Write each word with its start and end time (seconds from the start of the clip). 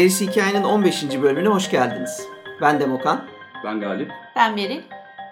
Gerisi 0.00 0.26
Hikayenin 0.26 0.62
15. 0.62 1.04
bölümüne 1.22 1.48
hoş 1.48 1.70
geldiniz. 1.70 2.22
Ben 2.60 2.80
Demokan. 2.80 3.24
Ben 3.64 3.80
Galip. 3.80 4.10
Ben 4.36 4.56
Beril. 4.56 4.80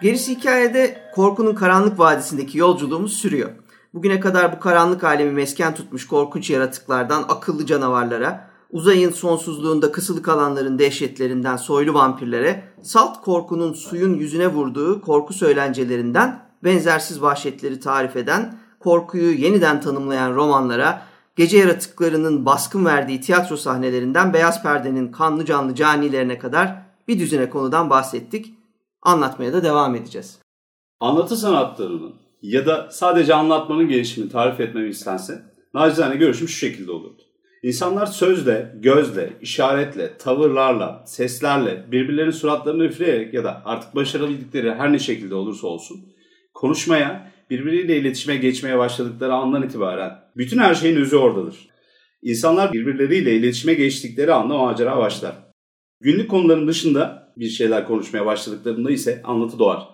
Gerisi 0.02 0.36
Hikaye'de 0.36 1.10
korkunun 1.14 1.54
karanlık 1.54 1.98
vadisindeki 1.98 2.58
yolculuğumuz 2.58 3.12
sürüyor. 3.12 3.50
Bugüne 3.94 4.20
kadar 4.20 4.56
bu 4.56 4.60
karanlık 4.60 5.04
alemi 5.04 5.30
mesken 5.30 5.74
tutmuş 5.74 6.06
korkunç 6.06 6.50
yaratıklardan 6.50 7.24
akıllı 7.28 7.66
canavarlara, 7.66 8.50
uzayın 8.70 9.10
sonsuzluğunda 9.10 9.92
kısılı 9.92 10.22
kalanların 10.22 10.78
dehşetlerinden 10.78 11.56
soylu 11.56 11.94
vampirlere, 11.94 12.62
salt 12.82 13.20
korkunun 13.20 13.72
suyun 13.72 14.14
yüzüne 14.14 14.46
vurduğu 14.46 15.00
korku 15.00 15.34
söylencelerinden 15.34 16.40
benzersiz 16.64 17.22
vahşetleri 17.22 17.80
tarif 17.80 18.16
eden, 18.16 18.58
korkuyu 18.80 19.32
yeniden 19.32 19.80
tanımlayan 19.80 20.34
romanlara, 20.34 21.07
gece 21.38 21.58
yaratıklarının 21.58 22.46
baskın 22.46 22.84
verdiği 22.84 23.20
tiyatro 23.20 23.56
sahnelerinden 23.56 24.32
beyaz 24.32 24.62
perdenin 24.62 25.12
kanlı 25.12 25.44
canlı 25.44 25.74
canilerine 25.74 26.38
kadar 26.38 26.82
bir 27.08 27.18
düzine 27.18 27.50
konudan 27.50 27.90
bahsettik. 27.90 28.54
Anlatmaya 29.02 29.52
da 29.52 29.62
devam 29.62 29.94
edeceğiz. 29.94 30.38
Anlatı 31.00 31.36
sanatlarının 31.36 32.14
ya 32.42 32.66
da 32.66 32.88
sadece 32.90 33.34
anlatmanın 33.34 33.88
gelişimini 33.88 34.30
tarif 34.30 34.60
etmemi 34.60 34.88
istense 34.88 35.42
nacizane 35.74 36.16
görüşüm 36.16 36.48
şu 36.48 36.56
şekilde 36.56 36.92
olurdu. 36.92 37.22
İnsanlar 37.62 38.06
sözle, 38.06 38.74
gözle, 38.80 39.32
işaretle, 39.40 40.18
tavırlarla, 40.18 41.04
seslerle, 41.06 41.92
birbirlerinin 41.92 42.30
suratlarını 42.30 42.84
üfleyerek 42.84 43.34
ya 43.34 43.44
da 43.44 43.62
artık 43.64 43.94
başarabildikleri 43.94 44.74
her 44.74 44.92
ne 44.92 44.98
şekilde 44.98 45.34
olursa 45.34 45.66
olsun 45.66 46.00
konuşmaya, 46.54 47.32
birbiriyle 47.50 47.96
iletişime 47.96 48.36
geçmeye 48.36 48.78
başladıkları 48.78 49.34
andan 49.34 49.62
itibaren 49.62 50.20
bütün 50.38 50.58
her 50.58 50.74
şeyin 50.74 50.96
özü 50.96 51.16
oradadır. 51.16 51.68
İnsanlar 52.22 52.72
birbirleriyle 52.72 53.36
iletişime 53.36 53.74
geçtikleri 53.74 54.32
anda 54.32 54.58
macera 54.58 54.96
başlar. 54.96 55.34
Günlük 56.00 56.30
konuların 56.30 56.68
dışında 56.68 57.32
bir 57.36 57.48
şeyler 57.48 57.86
konuşmaya 57.86 58.26
başladıklarında 58.26 58.90
ise 58.90 59.22
anlatı 59.24 59.58
doğar. 59.58 59.88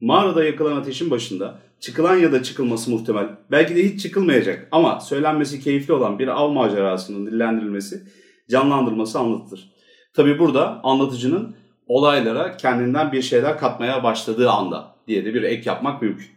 Mağarada 0.00 0.44
yakılan 0.44 0.76
ateşin 0.76 1.10
başında 1.10 1.58
çıkılan 1.80 2.16
ya 2.16 2.32
da 2.32 2.42
çıkılması 2.42 2.90
muhtemel, 2.90 3.28
belki 3.50 3.76
de 3.76 3.84
hiç 3.84 4.02
çıkılmayacak 4.02 4.68
ama 4.72 5.00
söylenmesi 5.00 5.60
keyifli 5.60 5.92
olan 5.92 6.18
bir 6.18 6.28
av 6.28 6.50
macerasının 6.50 7.26
dillendirilmesi, 7.26 8.02
canlandırılması 8.50 9.18
anlatılır. 9.18 9.70
Tabi 10.14 10.38
burada 10.38 10.80
anlatıcının 10.84 11.56
olaylara 11.86 12.56
kendinden 12.56 13.12
bir 13.12 13.22
şeyler 13.22 13.58
katmaya 13.58 14.04
başladığı 14.04 14.50
anda 14.50 14.96
diye 15.08 15.24
de 15.24 15.34
bir 15.34 15.42
ek 15.42 15.62
yapmak 15.64 16.02
mümkün. 16.02 16.35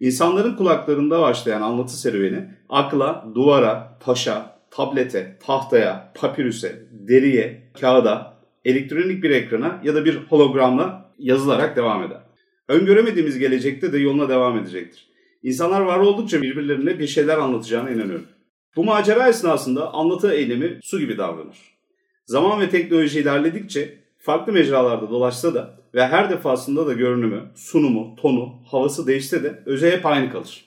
İnsanların 0.00 0.56
kulaklarında 0.56 1.20
başlayan 1.20 1.62
anlatı 1.62 2.00
serüveni 2.00 2.50
akla, 2.68 3.26
duvara, 3.34 3.98
taşa, 4.00 4.58
tablete, 4.70 5.38
tahtaya, 5.46 6.12
papirüse, 6.14 6.86
deriye, 6.90 7.70
kağıda, 7.80 8.36
elektronik 8.64 9.22
bir 9.22 9.30
ekrana 9.30 9.80
ya 9.84 9.94
da 9.94 10.04
bir 10.04 10.16
hologramla 10.16 11.12
yazılarak 11.18 11.76
devam 11.76 12.02
eder. 12.02 12.20
Öngöremediğimiz 12.68 13.38
gelecekte 13.38 13.92
de 13.92 13.98
yoluna 13.98 14.28
devam 14.28 14.58
edecektir. 14.58 15.08
İnsanlar 15.42 15.80
var 15.80 15.98
oldukça 15.98 16.42
birbirlerine 16.42 16.98
bir 16.98 17.06
şeyler 17.06 17.38
anlatacağına 17.38 17.90
inanıyorum. 17.90 18.26
Bu 18.76 18.84
macera 18.84 19.28
esnasında 19.28 19.94
anlatı 19.94 20.32
eylemi 20.32 20.78
su 20.82 21.00
gibi 21.00 21.18
davranır. 21.18 21.58
Zaman 22.26 22.60
ve 22.60 22.70
teknoloji 22.70 23.20
ilerledikçe 23.20 23.98
farklı 24.18 24.52
mecralarda 24.52 25.10
dolaşsa 25.10 25.54
da 25.54 25.80
ve 25.96 26.06
her 26.06 26.30
defasında 26.30 26.86
da 26.86 26.92
görünümü, 26.92 27.42
sunumu, 27.54 28.16
tonu, 28.16 28.54
havası 28.66 29.06
değişse 29.06 29.42
de 29.42 29.62
öze 29.66 29.90
hep 29.90 30.06
aynı 30.06 30.32
kalır. 30.32 30.64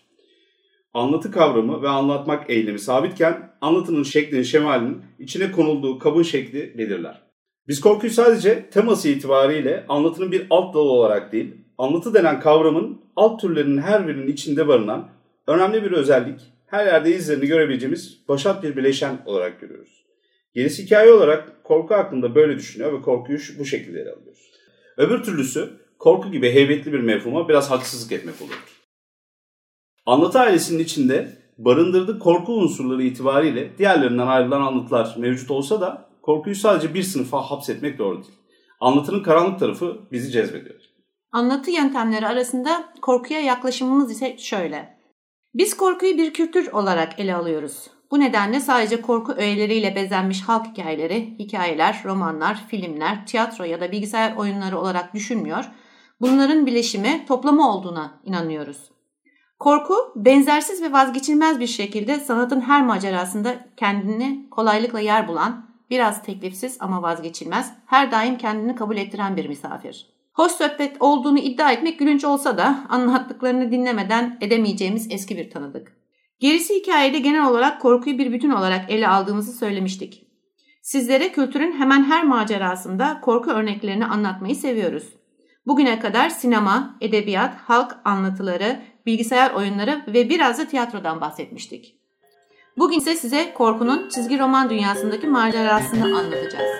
Anlatı 0.93 1.31
kavramı 1.31 1.81
ve 1.81 1.89
anlatmak 1.89 2.49
eylemi 2.49 2.79
sabitken 2.79 3.51
anlatının 3.61 4.03
şeklinin 4.03 4.43
şemalinin 4.43 5.01
içine 5.19 5.51
konulduğu 5.51 5.99
kabın 5.99 6.23
şekli 6.23 6.77
belirler. 6.77 7.21
Biz 7.67 7.81
korkuyu 7.81 8.11
sadece 8.11 8.69
teması 8.69 9.09
itibariyle 9.09 9.85
anlatının 9.89 10.31
bir 10.31 10.47
alt 10.49 10.73
dalı 10.73 10.89
olarak 10.89 11.31
değil, 11.31 11.55
anlatı 11.77 12.13
denen 12.13 12.39
kavramın 12.39 13.01
alt 13.15 13.41
türlerinin 13.41 13.81
her 13.81 14.07
birinin 14.07 14.27
içinde 14.27 14.67
barınan 14.67 15.09
önemli 15.47 15.83
bir 15.83 15.91
özellik, 15.91 16.39
her 16.65 16.85
yerde 16.85 17.15
izlerini 17.15 17.47
görebileceğimiz 17.47 18.27
başat 18.27 18.63
bir 18.63 18.75
bileşen 18.75 19.17
olarak 19.25 19.61
görüyoruz. 19.61 20.05
Gerisi 20.53 20.85
hikaye 20.85 21.11
olarak 21.11 21.63
korku 21.63 21.93
hakkında 21.93 22.35
böyle 22.35 22.55
düşünüyor 22.55 22.93
ve 22.93 23.01
korkuyu 23.01 23.39
bu 23.59 23.65
şekilde 23.65 24.01
ele 24.01 24.11
alıyoruz. 24.11 24.48
Öbür 24.99 25.23
türlüsü 25.23 25.69
korku 25.99 26.31
gibi 26.31 26.51
heybetli 26.51 26.93
bir 26.93 26.99
mefhuma 26.99 27.49
biraz 27.49 27.71
haksızlık 27.71 28.11
etmek 28.11 28.41
olur. 28.41 28.63
Anlatı 30.05 30.39
ailesinin 30.39 30.83
içinde 30.83 31.37
barındırdığı 31.57 32.19
korku 32.19 32.53
unsurları 32.53 33.03
itibariyle 33.03 33.77
diğerlerinden 33.77 34.27
ayrılan 34.27 34.61
anlatılar 34.61 35.15
mevcut 35.17 35.51
olsa 35.51 35.81
da 35.81 36.09
korkuyu 36.21 36.55
sadece 36.55 36.93
bir 36.93 37.03
sınıfa 37.03 37.41
hapsetmek 37.41 37.99
doğru 37.99 38.23
değil. 38.23 38.35
Anlatının 38.79 39.23
karanlık 39.23 39.59
tarafı 39.59 39.99
bizi 40.11 40.31
cezbediyor. 40.31 40.79
Anlatı 41.31 41.71
yöntemleri 41.71 42.27
arasında 42.27 42.93
korkuya 43.01 43.39
yaklaşımımız 43.39 44.11
ise 44.11 44.37
şöyle. 44.37 44.99
Biz 45.53 45.77
korkuyu 45.77 46.17
bir 46.17 46.33
kültür 46.33 46.71
olarak 46.71 47.19
ele 47.19 47.35
alıyoruz. 47.35 47.87
Bu 48.11 48.19
nedenle 48.19 48.59
sadece 48.59 49.01
korku 49.01 49.33
öğeleriyle 49.33 49.95
bezenmiş 49.95 50.41
halk 50.41 50.67
hikayeleri, 50.67 51.35
hikayeler, 51.39 52.01
romanlar, 52.05 52.67
filmler, 52.67 53.25
tiyatro 53.25 53.63
ya 53.63 53.81
da 53.81 53.91
bilgisayar 53.91 54.35
oyunları 54.35 54.79
olarak 54.79 55.13
düşünmüyor, 55.13 55.65
bunların 56.21 56.65
bileşimi, 56.65 57.25
toplamı 57.27 57.69
olduğuna 57.69 58.19
inanıyoruz. 58.23 58.91
Korku, 59.59 59.93
benzersiz 60.15 60.81
ve 60.81 60.91
vazgeçilmez 60.91 61.59
bir 61.59 61.67
şekilde 61.67 62.19
sanatın 62.19 62.61
her 62.61 62.85
macerasında 62.85 63.67
kendini 63.77 64.49
kolaylıkla 64.49 64.99
yer 64.99 65.27
bulan, 65.27 65.69
biraz 65.89 66.23
teklifsiz 66.23 66.77
ama 66.79 67.01
vazgeçilmez, 67.01 67.73
her 67.85 68.11
daim 68.11 68.37
kendini 68.37 68.75
kabul 68.75 68.97
ettiren 68.97 69.37
bir 69.37 69.47
misafir. 69.47 70.13
Hoş 70.33 70.51
sohbet 70.51 70.97
olduğunu 70.99 71.39
iddia 71.39 71.71
etmek 71.71 71.99
gülünç 71.99 72.25
olsa 72.25 72.57
da 72.57 72.85
anlattıklarını 72.89 73.71
dinlemeden 73.71 74.37
edemeyeceğimiz 74.41 75.07
eski 75.11 75.37
bir 75.37 75.49
tanıdık. 75.49 75.98
Gerisi 76.39 76.75
hikayede 76.75 77.19
genel 77.19 77.47
olarak 77.47 77.81
korkuyu 77.81 78.17
bir 78.17 78.33
bütün 78.33 78.49
olarak 78.49 78.91
ele 78.91 79.07
aldığımızı 79.07 79.53
söylemiştik. 79.53 80.27
Sizlere 80.81 81.31
kültürün 81.31 81.71
hemen 81.71 82.03
her 82.03 82.23
macerasında 82.23 83.21
korku 83.21 83.51
örneklerini 83.51 84.05
anlatmayı 84.05 84.55
seviyoruz. 84.55 85.03
Bugüne 85.67 85.99
kadar 85.99 86.29
sinema, 86.29 86.97
edebiyat, 87.01 87.55
halk 87.55 87.97
anlatıları, 88.05 88.79
bilgisayar 89.05 89.51
oyunları 89.51 90.01
ve 90.07 90.29
biraz 90.29 90.59
da 90.59 90.67
tiyatrodan 90.67 91.21
bahsetmiştik. 91.21 91.95
Bugün 92.77 92.97
ise 92.97 93.15
size 93.15 93.53
korkunun 93.53 94.09
çizgi 94.09 94.39
roman 94.39 94.69
dünyasındaki 94.69 95.27
macerasını 95.27 96.03
anlatacağız. 96.03 96.71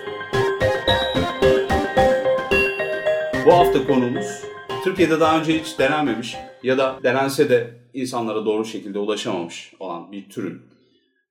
Bu 3.45 3.53
hafta 3.53 3.87
konumuz 3.87 4.43
Türkiye'de 4.83 5.19
daha 5.19 5.39
önce 5.39 5.59
hiç 5.59 5.79
denenmemiş 5.79 6.35
ya 6.63 6.77
da 6.77 6.99
denense 7.03 7.49
de 7.49 7.78
insanlara 7.93 8.45
doğru 8.45 8.65
şekilde 8.65 8.99
ulaşamamış 8.99 9.73
olan 9.79 10.11
bir 10.11 10.29
türün 10.29 10.61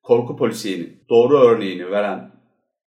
korku 0.02 0.36
polisiyenin 0.36 1.04
doğru 1.08 1.38
örneğini 1.38 1.90
veren 1.90 2.32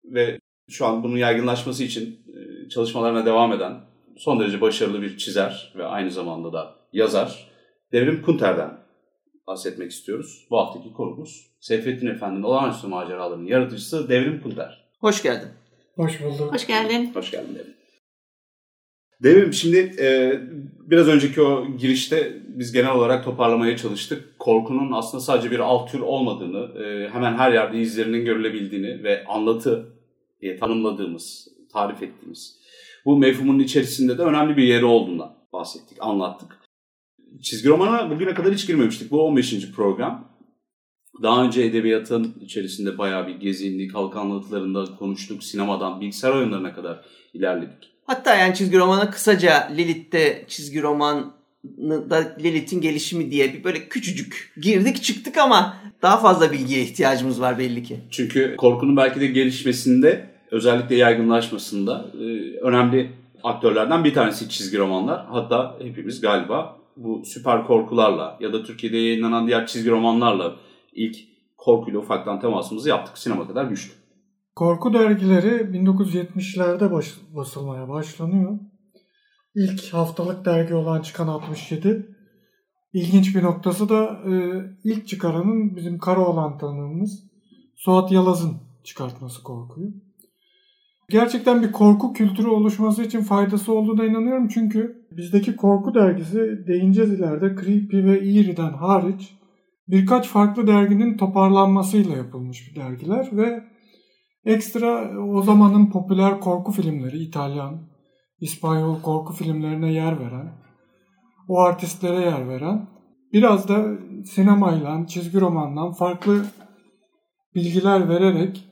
ve 0.04 0.38
şu 0.68 0.86
an 0.86 1.02
bunun 1.02 1.16
yaygınlaşması 1.16 1.84
için 1.84 2.20
e, 2.28 2.68
çalışmalarına 2.68 3.26
devam 3.26 3.52
eden 3.52 3.80
son 4.16 4.40
derece 4.40 4.60
başarılı 4.60 5.02
bir 5.02 5.16
çizer 5.16 5.72
ve 5.76 5.84
aynı 5.84 6.10
zamanda 6.10 6.52
da 6.52 6.74
yazar 6.92 7.50
Devrim 7.92 8.22
Kunter'den 8.22 8.80
bahsetmek 9.46 9.90
istiyoruz. 9.90 10.46
Bu 10.50 10.58
haftaki 10.58 10.92
konumuz 10.92 11.46
Seyfettin 11.60 12.06
Efendi'nin 12.06 12.42
olağanüstü 12.42 12.86
maceralarının 12.86 13.46
yaratıcısı 13.46 14.08
Devrim 14.08 14.42
Kunter. 14.42 14.90
Hoş 15.00 15.22
geldin. 15.22 15.48
Hoş 15.96 16.22
bulduk. 16.22 16.54
Hoş 16.54 16.66
geldin. 16.66 17.10
Hoş 17.14 17.30
geldin 17.30 17.54
Devrim. 17.54 17.79
Devrim 19.22 19.52
şimdi 19.52 19.76
e, 20.00 20.40
biraz 20.90 21.08
önceki 21.08 21.42
o 21.42 21.76
girişte 21.76 22.42
biz 22.48 22.72
genel 22.72 22.90
olarak 22.90 23.24
toparlamaya 23.24 23.76
çalıştık. 23.76 24.38
Korkunun 24.38 24.92
aslında 24.92 25.22
sadece 25.22 25.50
bir 25.50 25.58
alt 25.58 25.92
tür 25.92 26.00
olmadığını, 26.00 26.84
e, 26.84 27.08
hemen 27.08 27.34
her 27.34 27.52
yerde 27.52 27.80
izlerinin 27.80 28.24
görülebildiğini 28.24 29.02
ve 29.02 29.24
anlatı 29.24 29.86
diye 30.40 30.56
tanımladığımız, 30.56 31.48
tarif 31.72 32.02
ettiğimiz 32.02 32.60
bu 33.04 33.16
mefhumun 33.16 33.58
içerisinde 33.58 34.18
de 34.18 34.22
önemli 34.22 34.56
bir 34.56 34.62
yeri 34.62 34.84
olduğundan 34.84 35.36
bahsettik, 35.52 35.98
anlattık. 36.00 36.58
Çizgi 37.42 37.68
romana 37.68 38.10
bugüne 38.10 38.34
kadar 38.34 38.52
hiç 38.52 38.66
girmemiştik. 38.66 39.10
Bu 39.10 39.22
15. 39.22 39.72
program. 39.72 40.30
Daha 41.22 41.44
önce 41.44 41.62
edebiyatın 41.62 42.34
içerisinde 42.40 42.98
bayağı 42.98 43.26
bir 43.26 43.34
gezindik, 43.34 43.94
halk 43.94 44.16
anlatılarında 44.16 44.84
konuştuk, 44.98 45.44
sinemadan 45.44 46.00
bilgisayar 46.00 46.34
oyunlarına 46.34 46.74
kadar 46.74 47.04
ilerledik. 47.34 47.90
Hatta 48.10 48.34
yani 48.34 48.54
çizgi 48.54 48.78
romana 48.78 49.10
kısaca 49.10 49.68
Lilith'te 49.76 50.44
çizgi 50.48 50.82
roman 50.82 51.32
da 52.10 52.36
Lilith'in 52.40 52.80
gelişimi 52.80 53.30
diye 53.30 53.52
bir 53.52 53.64
böyle 53.64 53.88
küçücük 53.88 54.52
girdik 54.62 55.02
çıktık 55.02 55.38
ama 55.38 55.76
daha 56.02 56.16
fazla 56.16 56.52
bilgiye 56.52 56.82
ihtiyacımız 56.82 57.40
var 57.40 57.58
belli 57.58 57.82
ki. 57.82 58.00
Çünkü 58.10 58.56
korkunun 58.56 58.96
belki 58.96 59.20
de 59.20 59.26
gelişmesinde 59.26 60.30
özellikle 60.50 60.96
yaygınlaşmasında 60.96 62.06
e, 62.14 62.24
önemli 62.60 63.10
aktörlerden 63.42 64.04
bir 64.04 64.14
tanesi 64.14 64.48
çizgi 64.48 64.78
romanlar. 64.78 65.26
Hatta 65.30 65.76
hepimiz 65.82 66.20
galiba 66.20 66.76
bu 66.96 67.22
süper 67.24 67.66
korkularla 67.66 68.36
ya 68.40 68.52
da 68.52 68.62
Türkiye'de 68.62 68.96
yayınlanan 68.96 69.46
diğer 69.46 69.66
çizgi 69.66 69.90
romanlarla 69.90 70.56
ilk 70.94 71.16
korkuyla 71.56 72.00
ufaktan 72.00 72.40
temasımızı 72.40 72.88
yaptık. 72.88 73.18
Sinema 73.18 73.48
kadar 73.48 73.64
güçlü. 73.64 73.99
Korku 74.60 74.94
dergileri 74.94 75.48
1970'lerde 75.48 76.92
baş, 76.92 77.14
basılmaya 77.34 77.88
başlanıyor. 77.88 78.58
İlk 79.54 79.94
haftalık 79.94 80.44
dergi 80.44 80.74
olan 80.74 81.02
Çıkan 81.02 81.28
67. 81.28 82.16
İlginç 82.92 83.36
bir 83.36 83.42
noktası 83.42 83.88
da 83.88 84.04
e, 84.04 84.32
ilk 84.84 85.08
çıkaranın 85.08 85.76
bizim 85.76 85.98
kara 85.98 86.20
olan 86.20 86.58
tanığımız 86.58 87.24
Suat 87.76 88.12
Yalaz'ın 88.12 88.56
çıkartması 88.84 89.42
korkuyu. 89.42 89.88
Gerçekten 91.10 91.62
bir 91.62 91.72
korku 91.72 92.12
kültürü 92.12 92.48
oluşması 92.48 93.02
için 93.02 93.20
faydası 93.20 93.72
olduğuna 93.72 94.04
inanıyorum. 94.04 94.48
Çünkü 94.48 95.06
bizdeki 95.12 95.56
korku 95.56 95.94
dergisi 95.94 96.64
değineceğiz 96.66 97.12
ileride 97.12 97.56
Creepy 97.62 98.04
ve 98.04 98.18
Eerie'den 98.18 98.72
hariç 98.72 99.34
birkaç 99.88 100.28
farklı 100.28 100.66
derginin 100.66 101.16
toparlanmasıyla 101.16 102.16
yapılmış 102.16 102.70
bir 102.70 102.80
dergiler 102.80 103.28
ve 103.32 103.70
ekstra 104.44 105.18
o 105.18 105.42
zamanın 105.42 105.90
popüler 105.90 106.40
korku 106.40 106.72
filmleri 106.72 107.18
İtalyan, 107.18 107.90
İspanyol 108.40 109.02
korku 109.02 109.32
filmlerine 109.32 109.92
yer 109.92 110.20
veren, 110.20 110.52
o 111.48 111.60
artistlere 111.60 112.20
yer 112.20 112.48
veren, 112.48 112.88
biraz 113.32 113.68
da 113.68 113.98
sinemayla, 114.24 115.06
çizgi 115.06 115.40
romandan 115.40 115.92
farklı 115.92 116.44
bilgiler 117.54 118.08
vererek 118.08 118.64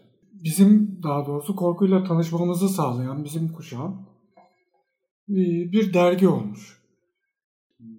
bizim 0.44 1.00
daha 1.02 1.26
doğrusu 1.26 1.56
korkuyla 1.56 2.04
tanışmamızı 2.04 2.68
sağlayan 2.68 3.24
bizim 3.24 3.52
kuşağın 3.52 4.08
bir 5.28 5.94
dergi 5.94 6.28
olmuş. 6.28 6.78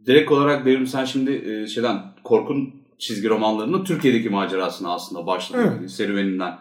Direkt 0.06 0.32
olarak 0.32 0.66
Devrim 0.66 0.88
sen 0.88 1.06
şimdi 1.06 1.32
e, 1.32 1.68
şeyden 1.68 2.02
korkun 2.24 2.74
çizgi 3.00 3.30
romanlarının 3.30 3.84
Türkiye'deki 3.84 4.30
macerasını 4.30 4.94
aslında 4.94 5.28
başladın. 5.28 5.78
Evet. 5.80 5.92
Serüveninden 5.92 6.60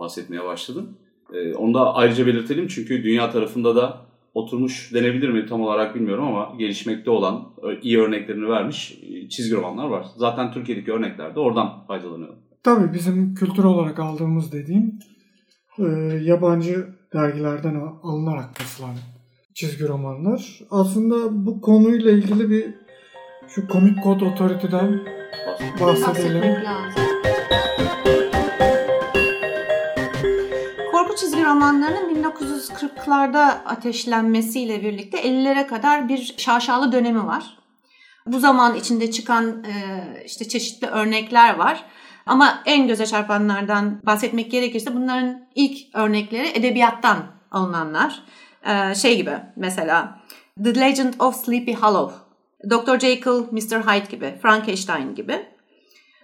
bahsetmeye 0.00 0.44
başladın. 0.44 0.96
E, 1.32 1.54
onu 1.54 1.74
da 1.74 1.94
ayrıca 1.94 2.26
belirtelim 2.26 2.68
çünkü 2.68 3.04
dünya 3.04 3.30
tarafında 3.30 3.76
da 3.76 4.00
oturmuş 4.34 4.94
denebilir 4.94 5.28
mi 5.28 5.46
tam 5.46 5.60
olarak 5.60 5.94
bilmiyorum 5.94 6.24
ama 6.24 6.52
gelişmekte 6.58 7.10
olan 7.10 7.48
e, 7.62 7.80
iyi 7.80 8.00
örneklerini 8.00 8.48
vermiş 8.48 8.98
çizgi 9.30 9.56
romanlar 9.56 9.88
var. 9.88 10.06
Zaten 10.16 10.52
Türkiye'deki 10.52 10.92
örnekler 10.92 11.34
de 11.34 11.40
oradan 11.40 11.86
faydalanıyor. 11.86 12.34
Tabii 12.62 12.94
bizim 12.94 13.34
kültür 13.34 13.64
olarak 13.64 13.98
aldığımız 13.98 14.52
dediğim 14.52 14.98
e, 15.78 15.84
yabancı 16.22 16.86
dergilerden 17.14 17.82
alınarak 18.02 18.50
basılan 18.60 18.94
çizgi 19.54 19.88
romanlar. 19.88 20.60
Aslında 20.70 21.46
bu 21.46 21.60
konuyla 21.60 22.10
ilgili 22.10 22.50
bir 22.50 22.74
şu 23.48 23.68
komik 23.68 24.02
kod 24.02 24.20
otoriteden 24.20 25.00
bahsedelim. 25.80 26.42
Korku 26.42 28.19
çizgi 31.20 31.44
romanlarının 31.44 32.24
1940'larda 32.24 33.64
ateşlenmesiyle 33.64 34.82
birlikte 34.82 35.18
50'lere 35.18 35.66
kadar 35.66 36.08
bir 36.08 36.34
şaşalı 36.36 36.92
dönemi 36.92 37.26
var. 37.26 37.58
Bu 38.26 38.38
zaman 38.38 38.74
içinde 38.74 39.10
çıkan 39.10 39.64
işte 40.24 40.48
çeşitli 40.48 40.86
örnekler 40.86 41.54
var. 41.54 41.84
Ama 42.26 42.62
en 42.66 42.86
göze 42.86 43.06
çarpanlardan 43.06 44.00
bahsetmek 44.06 44.50
gerekirse 44.50 44.94
bunların 44.94 45.48
ilk 45.54 45.94
örnekleri 45.94 46.48
edebiyattan 46.48 47.18
alınanlar. 47.50 48.22
Ee, 48.66 48.94
şey 48.94 49.16
gibi 49.16 49.38
mesela 49.56 50.20
The 50.64 50.80
Legend 50.80 51.14
of 51.18 51.44
Sleepy 51.44 51.72
Hollow, 51.72 52.16
Dr. 52.70 52.98
Jekyll, 52.98 53.44
Mr. 53.50 53.82
Hyde 53.86 54.10
gibi, 54.10 54.38
Frankenstein 54.42 55.14
gibi. 55.14 55.46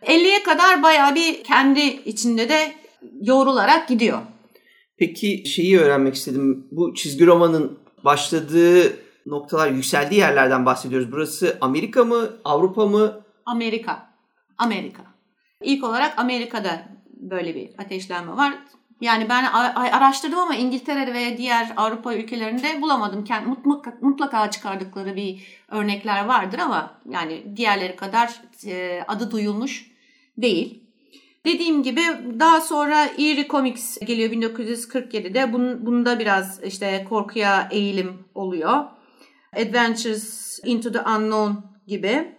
50'ye 0.02 0.42
kadar 0.42 0.82
bayağı 0.82 1.14
bir 1.14 1.44
kendi 1.44 1.80
içinde 1.80 2.48
de 2.48 2.72
yoğrularak 3.20 3.88
gidiyor. 3.88 4.18
Peki 4.96 5.42
şeyi 5.46 5.78
öğrenmek 5.78 6.14
istedim. 6.14 6.66
Bu 6.70 6.94
çizgi 6.94 7.26
romanın 7.26 7.78
başladığı 8.04 8.96
noktalar, 9.26 9.70
yükseldiği 9.70 10.20
yerlerden 10.20 10.66
bahsediyoruz. 10.66 11.12
Burası 11.12 11.58
Amerika 11.60 12.04
mı, 12.04 12.30
Avrupa 12.44 12.86
mı? 12.86 13.20
Amerika. 13.46 14.10
Amerika. 14.58 15.02
İlk 15.62 15.84
olarak 15.84 16.18
Amerika'da 16.18 16.88
böyle 17.06 17.54
bir 17.54 17.70
ateşlenme 17.78 18.36
var. 18.36 18.54
Yani 19.00 19.28
ben 19.28 19.44
araştırdım 19.74 20.38
ama 20.38 20.54
İngiltere'de 20.54 21.14
ve 21.14 21.38
diğer 21.38 21.72
Avrupa 21.76 22.14
ülkelerinde 22.14 22.82
bulamadım. 22.82 23.24
Mutlaka, 23.46 23.98
mutlaka 24.00 24.50
çıkardıkları 24.50 25.16
bir 25.16 25.60
örnekler 25.68 26.24
vardır 26.24 26.58
ama 26.58 27.00
yani 27.10 27.56
diğerleri 27.56 27.96
kadar 27.96 28.40
e, 28.66 29.04
adı 29.08 29.30
duyulmuş 29.30 29.90
değil. 30.38 30.85
Dediğim 31.46 31.82
gibi 31.82 32.00
daha 32.40 32.60
sonra 32.60 33.04
Eerie 33.18 33.48
Comics 33.48 33.98
geliyor 33.98 34.30
1947'de. 34.30 35.52
bunda 35.86 36.18
biraz 36.18 36.62
işte 36.64 37.06
korkuya 37.08 37.68
eğilim 37.70 38.24
oluyor. 38.34 38.84
Adventures 39.56 40.58
into 40.64 40.92
the 40.92 41.00
Unknown 41.00 41.52
gibi 41.86 42.36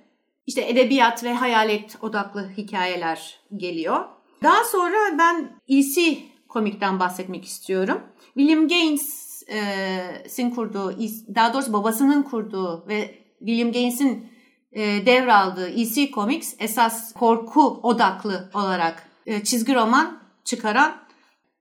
işte 0.48 0.70
edebiyat 0.70 1.24
ve 1.24 1.34
hayalet 1.34 1.98
odaklı 2.02 2.50
hikayeler 2.58 3.40
geliyor. 3.58 4.06
Daha 4.44 4.64
sonra 4.64 5.18
ben 5.20 5.60
EC 5.68 6.18
komikten 6.50 7.00
bahsetmek 7.00 7.46
istiyorum. 7.46 8.02
William 8.38 8.68
Gaines'in 8.68 10.50
kurduğu, 10.50 10.96
daha 11.36 11.54
doğrusu 11.54 11.74
babasının 11.74 12.24
kurduğu 12.24 12.88
ve 12.88 13.16
William 13.40 13.72
Gaines'in 13.72 14.37
devraldığı 14.78 15.70
EC 15.70 16.12
Comics 16.12 16.54
esas 16.60 17.14
korku 17.14 17.80
odaklı 17.84 18.50
olarak 18.54 19.10
çizgi 19.44 19.76
roman 19.76 20.20
çıkaran, 20.46 20.98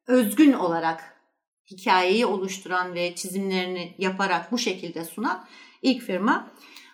özgün 0.06 0.52
olarak 0.52 1.16
hikayeyi 1.70 2.26
oluşturan 2.26 2.94
ve 2.94 3.14
çizimlerini 3.14 3.94
yaparak 3.98 4.52
bu 4.52 4.58
şekilde 4.58 5.04
sunan 5.04 5.44
ilk 5.82 6.02
firma. 6.02 6.50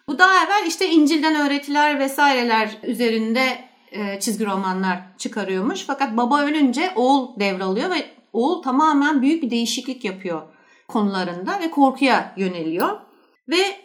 Bu 0.08 0.18
daha 0.18 0.44
evvel 0.44 0.66
işte 0.66 0.88
İncil'den 0.88 1.46
öğretiler 1.46 1.98
vesaireler 1.98 2.78
üzerinde 2.82 3.64
e, 3.90 4.20
çizgi 4.20 4.46
romanlar 4.46 4.98
çıkarıyormuş. 5.18 5.84
Fakat 5.86 6.16
baba 6.16 6.42
ölünce 6.42 6.92
oğul 6.94 7.40
devralıyor 7.40 7.90
ve 7.90 8.10
oğul 8.32 8.62
tamamen 8.62 9.22
büyük 9.22 9.42
bir 9.42 9.50
değişiklik 9.50 10.04
yapıyor 10.04 10.42
konularında 10.88 11.60
ve 11.60 11.70
korkuya 11.70 12.34
yöneliyor. 12.36 13.00
Ve 13.48 13.81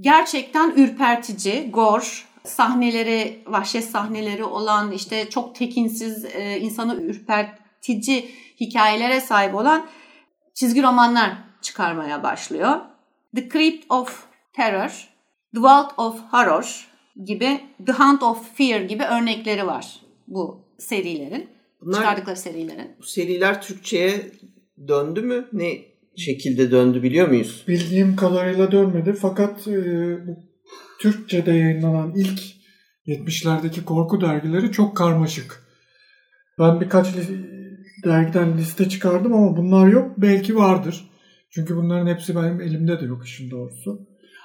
gerçekten 0.00 0.70
ürpertici, 0.76 1.70
gor, 1.70 2.28
sahneleri, 2.44 3.42
vahşet 3.46 3.84
sahneleri 3.84 4.44
olan 4.44 4.92
işte 4.92 5.30
çok 5.30 5.54
tekinsiz, 5.54 6.24
e, 6.24 6.58
insanı 6.60 7.02
ürpertici 7.02 8.30
hikayelere 8.60 9.20
sahip 9.20 9.54
olan 9.54 9.86
çizgi 10.54 10.82
romanlar 10.82 11.32
çıkarmaya 11.62 12.22
başlıyor. 12.22 12.80
The 13.36 13.48
Crypt 13.48 13.86
of 13.88 14.26
Terror 14.52 15.08
The 15.54 15.62
Vault 15.62 15.98
of 15.98 16.20
Horror 16.30 16.88
gibi 17.24 17.60
The 17.86 17.92
Hunt 17.92 18.22
of 18.22 18.56
Fear 18.56 18.80
gibi 18.80 19.04
örnekleri 19.04 19.66
var 19.66 20.00
bu 20.26 20.64
serilerin. 20.78 21.50
Bunlar, 21.80 21.94
çıkardıkları 21.94 22.36
serilerin. 22.36 22.96
Bu 22.98 23.02
seriler 23.02 23.62
Türkçe'ye 23.62 24.32
döndü 24.88 25.22
mü? 25.22 25.48
Ne 25.52 25.87
şekilde 26.18 26.70
döndü 26.70 27.02
biliyor 27.02 27.28
muyuz? 27.28 27.64
Bildiğim 27.68 28.16
kadarıyla 28.16 28.72
dönmedi 28.72 29.12
fakat 29.12 29.68
e, 29.68 29.76
bu 30.26 30.36
Türkçe'de 31.00 31.52
yayınlanan 31.52 32.12
ilk 32.16 32.40
70'lerdeki 33.06 33.84
korku 33.84 34.20
dergileri 34.20 34.72
çok 34.72 34.96
karmaşık. 34.96 35.62
Ben 36.58 36.80
birkaç 36.80 37.16
li- 37.16 37.48
dergiden 38.04 38.58
liste 38.58 38.88
çıkardım 38.88 39.32
ama 39.32 39.56
bunlar 39.56 39.88
yok. 39.88 40.10
Belki 40.18 40.56
vardır. 40.56 41.10
Çünkü 41.50 41.76
bunların 41.76 42.06
hepsi 42.06 42.36
benim 42.36 42.60
elimde 42.60 43.00
de 43.00 43.04
yok 43.04 43.26
işin 43.26 43.50
doğrusu. 43.50 44.00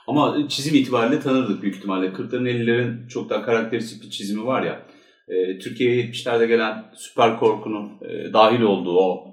Ama 0.07 0.47
çizim 0.49 0.75
itibariyle 0.75 1.19
tanırdık 1.19 1.61
büyük 1.61 1.75
ihtimalle. 1.75 2.07
40'ların 2.07 2.49
50'lerin 2.49 3.07
çok 3.07 3.29
daha 3.29 3.45
karakteristik 3.45 4.03
bir 4.03 4.09
çizimi 4.09 4.45
var 4.45 4.63
ya. 4.63 4.85
E, 5.27 5.59
Türkiye'ye 5.59 6.05
70'lerde 6.05 6.45
gelen 6.47 6.85
süper 6.95 7.37
korkunun 7.39 7.91
e, 8.01 8.33
dahil 8.33 8.61
olduğu 8.61 8.97
o 8.99 9.32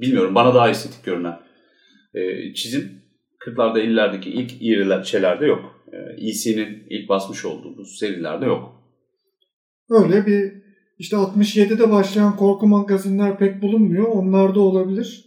bilmiyorum 0.00 0.34
bana 0.34 0.54
daha 0.54 0.70
estetik 0.70 1.04
görünen 1.04 1.38
e, 2.14 2.54
çizim 2.54 3.02
40'larda 3.46 3.80
50'lerdeki 3.80 4.28
ilk 4.28 4.52
iriler 4.62 5.02
şeylerde 5.02 5.46
yok. 5.46 5.84
E, 5.92 6.28
EC'nin 6.28 6.86
ilk 6.90 7.08
basmış 7.08 7.44
olduğu 7.44 7.84
serilerde 7.84 8.46
yok. 8.46 8.82
Öyle 9.90 10.26
bir 10.26 10.52
işte 10.98 11.16
67'de 11.16 11.90
başlayan 11.90 12.36
korku 12.36 12.66
magazinler 12.66 13.38
pek 13.38 13.62
bulunmuyor. 13.62 14.08
Onlar 14.08 14.54
da 14.54 14.60
olabilir. 14.60 15.24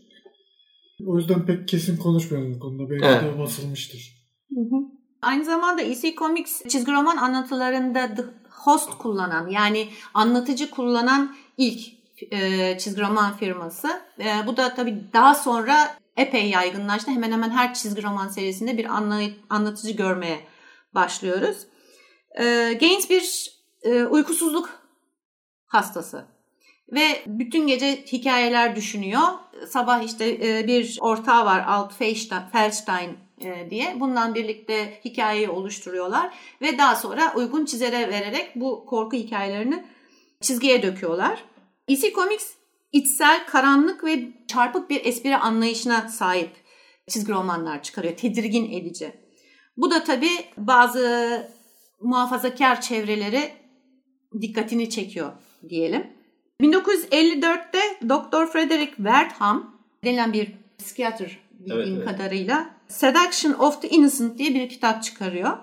O 1.05 1.17
yüzden 1.17 1.45
pek 1.45 1.67
kesin 1.67 1.97
konuşmuyorum 1.97 2.53
bu 2.55 2.59
konuda. 2.59 2.89
Belki 2.89 3.05
evet. 3.05 3.23
de 3.23 3.39
basılmıştır. 3.39 3.99
Hı 4.49 4.61
hı. 4.61 4.75
Aynı 5.21 5.45
zamanda 5.45 5.81
EC 5.81 6.15
Comics 6.15 6.61
çizgi 6.67 6.91
roman 6.91 7.17
anlatılarında 7.17 8.15
The 8.15 8.23
Host 8.49 8.89
kullanan 8.97 9.47
yani 9.47 9.87
anlatıcı 10.13 10.69
kullanan 10.69 11.35
ilk 11.57 12.00
e, 12.31 12.77
çizgi 12.77 13.01
roman 13.01 13.37
firması. 13.37 14.01
E, 14.19 14.47
bu 14.47 14.57
da 14.57 14.73
tabii 14.73 15.03
daha 15.13 15.35
sonra 15.35 15.95
epey 16.17 16.49
yaygınlaştı. 16.49 17.11
Hemen 17.11 17.31
hemen 17.31 17.49
her 17.49 17.73
çizgi 17.73 18.03
roman 18.03 18.27
serisinde 18.27 18.77
bir 18.77 18.85
anla, 18.85 19.21
anlatıcı 19.49 19.93
görmeye 19.93 20.39
başlıyoruz. 20.95 21.57
E, 22.39 22.43
Gaines 22.79 23.09
bir 23.09 23.51
e, 23.83 24.03
uykusuzluk 24.03 24.69
hastası 25.67 26.25
ve 26.91 27.23
bütün 27.27 27.67
gece 27.67 28.05
hikayeler 28.05 28.75
düşünüyor. 28.75 29.21
Sabah 29.69 30.03
işte 30.03 30.29
e, 30.29 30.67
bir 30.67 30.97
ortağı 31.01 31.45
var 31.45 31.63
Alt 31.67 31.93
Feldstein 32.51 33.17
e, 33.41 33.69
diye. 33.69 33.99
Bundan 33.99 34.35
birlikte 34.35 34.99
hikayeyi 35.05 35.49
oluşturuyorlar 35.49 36.33
ve 36.61 36.77
daha 36.77 36.95
sonra 36.95 37.33
uygun 37.35 37.65
çizere 37.65 38.09
vererek 38.09 38.51
bu 38.55 38.85
korku 38.85 39.15
hikayelerini 39.15 39.83
çizgiye 40.41 40.83
döküyorlar. 40.83 41.43
EC 41.87 42.13
Comics 42.13 42.53
içsel, 42.91 43.45
karanlık 43.47 44.03
ve 44.03 44.27
çarpık 44.47 44.89
bir 44.89 45.05
espri 45.05 45.37
anlayışına 45.37 46.09
sahip 46.09 46.51
çizgi 47.07 47.31
romanlar 47.31 47.83
çıkarıyor. 47.83 48.17
Tedirgin 48.17 48.71
edici. 48.71 49.13
Bu 49.77 49.91
da 49.91 50.03
tabii 50.03 50.45
bazı 50.57 51.47
muhafazakar 52.01 52.81
çevreleri 52.81 53.51
dikkatini 54.41 54.89
çekiyor 54.89 55.31
diyelim. 55.69 56.07
1954'te 56.61 57.79
Dr. 58.09 58.51
Frederick 58.51 58.95
Wertham 58.95 59.81
denilen 60.03 60.33
bir 60.33 60.51
psikiyatr 60.79 61.39
bildiğim 61.59 61.79
evet, 61.79 61.97
evet. 61.97 62.05
kadarıyla 62.05 62.69
Seduction 62.87 63.53
of 63.53 63.81
the 63.81 63.89
Innocent 63.89 64.37
diye 64.37 64.53
bir 64.53 64.69
kitap 64.69 65.03
çıkarıyor. 65.03 65.57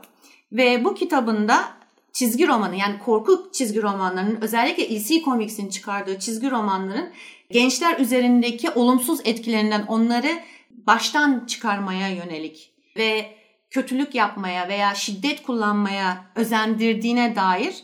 Ve 0.53 0.85
bu 0.85 0.95
kitabında 0.95 1.78
çizgi 2.19 2.49
romanı 2.49 2.77
yani 2.77 2.99
korku 2.99 3.51
çizgi 3.53 3.83
romanlarının 3.83 4.39
özellikle 4.41 4.85
EC 4.95 5.23
Comics'in 5.25 5.69
çıkardığı 5.69 6.19
çizgi 6.19 6.51
romanların 6.51 7.11
gençler 7.51 7.99
üzerindeki 7.99 8.71
olumsuz 8.71 9.21
etkilerinden 9.25 9.87
onları 9.87 10.29
baştan 10.71 11.47
çıkarmaya 11.47 12.09
yönelik 12.09 12.73
ve 12.97 13.27
kötülük 13.71 14.15
yapmaya 14.15 14.69
veya 14.69 14.95
şiddet 14.95 15.43
kullanmaya 15.43 16.25
özendirdiğine 16.35 17.37
dair 17.37 17.75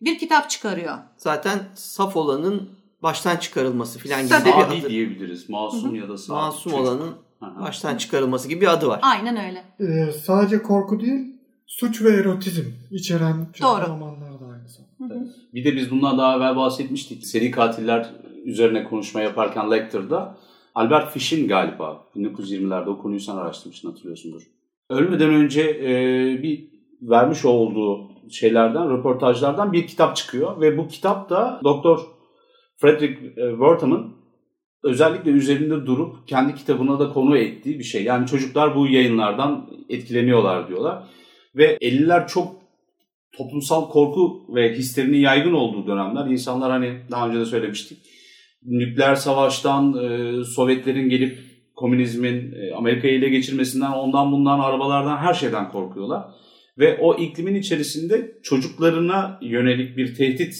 bir 0.00 0.18
kitap 0.18 0.50
çıkarıyor. 0.50 0.98
Zaten 1.16 1.58
saf 1.74 2.16
olanın 2.16 2.70
baştan 3.02 3.36
çıkarılması 3.36 3.98
falan 3.98 4.20
gibi 4.20 4.30
Tabii. 4.30 4.48
bir 4.48 4.82
adı. 4.84 4.88
diyebiliriz. 4.88 5.48
Masum 5.48 5.88
Hı-hı. 5.90 5.96
ya 5.96 6.08
da 6.08 6.18
saf. 6.18 6.36
Masum 6.36 6.72
Çocuk. 6.72 6.78
olanın 6.78 7.16
baştan 7.40 7.96
çıkarılması 7.96 8.48
gibi 8.48 8.60
bir 8.60 8.72
adı 8.72 8.88
var. 8.88 9.00
Aynen 9.02 9.36
öyle. 9.36 9.64
Ee, 9.80 10.12
sadece 10.12 10.62
korku 10.62 11.00
değil, 11.00 11.33
suç 11.66 12.02
ve 12.02 12.10
erotizm 12.10 12.64
içeren 12.90 13.46
Doğru. 13.62 13.86
romanlar 13.88 14.40
da 14.40 14.44
aynı 14.46 14.68
zamanda. 14.68 15.30
Bir 15.54 15.64
de 15.64 15.76
biz 15.76 15.90
bundan 15.90 16.18
daha 16.18 16.36
evvel 16.36 16.56
bahsetmiştik. 16.56 17.26
Seri 17.26 17.50
katiller 17.50 18.10
üzerine 18.44 18.84
konuşma 18.84 19.20
yaparken 19.20 19.70
Lecter'da 19.70 20.36
Albert 20.74 21.12
Fish'in 21.12 21.48
galiba 21.48 22.06
1920'lerde 22.16 22.88
o 22.88 22.98
konuyu 22.98 23.20
sen 23.20 23.36
araştırmıştın 23.36 23.88
hatırlıyorsundur. 23.88 24.42
Ölmeden 24.90 25.30
önce 25.30 25.62
e, 25.62 25.92
bir 26.42 26.68
vermiş 27.02 27.44
olduğu 27.44 28.10
şeylerden, 28.30 28.90
röportajlardan 28.90 29.72
bir 29.72 29.86
kitap 29.86 30.16
çıkıyor 30.16 30.60
ve 30.60 30.78
bu 30.78 30.88
kitap 30.88 31.30
da 31.30 31.60
Doktor 31.64 32.00
Frederick 32.76 33.26
e, 33.26 33.50
Wertham'ın 33.50 34.14
özellikle 34.82 35.30
üzerinde 35.30 35.86
durup 35.86 36.28
kendi 36.28 36.54
kitabına 36.54 36.98
da 36.98 37.12
konu 37.12 37.38
ettiği 37.38 37.78
bir 37.78 37.84
şey. 37.84 38.04
Yani 38.04 38.26
çocuklar 38.26 38.76
bu 38.76 38.86
yayınlardan 38.86 39.70
etkileniyorlar 39.88 40.68
diyorlar. 40.68 41.02
Ve 41.56 41.76
50'ler 41.76 42.28
çok 42.28 42.56
toplumsal 43.32 43.88
korku 43.88 44.46
ve 44.54 44.74
histerinin 44.74 45.18
yaygın 45.18 45.52
olduğu 45.52 45.86
dönemler. 45.86 46.26
İnsanlar 46.26 46.70
hani 46.70 47.00
daha 47.10 47.28
önce 47.28 47.40
de 47.40 47.44
söylemiştik. 47.44 47.98
Nükleer 48.62 49.14
savaştan, 49.14 49.94
e, 50.04 50.44
Sovyetlerin 50.44 51.08
gelip 51.08 51.38
komünizmin 51.76 52.52
e, 52.52 52.74
Amerika'yı 52.74 53.14
ele 53.14 53.28
geçirmesinden, 53.28 53.92
ondan 53.92 54.32
bundan, 54.32 54.60
arabalardan 54.60 55.16
her 55.16 55.34
şeyden 55.34 55.70
korkuyorlar. 55.70 56.24
Ve 56.78 56.98
o 56.98 57.18
iklimin 57.18 57.54
içerisinde 57.54 58.38
çocuklarına 58.42 59.38
yönelik 59.42 59.96
bir 59.96 60.14
tehdit 60.14 60.54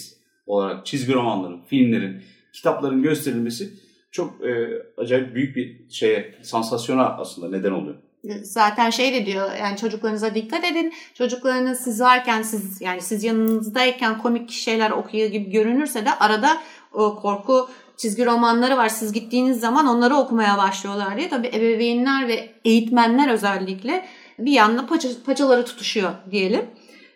olarak 0.46 0.86
çizgi 0.86 1.12
romanların, 1.12 1.62
filmlerin, 1.62 2.22
kitapların 2.52 3.02
gösterilmesi 3.02 3.70
çok 4.10 4.44
e, 4.46 4.82
acayip 4.96 5.34
büyük 5.34 5.56
bir 5.56 5.90
şeye, 5.90 6.34
sansasyona 6.42 7.08
aslında 7.08 7.56
neden 7.56 7.72
oluyor. 7.72 7.96
Zaten 8.42 8.90
şey 8.90 9.14
de 9.14 9.26
diyor 9.26 9.50
yani 9.60 9.76
çocuklarınıza 9.76 10.34
dikkat 10.34 10.64
edin. 10.64 10.92
Çocuklarınız 11.14 11.80
siz 11.80 12.00
varken 12.00 12.42
siz 12.42 12.80
yani 12.80 13.00
siz 13.00 13.24
yanınızdayken 13.24 14.18
komik 14.18 14.50
şeyler 14.50 14.90
okuyor 14.90 15.28
gibi 15.28 15.50
görünürse 15.50 16.06
de 16.06 16.14
arada 16.14 16.62
o 16.92 17.16
korku 17.16 17.68
çizgi 17.96 18.26
romanları 18.26 18.76
var. 18.76 18.88
Siz 18.88 19.12
gittiğiniz 19.12 19.60
zaman 19.60 19.86
onları 19.86 20.16
okumaya 20.16 20.58
başlıyorlar 20.58 21.16
diye. 21.16 21.28
Tabii 21.28 21.48
ebeveynler 21.48 22.28
ve 22.28 22.54
eğitmenler 22.64 23.28
özellikle 23.28 24.04
bir 24.38 24.52
yanda 24.52 24.86
paça, 24.86 25.08
paçaları 25.26 25.64
tutuşuyor 25.64 26.10
diyelim. 26.30 26.66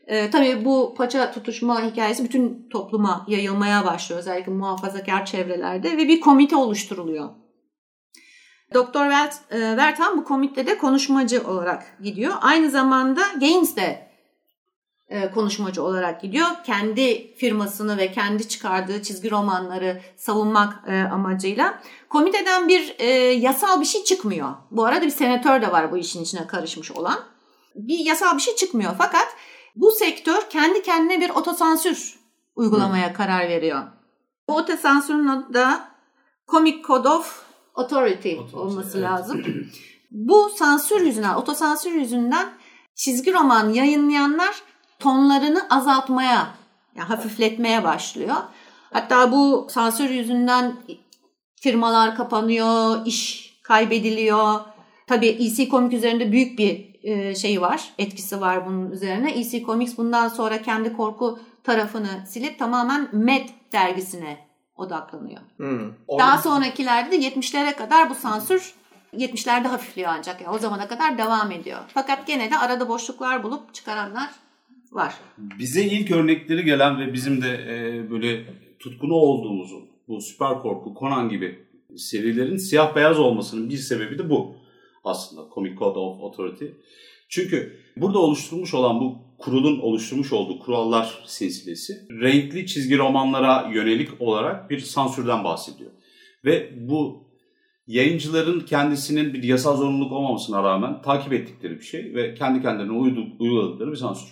Ee, 0.06 0.30
tabii 0.30 0.64
bu 0.64 0.94
paça 0.96 1.32
tutuşma 1.32 1.82
hikayesi 1.82 2.24
bütün 2.24 2.68
topluma 2.70 3.24
yayılmaya 3.28 3.84
başlıyor. 3.84 4.20
Özellikle 4.20 4.52
muhafazakar 4.52 5.26
çevrelerde 5.26 5.96
ve 5.96 6.08
bir 6.08 6.20
komite 6.20 6.56
oluşturuluyor. 6.56 7.28
Doktor 8.74 9.10
Wertham 9.50 10.14
e, 10.14 10.16
bu 10.16 10.24
komitede 10.24 10.78
konuşmacı 10.78 11.48
olarak 11.48 11.96
gidiyor. 12.02 12.34
Aynı 12.40 12.70
zamanda 12.70 13.20
Gaines 13.40 13.76
de 13.76 14.08
e, 15.08 15.30
konuşmacı 15.30 15.82
olarak 15.82 16.22
gidiyor. 16.22 16.46
Kendi 16.64 17.34
firmasını 17.36 17.98
ve 17.98 18.12
kendi 18.12 18.48
çıkardığı 18.48 19.02
çizgi 19.02 19.30
romanları 19.30 20.00
savunmak 20.16 20.88
e, 20.88 21.00
amacıyla. 21.02 21.82
Komiteden 22.08 22.68
bir 22.68 22.98
yasal 23.34 23.80
bir 23.80 23.86
şey 23.86 24.04
çıkmıyor. 24.04 24.48
Bu 24.70 24.84
arada 24.84 25.02
bir 25.02 25.10
senatör 25.10 25.62
de 25.62 25.72
var 25.72 25.92
bu 25.92 25.96
işin 25.96 26.22
içine 26.22 26.46
karışmış 26.46 26.92
olan. 26.92 27.18
Bir 27.74 27.98
yasal 27.98 28.36
bir 28.36 28.42
şey 28.42 28.56
çıkmıyor 28.56 28.94
fakat 28.98 29.26
bu 29.76 29.90
sektör 29.90 30.50
kendi 30.50 30.82
kendine 30.82 31.20
bir 31.20 31.30
otosansür 31.30 32.18
uygulamaya 32.56 33.10
Hı. 33.10 33.14
karar 33.14 33.48
veriyor. 33.48 33.82
Bu 34.48 34.56
otosansürün 34.56 35.28
adı 35.28 35.54
da 35.54 35.88
Comic 36.48 36.82
Code 36.82 37.08
of 37.08 37.47
Authority, 37.78 38.32
Authority 38.32 38.56
olması 38.56 38.98
evet. 38.98 39.10
lazım. 39.10 39.44
bu 40.10 40.50
sansür 40.56 41.00
yüzünden, 41.00 41.34
otosansür 41.34 41.92
yüzünden 41.92 42.48
çizgi 42.94 43.32
roman 43.32 43.68
yayınlayanlar 43.68 44.62
tonlarını 44.98 45.66
azaltmaya, 45.70 46.54
yani 46.96 47.08
hafifletmeye 47.08 47.84
başlıyor. 47.84 48.36
Hatta 48.92 49.32
bu 49.32 49.66
sansür 49.70 50.10
yüzünden 50.10 50.76
firmalar 51.60 52.16
kapanıyor, 52.16 53.06
iş 53.06 53.52
kaybediliyor. 53.62 54.60
Tabii 55.06 55.26
EC 55.26 55.68
Comics 55.68 55.94
üzerinde 55.94 56.32
büyük 56.32 56.58
bir 56.58 56.88
e, 57.02 57.34
şey 57.34 57.60
var, 57.60 57.90
etkisi 57.98 58.40
var 58.40 58.66
bunun 58.66 58.90
üzerine. 58.90 59.30
EC 59.32 59.62
Comics 59.62 59.98
bundan 59.98 60.28
sonra 60.28 60.62
kendi 60.62 60.92
korku 60.92 61.38
tarafını 61.64 62.24
silip 62.26 62.58
tamamen 62.58 63.08
Mad 63.12 63.48
dergisine 63.72 64.47
odaklanıyor. 64.78 65.40
Hmm. 65.56 65.92
Daha 66.18 66.38
sonrakilerde 66.38 67.10
de 67.10 67.28
70'lere 67.28 67.76
kadar 67.76 68.10
bu 68.10 68.14
sansür 68.14 68.74
70'lerde 69.16 69.68
hafifliyor 69.68 70.10
ancak. 70.12 70.40
Yani 70.40 70.56
o 70.56 70.58
zamana 70.58 70.88
kadar 70.88 71.18
devam 71.18 71.52
ediyor. 71.52 71.78
Fakat 71.94 72.26
gene 72.26 72.50
de 72.50 72.58
arada 72.58 72.88
boşluklar 72.88 73.42
bulup 73.42 73.74
çıkaranlar 73.74 74.30
var. 74.92 75.14
Bize 75.38 75.84
ilk 75.84 76.10
örnekleri 76.10 76.64
gelen 76.64 77.00
ve 77.00 77.12
bizim 77.12 77.42
de 77.42 77.48
e, 77.48 78.10
böyle 78.10 78.44
tutkunu 78.78 79.14
olduğumuzu 79.14 79.88
bu 80.08 80.20
süper 80.20 80.58
korku, 80.58 80.94
Conan 81.00 81.28
gibi 81.28 81.66
serilerin 81.96 82.56
siyah 82.56 82.96
beyaz 82.96 83.18
olmasının 83.18 83.70
bir 83.70 83.76
sebebi 83.76 84.18
de 84.18 84.30
bu 84.30 84.56
aslında 85.04 85.54
Comic 85.54 85.76
Code 85.76 85.98
of 85.98 86.22
Authority. 86.22 86.64
Çünkü 87.28 87.80
burada 87.96 88.18
oluşturulmuş 88.18 88.74
olan 88.74 89.00
bu 89.00 89.27
kurulun 89.38 89.78
oluşturmuş 89.78 90.32
olduğu 90.32 90.58
kurallar 90.58 91.24
silsilesi 91.26 92.06
renkli 92.10 92.66
çizgi 92.66 92.98
romanlara 92.98 93.70
yönelik 93.72 94.20
olarak 94.20 94.70
bir 94.70 94.80
sansürden 94.80 95.44
bahsediyor. 95.44 95.90
Ve 96.44 96.72
bu 96.88 97.28
yayıncıların 97.86 98.60
kendisinin 98.60 99.34
bir 99.34 99.42
yasal 99.42 99.76
zorunluluk 99.76 100.12
olmamasına 100.12 100.62
rağmen 100.62 101.02
takip 101.02 101.32
ettikleri 101.32 101.78
bir 101.78 101.84
şey 101.84 102.14
ve 102.14 102.34
kendi 102.34 102.62
kendilerine 102.62 102.92
uyguladıkları 103.38 103.90
bir 103.90 103.96
sansür. 103.96 104.28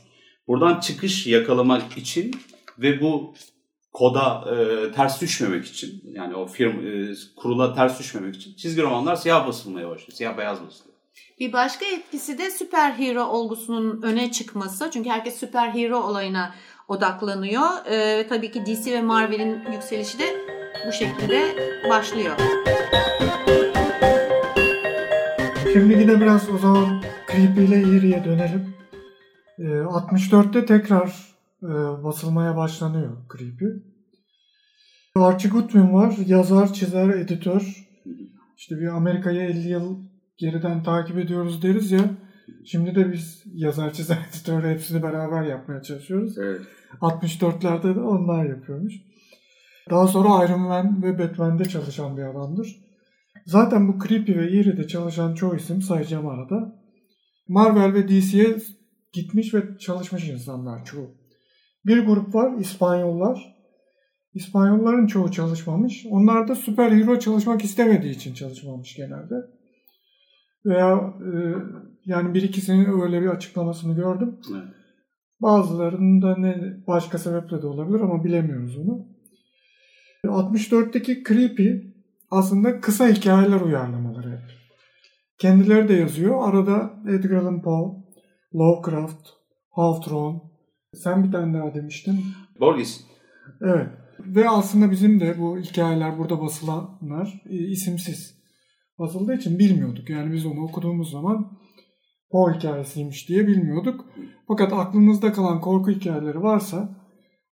Buradan 0.48 0.80
çıkış 0.80 1.26
yakalamak 1.26 1.98
için 1.98 2.34
ve 2.78 3.00
bu 3.00 3.34
koda 3.92 4.44
e, 4.54 4.92
ters 4.92 5.20
düşmemek 5.20 5.64
için 5.64 6.02
yani 6.12 6.34
o 6.34 6.46
firm 6.46 6.86
e, 6.86 7.14
kurula 7.36 7.74
ters 7.74 8.00
düşmemek 8.00 8.36
için 8.36 8.54
çizgi 8.54 8.82
romanlar 8.82 9.16
siyah 9.16 9.46
basılmaya 9.46 9.88
başlıyor. 9.88 10.12
Siyah 10.16 10.38
beyaz 10.38 10.66
basılıyor. 10.66 10.95
Bir 11.40 11.52
başka 11.52 11.86
etkisi 11.86 12.38
de 12.38 12.50
süper 12.50 12.92
hero 12.92 13.24
olgusunun 13.24 14.02
öne 14.02 14.32
çıkması. 14.32 14.90
Çünkü 14.92 15.10
herkes 15.10 15.36
süper 15.36 15.68
hero 15.68 15.98
olayına 15.98 16.54
odaklanıyor. 16.88 17.86
E, 17.90 18.26
tabii 18.28 18.50
ki 18.50 18.66
DC 18.66 18.92
ve 18.92 19.02
Marvel'in 19.02 19.72
yükselişi 19.72 20.18
de 20.18 20.24
bu 20.86 20.92
şekilde 20.92 21.56
başlıyor. 21.90 22.36
Şimdi 25.72 25.92
yine 25.92 26.20
biraz 26.20 26.50
o 26.50 26.58
zaman 26.58 27.02
Creepy 27.32 27.64
ile 27.64 27.76
Eerie'ye 27.76 28.24
dönelim. 28.24 28.74
E, 29.58 29.62
64'te 29.62 30.66
tekrar 30.66 31.36
e, 31.62 31.68
basılmaya 32.04 32.56
başlanıyor 32.56 33.16
Creepy. 33.32 33.64
Archie 35.16 35.50
Goodwin 35.50 35.92
var. 35.92 36.14
Yazar, 36.26 36.72
çizer, 36.72 37.08
editör. 37.08 37.86
İşte 38.56 38.80
bir 38.80 38.86
Amerika'yı 38.86 39.40
50 39.40 39.68
yıl 39.68 40.05
geriden 40.38 40.82
takip 40.82 41.18
ediyoruz 41.18 41.62
deriz 41.62 41.90
ya. 41.90 42.10
Şimdi 42.64 42.94
de 42.94 43.12
biz 43.12 43.42
yazar, 43.54 43.92
çizer, 43.92 44.18
editör 44.30 44.70
hepsini 44.70 45.02
beraber 45.02 45.42
yapmaya 45.42 45.82
çalışıyoruz. 45.82 46.38
Evet. 46.38 46.60
64'lerde 47.00 47.94
de 47.94 48.00
onlar 48.00 48.44
yapıyormuş. 48.44 48.94
Daha 49.90 50.06
sonra 50.06 50.44
Iron 50.44 50.60
Man 50.60 51.02
ve 51.02 51.18
Batman'de 51.18 51.64
çalışan 51.64 52.16
bir 52.16 52.22
adamdır. 52.22 52.76
Zaten 53.46 53.88
bu 53.88 54.06
Creepy 54.06 54.32
ve 54.32 54.46
Eerie'de 54.46 54.86
çalışan 54.86 55.34
çoğu 55.34 55.56
isim 55.56 55.82
sayacağım 55.82 56.28
arada. 56.28 56.82
Marvel 57.48 57.94
ve 57.94 58.08
DC'ye 58.08 58.56
gitmiş 59.12 59.54
ve 59.54 59.78
çalışmış 59.78 60.28
insanlar 60.28 60.84
çoğu. 60.84 61.10
Bir 61.86 62.06
grup 62.06 62.34
var 62.34 62.58
İspanyollar. 62.58 63.56
İspanyolların 64.34 65.06
çoğu 65.06 65.32
çalışmamış. 65.32 66.06
Onlar 66.10 66.48
da 66.48 66.54
süper 66.54 66.90
hero 66.92 67.18
çalışmak 67.18 67.64
istemediği 67.64 68.14
için 68.14 68.34
çalışmamış 68.34 68.96
genelde. 68.96 69.34
Veya 70.66 71.14
e, 71.20 71.32
yani 72.04 72.34
bir 72.34 72.42
ikisinin 72.42 73.02
öyle 73.02 73.22
bir 73.22 73.26
açıklamasını 73.26 73.96
gördüm. 73.96 74.38
Evet. 74.52 74.64
Bazılarının 75.40 76.22
da 76.22 76.36
ne 76.38 76.76
başka 76.86 77.18
sebeple 77.18 77.62
de 77.62 77.66
olabilir 77.66 78.00
ama 78.00 78.24
bilemiyoruz 78.24 78.78
onu. 78.78 79.06
64'teki 80.24 81.24
Creepy 81.28 81.68
aslında 82.30 82.80
kısa 82.80 83.08
hikayeler 83.08 83.60
uyarlamaları. 83.60 84.40
Kendileri 85.38 85.88
de 85.88 85.92
yazıyor. 85.92 86.48
Arada 86.48 86.90
Edgar 87.08 87.36
Allan 87.36 87.62
Poe, 87.62 87.92
Lovecraft, 88.54 89.28
Hawthorne. 89.70 90.40
Sen 90.94 91.24
bir 91.24 91.32
tane 91.32 91.58
daha 91.58 91.74
demiştin. 91.74 92.20
Borges. 92.60 93.04
Evet. 93.60 93.88
Ve 94.20 94.48
aslında 94.48 94.90
bizim 94.90 95.20
de 95.20 95.38
bu 95.38 95.58
hikayeler 95.58 96.18
burada 96.18 96.40
basılanlar 96.40 97.42
e, 97.50 97.54
isimsiz 97.56 98.35
basıldığı 98.98 99.34
için 99.34 99.58
bilmiyorduk. 99.58 100.10
Yani 100.10 100.32
biz 100.32 100.46
onu 100.46 100.64
okuduğumuz 100.64 101.10
zaman 101.10 101.58
Poe 102.30 102.54
hikayesiymiş 102.54 103.28
diye 103.28 103.46
bilmiyorduk. 103.46 104.04
Fakat 104.48 104.72
aklımızda 104.72 105.32
kalan 105.32 105.60
korku 105.60 105.90
hikayeleri 105.90 106.42
varsa 106.42 106.96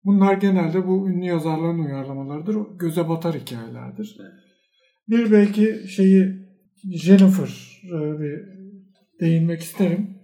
bunlar 0.04 0.34
genelde 0.34 0.88
bu 0.88 1.10
ünlü 1.10 1.26
yazarların 1.26 1.86
uyarlamalarıdır. 1.86 2.58
Göze 2.80 3.10
batar 3.10 3.36
hikayelerdir. 3.36 4.18
Bir 5.10 5.32
belki 5.32 5.88
şeyi 5.88 6.44
Jennifer 6.92 7.82
e, 7.86 8.20
bir 8.20 8.40
değinmek 9.22 9.60
isterim. 9.60 10.18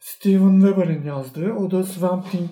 Steven 0.00 0.60
Weber'in 0.60 1.02
yazdığı. 1.02 1.52
O 1.52 1.70
da 1.70 1.84
Swamp 1.84 2.30
Thing, 2.30 2.50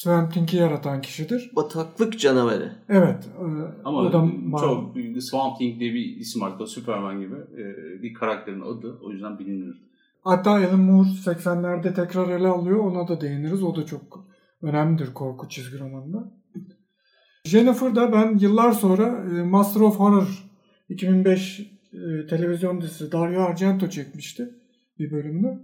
Swamp 0.00 0.32
Thing'i 0.32 0.56
yaratan 0.56 1.00
kişidir. 1.00 1.50
Bataklık 1.56 2.20
canavarı. 2.20 2.72
Evet. 2.88 3.28
e, 3.38 3.44
Ama 3.84 3.98
o 3.98 4.12
da 4.12 4.58
çok 4.60 4.96
Swamp 5.22 5.58
Thing 5.58 5.80
diye 5.80 5.94
bir 5.94 6.16
isim 6.16 6.42
var. 6.42 6.66
Superman 6.66 7.20
gibi 7.20 7.34
e, 7.34 7.64
bir 8.02 8.14
karakterin 8.14 8.60
adı. 8.60 8.98
O 9.02 9.10
yüzden 9.10 9.38
bilinir. 9.38 9.82
Hatta 10.24 10.50
Alan 10.50 10.80
Moore 10.80 11.08
80'lerde 11.08 11.94
tekrar 11.94 12.28
ele 12.28 12.48
alıyor. 12.48 12.78
Ona 12.78 13.08
da 13.08 13.20
değiniriz. 13.20 13.62
O 13.62 13.76
da 13.76 13.86
çok 13.86 14.24
önemlidir 14.62 15.14
korku 15.14 15.48
çizgi 15.48 15.78
romanında. 15.78 16.32
Jennifer'da 17.44 18.12
ben 18.12 18.38
yıllar 18.38 18.72
sonra 18.72 19.24
e, 19.24 19.42
Master 19.42 19.80
of 19.80 19.98
Horror 19.98 20.48
2005 20.88 21.60
e, 21.60 22.26
televizyon 22.26 22.80
dizisi 22.80 23.12
Dario 23.12 23.42
Argento 23.42 23.88
çekmişti 23.88 24.50
bir 24.98 25.10
bölümünü. 25.10 25.58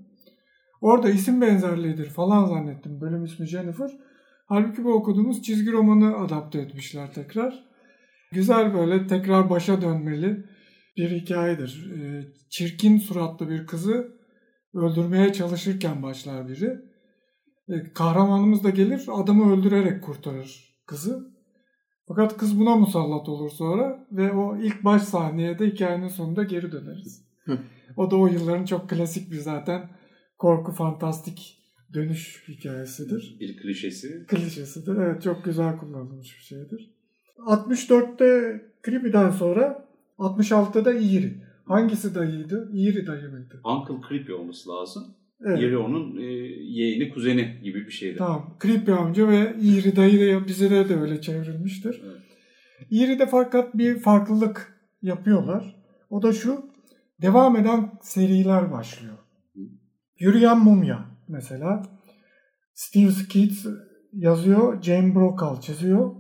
Orada 0.81 1.11
isim 1.11 1.41
benzerliğidir 1.41 2.11
falan 2.11 2.45
zannettim. 2.45 3.01
Bölüm 3.01 3.25
ismi 3.25 3.47
Jennifer. 3.47 4.06
Halbuki 4.47 4.85
bu 4.85 4.93
okuduğumuz 4.93 5.43
çizgi 5.43 5.73
romanı 5.73 6.17
adapte 6.17 6.59
etmişler 6.59 7.13
tekrar. 7.15 7.65
Güzel 8.33 8.75
böyle 8.75 9.07
tekrar 9.07 9.51
başa 9.51 9.83
dönmeli 9.83 10.45
bir 10.97 11.11
hikayedir. 11.11 11.91
E, 11.99 12.25
Çirkin 12.51 12.99
suratlı 12.99 13.51
bir 13.51 13.67
kızı 13.67 14.17
öldürmeye 14.75 15.33
çalışırken 15.33 16.03
başlar 16.03 16.49
biri. 16.49 16.79
E, 17.69 17.93
kahramanımız 17.93 18.65
da 18.65 18.71
gelir 18.71 19.07
adamı 19.13 19.53
öldürerek 19.53 20.05
kurtarır 20.05 20.79
kızı. 20.87 21.37
Fakat 22.09 22.37
kız 22.37 22.61
buna 22.61 22.77
musallat 22.77 23.29
olur 23.29 23.51
sonra 23.51 24.07
ve 24.13 24.33
o 24.33 24.57
ilk 24.57 24.85
baş 24.85 25.03
sahneye 25.03 25.59
de 25.59 25.67
hikayenin 25.67 26.09
sonunda 26.09 26.43
geri 26.43 26.73
döneriz. 26.73 27.27
o 27.97 28.11
da 28.11 28.17
o 28.17 28.27
yılların 28.27 28.65
çok 28.65 28.91
klasik 28.91 29.33
bir 29.33 29.39
zaten 29.39 29.91
korku 30.39 30.73
fantastik 30.73 31.66
dönüş 31.95 32.45
hikayesidir. 32.49 33.37
Bir 33.41 33.57
klişesi. 33.57 34.27
Klişesidir. 34.29 34.97
Evet 34.97 35.23
çok 35.23 35.45
güzel 35.45 35.77
kullanılmış 35.77 36.39
bir 36.39 36.45
şeydir. 36.45 36.91
64'te 37.39 38.61
Creepy'den 38.87 39.31
sonra 39.31 39.89
66'da 40.19 40.93
Eerie. 40.93 41.35
Hangisi 41.65 42.15
dayıydı? 42.15 42.71
Eerie 42.75 43.07
dayı 43.07 43.31
mıydı? 43.31 43.61
Uncle 43.65 44.09
Creepy 44.09 44.33
olması 44.33 44.71
lazım. 44.71 45.05
Evet. 45.45 45.63
Yeri 45.63 45.79
onun 45.79 46.17
e, 46.17 46.25
yeğeni, 46.63 47.11
kuzeni 47.11 47.61
gibi 47.63 47.87
bir 47.87 47.91
şeydi. 47.91 48.17
Tamam. 48.19 48.57
Creepy 48.63 48.93
amca 48.93 49.29
ve 49.29 49.37
Eerie 49.63 49.97
dayı 49.97 50.35
da 50.35 50.47
bize 50.47 50.71
de, 50.71 50.89
de 50.89 50.97
öyle 50.97 51.21
çevrilmiştir. 51.21 52.03
Evet. 52.05 52.27
Eerie'de 52.91 53.27
fakat 53.27 53.79
bir 53.79 53.99
farklılık 53.99 54.81
yapıyorlar. 55.03 55.77
O 56.11 56.23
da 56.23 56.33
şu. 56.33 56.67
Devam 57.23 57.57
eden 57.57 57.93
seriler 58.03 58.73
başlıyor. 58.73 59.15
Yürüyen 60.19 60.59
Mumya 60.59 61.16
mesela. 61.29 61.83
Steve 62.75 63.11
Skeets 63.11 63.67
yazıyor. 64.13 64.83
Jane 64.83 65.15
Brokaw 65.15 65.61
çiziyor. 65.61 66.15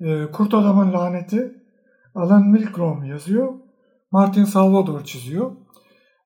Ee, 0.00 0.26
Kurt 0.32 0.54
Adam'ın 0.54 0.92
Laneti 0.92 1.52
Alan 2.14 2.48
Milgrom 2.48 3.04
yazıyor. 3.04 3.54
Martin 4.10 4.44
Salvador 4.44 5.04
çiziyor. 5.04 5.56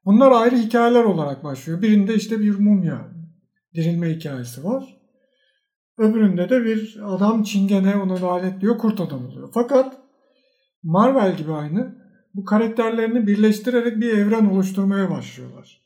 Bunlar 0.05 0.33
ayrı 0.33 0.57
hikayeler 0.57 1.05
olarak 1.05 1.45
başlıyor. 1.45 1.83
Birinde 1.83 2.15
işte 2.15 2.41
bir 2.41 2.59
mumya 2.59 3.09
dirilme 3.75 4.11
hikayesi 4.11 4.65
var. 4.65 4.97
Öbüründe 5.99 6.51
de 6.51 6.65
bir 6.65 7.01
adam 7.05 7.43
çingene 7.43 7.97
onu 7.97 8.23
lanetliyor 8.23 8.79
kurt 8.79 9.01
adam 9.01 9.27
oluyor. 9.27 9.51
Fakat 9.55 9.97
Marvel 10.83 11.37
gibi 11.37 11.53
aynı 11.53 11.95
bu 12.35 12.45
karakterlerini 12.45 13.27
birleştirerek 13.27 14.01
bir 14.01 14.19
evren 14.19 14.47
oluşturmaya 14.47 15.11
başlıyorlar. 15.11 15.86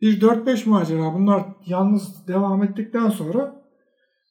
Bir 0.00 0.20
4-5 0.20 0.68
macera 0.68 1.14
bunlar 1.14 1.42
yalnız 1.66 2.28
devam 2.28 2.62
ettikten 2.62 3.10
sonra 3.10 3.64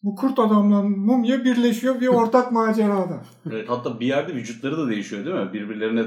bu 0.03 0.15
kurt 0.15 0.39
adamla 0.39 0.81
mumya 0.81 1.43
birleşiyor 1.43 2.01
bir 2.01 2.07
ortak 2.07 2.51
macerada. 2.51 3.21
Evet, 3.51 3.69
hatta 3.69 3.99
bir 3.99 4.05
yerde 4.05 4.35
vücutları 4.35 4.77
da 4.77 4.89
değişiyor 4.89 5.25
değil 5.25 5.35
mi? 5.35 5.53
Birbirlerine 5.53 6.03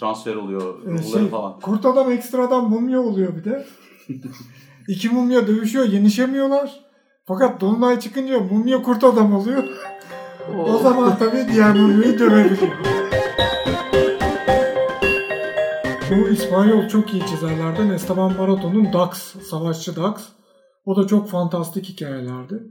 transfer 0.00 0.34
oluyor 0.34 0.86
Ee, 0.86 0.90
ruhları 0.90 1.20
şey, 1.20 1.28
falan. 1.28 1.60
Kurt 1.60 1.86
adam 1.86 2.12
ekstradan 2.12 2.70
mumya 2.70 3.00
oluyor 3.00 3.36
bir 3.36 3.44
de. 3.44 3.66
İki 4.88 5.08
mumya 5.08 5.46
dövüşüyor, 5.46 5.84
yenişemiyorlar. 5.84 6.80
Fakat 7.26 7.60
Dolunay 7.60 8.00
çıkınca 8.00 8.40
mumya 8.40 8.82
kurt 8.82 9.04
adam 9.04 9.34
oluyor. 9.34 9.64
O 10.68 10.78
zaman 10.78 11.18
tabii 11.18 11.46
diğer 11.52 11.76
mumyayı 11.76 12.18
dövebiliyor. 12.18 12.72
Bu 16.10 16.28
İspanyol 16.28 16.88
çok 16.88 17.14
iyi 17.14 17.26
çizerlerden 17.26 17.90
Esteban 17.90 18.36
Maraton'un 18.36 18.92
Dax, 18.92 19.12
Savaşçı 19.50 19.96
Dax. 19.96 20.28
O 20.84 20.96
da 20.96 21.06
çok 21.06 21.28
fantastik 21.28 21.88
hikayelerdi. 21.88 22.62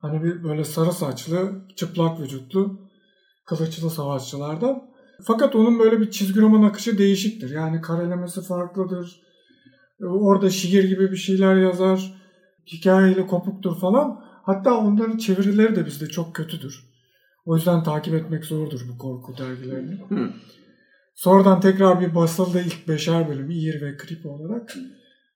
Hani 0.00 0.22
bir 0.22 0.44
böyle 0.44 0.64
sarı 0.64 0.92
saçlı, 0.92 1.52
çıplak 1.76 2.20
vücutlu, 2.20 2.80
kılıçlı 3.44 3.90
savaşçılardan. 3.90 4.82
Fakat 5.24 5.56
onun 5.56 5.78
böyle 5.78 6.00
bir 6.00 6.10
çizgi 6.10 6.40
roman 6.40 6.62
akışı 6.68 6.98
değişiktir. 6.98 7.50
Yani 7.50 7.80
karelemesi 7.80 8.42
farklıdır. 8.42 9.20
Orada 10.02 10.50
şiir 10.50 10.84
gibi 10.84 11.10
bir 11.10 11.16
şeyler 11.16 11.56
yazar. 11.56 12.14
Hikayeyle 12.66 13.26
kopuktur 13.26 13.80
falan. 13.80 14.20
Hatta 14.42 14.78
onların 14.78 15.16
çevirileri 15.18 15.76
de 15.76 15.86
bizde 15.86 16.06
çok 16.06 16.34
kötüdür. 16.34 16.88
O 17.46 17.56
yüzden 17.56 17.82
takip 17.82 18.14
etmek 18.14 18.44
zordur 18.44 18.80
bu 18.92 18.98
korku 18.98 19.38
dergilerini. 19.38 20.00
Hı. 20.08 20.30
Sonradan 21.18 21.60
tekrar 21.60 22.00
bir 22.00 22.14
basıldı 22.14 22.62
ilk 22.66 22.88
beşer 22.88 23.28
bölüm 23.28 23.50
İr 23.50 23.82
ve 23.82 23.96
Krip 23.96 24.26
olarak. 24.26 24.74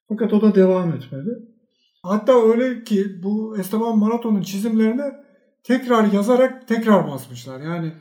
Fakat 0.08 0.32
o 0.32 0.42
da 0.42 0.54
devam 0.54 0.94
etmedi. 0.94 1.30
Hatta 2.02 2.42
öyle 2.48 2.84
ki 2.84 3.22
bu 3.22 3.58
Esteban 3.58 3.98
Maraton'un 3.98 4.42
çizimlerini 4.42 5.02
tekrar 5.64 6.12
yazarak 6.12 6.68
tekrar 6.68 7.08
basmışlar. 7.08 7.60
Yani 7.60 7.92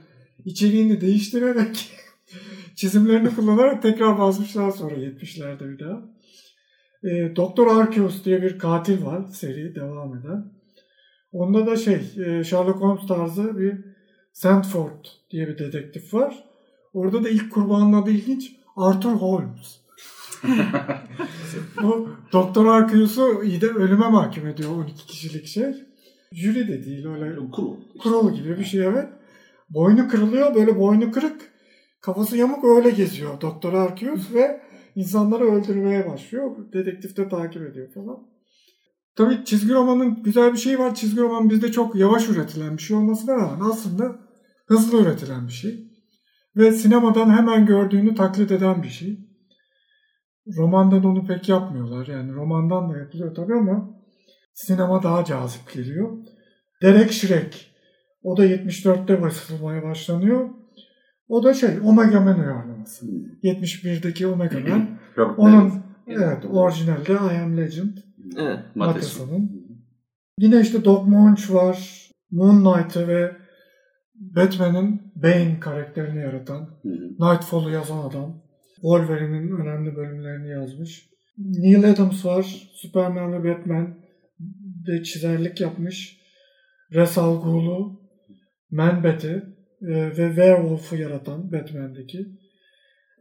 içeriğini 0.45 1.01
değiştirerek 1.01 1.91
çizimlerini 2.75 3.35
kullanarak 3.35 3.81
tekrar 3.81 4.19
basmışlar 4.19 4.71
sonra 4.71 4.95
70'lerde 4.95 5.69
bir 5.69 5.79
daha. 5.79 6.01
E, 7.03 7.35
Doktor 7.35 7.77
Arceus 7.77 8.25
diye 8.25 8.41
bir 8.41 8.59
katil 8.59 9.05
var 9.05 9.27
seri 9.27 9.75
devam 9.75 10.17
eden. 10.17 10.53
Onda 11.31 11.67
da 11.67 11.75
şey 11.75 12.01
e, 12.25 12.43
Sherlock 12.43 12.81
Holmes 12.81 13.07
tarzı 13.07 13.59
bir 13.59 13.85
Sandford 14.33 15.05
diye 15.31 15.47
bir 15.47 15.57
dedektif 15.57 16.13
var. 16.13 16.50
Orada 16.93 17.23
da 17.23 17.29
ilk 17.29 17.51
kurbanın 17.51 17.93
adı 17.93 18.11
ilginç 18.11 18.55
Arthur 18.75 19.11
Holmes. 19.11 19.81
Bu 21.83 22.09
Doktor 22.33 22.65
Arceus'u 22.65 23.43
iyi 23.43 23.61
de 23.61 23.67
ölüme 23.67 24.09
mahkum 24.09 24.47
ediyor 24.47 24.71
12 24.71 25.05
kişilik 25.05 25.45
şey. 25.45 25.73
Jüri 26.31 26.67
de 26.67 26.85
değil 26.85 27.07
öyle 27.07 27.35
Kurul. 27.51 27.75
kurul 27.99 28.33
gibi 28.33 28.59
bir 28.59 28.63
şey 28.63 28.85
evet. 28.85 29.09
Boynu 29.69 30.07
kırılıyor 30.07 30.55
böyle 30.55 30.79
boynu 30.79 31.11
kırık. 31.11 31.51
Kafası 32.01 32.37
yamuk 32.37 32.63
öyle 32.65 32.89
geziyor 32.89 33.41
Doktor 33.41 33.73
Arceus 33.73 34.33
ve 34.33 34.61
insanları 34.95 35.43
öldürmeye 35.43 36.09
başlıyor. 36.09 36.51
Dedektif 36.73 37.17
de 37.17 37.29
takip 37.29 37.61
ediyor 37.61 37.93
falan. 37.93 38.17
Tabii 39.15 39.45
çizgi 39.45 39.73
romanın 39.73 40.23
güzel 40.23 40.53
bir 40.53 40.57
şeyi 40.57 40.79
var. 40.79 40.95
Çizgi 40.95 41.21
roman 41.21 41.49
bizde 41.49 41.71
çok 41.71 41.95
yavaş 41.95 42.29
üretilen 42.29 42.77
bir 42.77 42.81
şey 42.81 42.97
olmasına 42.97 43.35
rağmen 43.35 43.69
aslında 43.69 44.19
hızlı 44.65 45.01
üretilen 45.01 45.47
bir 45.47 45.53
şey. 45.53 45.90
Ve 46.55 46.71
sinemadan 46.71 47.29
hemen 47.29 47.65
gördüğünü 47.65 48.15
taklit 48.15 48.51
eden 48.51 48.83
bir 48.83 48.89
şey. 48.89 49.19
Romandan 50.57 51.03
onu 51.03 51.25
pek 51.25 51.49
yapmıyorlar. 51.49 52.07
Yani 52.07 52.33
romandan 52.33 52.89
da 52.89 52.97
yapılıyor 52.97 53.35
tabii 53.35 53.53
ama 53.53 53.89
sinema 54.53 55.03
daha 55.03 55.25
cazip 55.25 55.73
geliyor. 55.73 56.17
Derek 56.81 57.11
Shrek. 57.11 57.71
O 58.23 58.37
da 58.37 58.45
74'te 58.45 59.21
basılmaya 59.21 59.83
başlanıyor. 59.83 60.49
O 61.27 61.43
da 61.43 61.53
şey 61.53 61.69
Omega 61.83 62.21
Man 62.21 62.39
uyarlaması. 62.39 63.05
71'deki 63.43 64.27
Omega 64.27 64.59
Man. 64.69 64.99
Onun 65.37 65.73
evet 66.07 66.45
orijinalde 66.51 67.13
I 67.13 67.37
Am 67.39 67.57
Legend. 67.57 67.97
Evet. 68.37 68.59
Mateson. 68.75 69.27
Mateson'un. 69.27 69.61
Yine 70.37 70.61
işte 70.61 70.85
Doc 70.85 71.07
Munch 71.07 71.53
var. 71.53 72.07
Moon 72.31 72.63
Knight'ı 72.63 73.07
ve 73.07 73.35
Batman'in 74.15 75.01
Bane 75.23 75.59
karakterini 75.59 76.21
yaratan. 76.21 76.69
Nightfall'u 77.19 77.69
yazan 77.69 78.09
adam. 78.09 78.41
Wolverine'in 78.75 79.51
önemli 79.51 79.95
bölümlerini 79.95 80.49
yazmış. 80.49 81.09
Neil 81.37 81.89
Adams 81.89 82.25
var. 82.25 82.69
Superman 82.73 83.33
ve 83.33 83.49
Batman 83.49 83.95
de 84.87 85.03
çizerlik 85.03 85.61
yapmış. 85.61 86.21
Ra's 86.93 87.17
al 87.17 87.41
Ghul'u, 87.41 88.01
Man-Bat'i 88.71 89.43
e, 89.81 90.17
ve 90.17 90.27
Werewolf'u 90.27 90.95
yaratan 90.95 91.51
Batman'deki. 91.51 92.19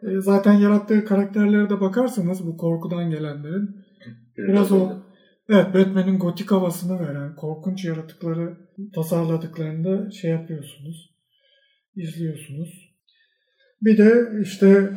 E, 0.02 0.20
Zaten 0.20 0.52
yarattığı 0.52 1.04
karakterlere 1.04 1.70
de 1.70 1.80
bakarsanız 1.80 2.46
bu 2.46 2.56
korkudan 2.56 3.10
gelenlerin 3.10 3.80
Biraz 4.48 4.72
o 4.72 5.02
evet 5.48 5.74
Batman'in 5.74 6.18
gotik 6.18 6.50
havasını 6.50 7.00
veren 7.00 7.36
korkunç 7.36 7.84
yaratıkları 7.84 8.56
tasarladıklarında 8.94 10.10
şey 10.10 10.30
yapıyorsunuz. 10.30 11.10
İzliyorsunuz. 11.96 12.90
Bir 13.82 13.98
de 13.98 14.12
işte 14.42 14.90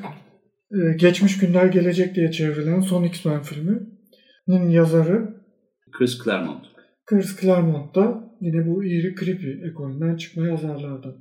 e, 0.72 0.98
Geçmiş 0.98 1.38
Günler 1.38 1.66
Gelecek 1.66 2.16
diye 2.16 2.32
çevrilen 2.32 2.82
son 2.82 3.04
X-Men 3.04 3.42
filminin 3.42 4.70
yazarı 4.70 5.44
Chris 5.92 6.24
Claremont. 6.24 6.66
Chris 7.06 7.42
Claremont 7.42 7.96
da 7.96 8.36
yine 8.42 8.68
bu 8.68 8.84
iri 8.84 9.16
creepy 9.16 9.68
ekolünden 9.70 10.16
çıkma 10.16 10.48
yazarlardan. 10.48 11.16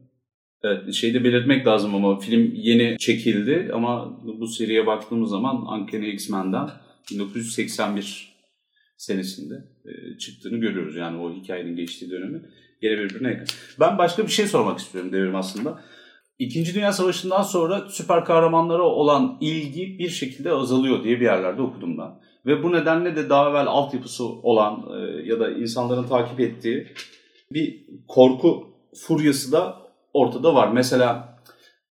Evet, 0.65 0.95
şeyde 0.95 1.25
belirtmek 1.25 1.67
lazım 1.67 1.95
ama 1.95 2.19
film 2.19 2.53
yeni 2.55 2.97
çekildi 2.99 3.71
ama 3.73 4.21
bu 4.41 4.47
seriye 4.47 4.87
baktığımız 4.87 5.31
zaman 5.31 5.57
Uncanny 5.57 6.11
X-Men'den 6.11 6.69
1981 7.11 8.33
senesinde 8.97 9.55
e, 9.85 10.19
çıktığını 10.19 10.57
görüyoruz. 10.57 10.97
Yani 10.97 11.19
o 11.19 11.35
hikayenin 11.35 11.77
geçtiği 11.77 12.11
dönemi 12.11 12.43
gene 12.83 12.99
birbirine 12.99 13.29
yakın. 13.29 13.47
Ben 13.81 13.99
başka 13.99 14.27
bir 14.27 14.33
şey 14.33 14.47
sormak 14.47 14.79
istiyorum 14.79 15.13
Devrim 15.13 15.37
aslında. 15.37 15.81
İkinci 16.39 16.75
Dünya 16.75 16.93
Savaşı'ndan 16.93 17.43
sonra 17.43 17.89
süper 17.89 18.25
kahramanlara 18.25 18.83
olan 18.83 19.39
ilgi 19.41 19.99
bir 19.99 20.09
şekilde 20.09 20.53
azalıyor 20.53 21.05
diye 21.05 21.21
bir 21.21 21.25
yerlerde 21.25 21.63
okudum 21.63 21.99
ben. 21.99 22.11
Ve 22.47 22.63
bu 22.63 22.73
nedenle 22.73 23.17
de 23.17 23.31
daha 23.31 23.51
evvel 23.51 23.67
altyapısı 23.67 24.25
olan 24.25 24.85
e, 24.97 25.29
ya 25.29 25.41
da 25.41 25.51
insanların 25.51 26.09
takip 26.09 26.41
ettiği 26.41 26.89
bir 27.51 27.87
korku 28.09 28.67
furyası 28.95 29.53
da 29.53 29.77
ortada 30.13 30.55
var. 30.55 30.69
Mesela 30.73 31.39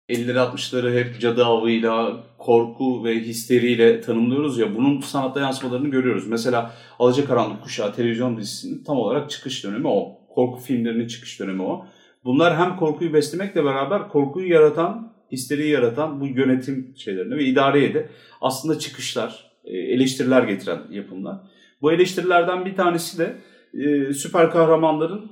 50'leri 0.09 0.39
60'ları 0.39 0.99
hep 0.99 1.21
cadı 1.21 1.45
avıyla, 1.45 2.25
korku 2.39 3.05
ve 3.05 3.21
histeriyle 3.21 4.01
tanımlıyoruz 4.01 4.59
ya 4.59 4.77
bunun 4.77 5.01
sanatta 5.01 5.41
yansımalarını 5.41 5.89
görüyoruz. 5.89 6.27
Mesela 6.29 6.75
Alacakaranlık 6.99 7.63
Kuşağı 7.63 7.95
televizyon 7.95 8.37
dizisinin 8.37 8.85
tam 8.85 8.97
olarak 8.97 9.31
çıkış 9.31 9.65
dönemi 9.65 9.89
o. 9.89 10.18
Korku 10.39 10.61
filmlerinin 10.61 11.07
çıkış 11.07 11.41
dönemi 11.41 11.63
o. 11.63 11.87
Bunlar 12.25 12.57
hem 12.57 12.77
korkuyu 12.77 13.13
beslemekle 13.13 13.65
beraber 13.65 14.09
korkuyu 14.09 14.49
yaratan, 14.49 15.13
histeriyi 15.33 15.71
yaratan 15.71 16.21
bu 16.21 16.27
yönetim 16.27 16.95
şeylerini 16.97 17.37
ve 17.37 17.45
idareye 17.45 17.95
de 17.95 18.09
aslında 18.41 18.79
çıkışlar, 18.79 19.51
e, 19.65 19.77
eleştiriler 19.77 20.43
getiren 20.43 20.79
yapımlar. 20.91 21.37
Bu 21.83 21.93
eleştirilerden 21.93 22.65
bir 22.65 22.77
tanesi 22.77 23.19
de 23.19 23.37
e, 23.75 24.13
süper 24.13 24.51
kahramanların 24.51 25.31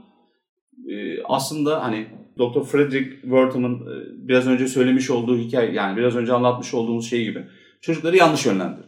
e, 0.88 1.22
aslında 1.22 1.84
hani 1.84 2.06
Dr. 2.38 2.64
Frederick 2.64 3.10
Wertham'ın 3.20 3.86
biraz 4.28 4.46
önce 4.46 4.68
söylemiş 4.68 5.10
olduğu 5.10 5.38
hikaye 5.38 5.72
yani 5.72 5.96
biraz 5.96 6.16
önce 6.16 6.32
anlatmış 6.32 6.74
olduğumuz 6.74 7.10
şey 7.10 7.24
gibi 7.24 7.44
çocukları 7.80 8.16
yanlış 8.16 8.46
yönlendirdi. 8.46 8.85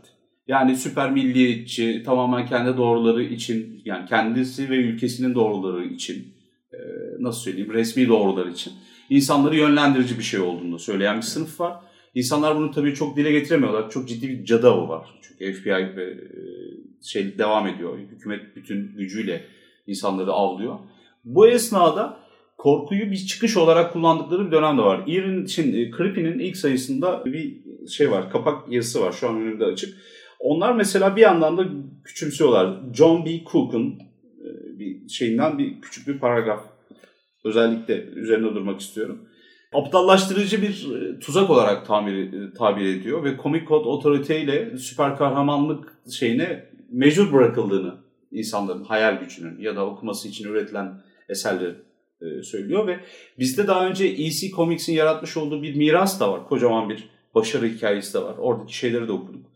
Yani 0.48 0.76
süper 0.76 1.10
milliyetçi, 1.10 2.02
tamamen 2.06 2.46
kendi 2.46 2.76
doğruları 2.76 3.24
için 3.24 3.82
yani 3.84 4.08
kendisi 4.08 4.70
ve 4.70 4.76
ülkesinin 4.76 5.34
doğruları 5.34 5.84
için 5.84 6.34
e, 6.72 6.78
nasıl 7.18 7.40
söyleyeyim 7.40 7.72
resmi 7.72 8.08
doğrular 8.08 8.46
için 8.46 8.72
insanları 9.10 9.56
yönlendirici 9.56 10.18
bir 10.18 10.22
şey 10.22 10.40
olduğunu 10.40 10.78
söyleyen 10.78 11.16
bir 11.16 11.22
sınıf 11.22 11.60
var. 11.60 11.76
İnsanlar 12.14 12.56
bunu 12.56 12.70
tabii 12.70 12.94
çok 12.94 13.16
dile 13.16 13.32
getiremiyorlar. 13.32 13.90
Çok 13.90 14.08
ciddi 14.08 14.28
bir 14.28 14.44
cadı 14.44 14.70
avı 14.70 14.88
var. 14.88 15.08
Çünkü 15.22 15.52
FBI 15.52 15.96
ve 15.96 16.04
e, 16.10 16.38
şey 17.02 17.38
devam 17.38 17.66
ediyor. 17.66 17.98
Hükümet 17.98 18.56
bütün 18.56 18.96
gücüyle 18.96 19.44
insanları 19.86 20.32
avlıyor. 20.32 20.78
Bu 21.24 21.48
esnada 21.48 22.16
korkuyu 22.58 23.10
bir 23.10 23.16
çıkış 23.16 23.56
olarak 23.56 23.92
kullandıkları 23.92 24.46
bir 24.46 24.52
dönem 24.52 24.78
de 24.78 24.82
var. 24.82 25.04
Eerin, 25.06 25.46
şimdi 25.46 25.90
Creepy'nin 25.96 26.38
ilk 26.38 26.56
sayısında 26.56 27.24
bir 27.24 27.56
şey 27.88 28.10
var, 28.10 28.30
kapak 28.30 28.72
yazısı 28.72 29.00
var 29.00 29.12
şu 29.12 29.28
an 29.28 29.36
önümde 29.36 29.64
açık. 29.64 29.98
Onlar 30.38 30.72
mesela 30.72 31.16
bir 31.16 31.20
yandan 31.20 31.58
da 31.58 31.64
küçümsüyorlar. 32.04 32.76
John 32.94 33.24
B. 33.24 33.44
Cook'un 33.52 33.98
e, 34.44 34.78
bir 34.78 35.08
şeyinden 35.08 35.58
bir 35.58 35.80
küçük 35.80 36.08
bir 36.08 36.18
paragraf 36.18 36.64
özellikle 37.44 38.04
üzerine 38.04 38.54
durmak 38.54 38.80
istiyorum. 38.80 39.28
Aptallaştırıcı 39.74 40.62
bir 40.62 40.94
e, 40.94 41.18
tuzak 41.18 41.50
olarak 41.50 41.86
tabir, 41.86 42.32
e, 42.32 42.52
tabir 42.52 42.84
ediyor 42.84 43.24
ve 43.24 43.36
Comic 43.42 43.66
Code 43.66 43.88
otoriteyle 43.88 44.78
süper 44.78 45.16
kahramanlık 45.16 45.98
şeyine 46.12 46.64
mecbur 46.92 47.32
bırakıldığını 47.32 47.94
insanların 48.32 48.84
hayal 48.84 49.20
gücünün 49.20 49.60
ya 49.60 49.76
da 49.76 49.86
okuması 49.86 50.28
için 50.28 50.48
üretilen 50.48 51.00
eserleri 51.28 51.74
söylüyor 52.42 52.86
ve 52.86 53.00
bizde 53.38 53.66
daha 53.66 53.88
önce 53.88 54.06
EC 54.06 54.50
Comics'in 54.50 54.92
yaratmış 54.92 55.36
olduğu 55.36 55.62
bir 55.62 55.76
miras 55.76 56.20
da 56.20 56.32
var. 56.32 56.48
Kocaman 56.48 56.88
bir 56.88 57.08
başarı 57.34 57.66
hikayesi 57.66 58.14
de 58.14 58.18
var. 58.18 58.34
Oradaki 58.38 58.76
şeyleri 58.76 59.08
de 59.08 59.12
okuduk. 59.12 59.46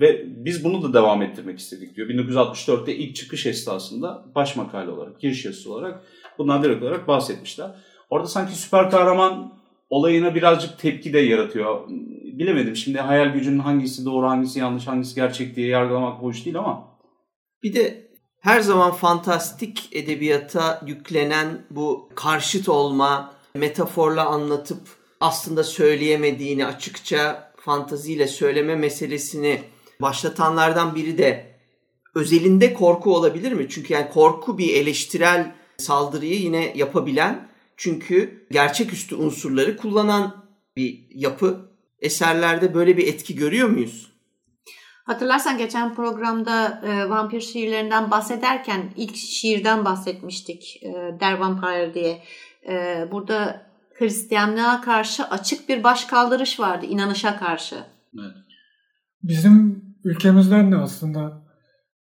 Ve 0.00 0.24
biz 0.44 0.64
bunu 0.64 0.82
da 0.82 0.92
devam 0.92 1.22
ettirmek 1.22 1.58
istedik 1.58 1.96
diyor. 1.96 2.08
1964'te 2.08 2.96
ilk 2.96 3.16
çıkış 3.16 3.46
esnasında 3.46 4.24
baş 4.34 4.56
makale 4.56 4.90
olarak, 4.90 5.20
giriş 5.20 5.44
yazısı 5.44 5.72
olarak 5.72 6.02
bundan 6.38 6.62
direkt 6.62 6.82
olarak 6.82 7.08
bahsetmişler. 7.08 7.70
Orada 8.10 8.26
sanki 8.26 8.54
süper 8.54 8.90
kahraman 8.90 9.52
olayına 9.90 10.34
birazcık 10.34 10.78
tepki 10.78 11.12
de 11.12 11.18
yaratıyor. 11.18 11.88
Bilemedim 12.32 12.76
şimdi 12.76 12.98
hayal 12.98 13.32
gücünün 13.32 13.58
hangisi 13.58 14.04
doğru, 14.04 14.26
hangisi 14.26 14.58
yanlış, 14.58 14.86
hangisi 14.86 15.14
gerçek 15.14 15.56
diye 15.56 15.68
yargılamak 15.68 16.22
hoş 16.22 16.44
değil 16.44 16.58
ama. 16.58 16.98
Bir 17.62 17.74
de 17.74 18.10
her 18.40 18.60
zaman 18.60 18.92
fantastik 18.92 19.88
edebiyata 19.92 20.80
yüklenen 20.86 21.66
bu 21.70 22.08
karşıt 22.14 22.68
olma, 22.68 23.34
metaforla 23.54 24.26
anlatıp 24.26 24.80
aslında 25.20 25.64
söyleyemediğini 25.64 26.66
açıkça 26.66 27.52
fantaziyle 27.56 28.26
söyleme 28.26 28.76
meselesini 28.76 29.60
başlatanlardan 30.02 30.94
biri 30.94 31.18
de 31.18 31.56
özelinde 32.14 32.74
korku 32.74 33.14
olabilir 33.14 33.52
mi? 33.52 33.66
Çünkü 33.68 33.94
yani 33.94 34.08
korku 34.10 34.58
bir 34.58 34.74
eleştirel 34.74 35.54
saldırıyı 35.76 36.40
yine 36.40 36.72
yapabilen 36.76 37.48
çünkü 37.76 38.46
gerçeküstü 38.50 39.14
unsurları 39.16 39.76
kullanan 39.76 40.46
bir 40.76 41.06
yapı. 41.14 41.72
Eserlerde 42.00 42.74
böyle 42.74 42.96
bir 42.96 43.06
etki 43.06 43.34
görüyor 43.36 43.68
muyuz? 43.68 44.12
Hatırlarsan 45.04 45.58
geçen 45.58 45.94
programda 45.94 46.82
e, 46.86 47.10
vampir 47.10 47.40
şiirlerinden 47.40 48.10
bahsederken 48.10 48.92
ilk 48.96 49.16
şiirden 49.16 49.84
bahsetmiştik. 49.84 50.82
E, 50.82 51.20
Der 51.20 51.32
Vampire 51.32 51.94
diye. 51.94 52.22
E, 52.68 53.06
burada 53.12 53.66
Hristiyanlığa 53.98 54.80
karşı 54.80 55.24
açık 55.24 55.68
bir 55.68 55.84
başkaldırış 55.84 56.60
vardı. 56.60 56.86
inanışa 56.86 57.36
karşı. 57.36 57.74
Evet. 58.14 58.36
Bizim 59.22 59.82
ülkemizden 60.04 60.72
de 60.72 60.76
aslında 60.76 61.42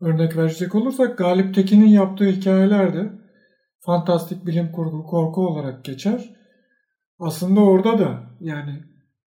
örnek 0.00 0.36
verecek 0.36 0.74
olursak 0.74 1.18
Galip 1.18 1.54
Tekin'in 1.54 1.86
yaptığı 1.86 2.26
hikayeler 2.26 2.94
de 2.94 3.12
fantastik 3.80 4.46
bilim 4.46 4.72
kurgu, 4.72 5.06
korku 5.06 5.48
olarak 5.48 5.84
geçer. 5.84 6.34
Aslında 7.18 7.60
orada 7.60 7.98
da 7.98 8.30
yani 8.40 8.82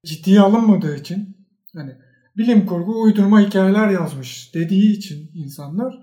ciddiye 0.06 0.40
alınmadığı 0.40 0.96
için 0.96 1.38
hani 1.76 1.92
bilim 2.38 2.66
kurgu 2.66 3.02
uydurma 3.02 3.42
hikayeler 3.42 3.90
yazmış 3.90 4.54
dediği 4.54 4.92
için 4.98 5.32
insanlar 5.34 5.94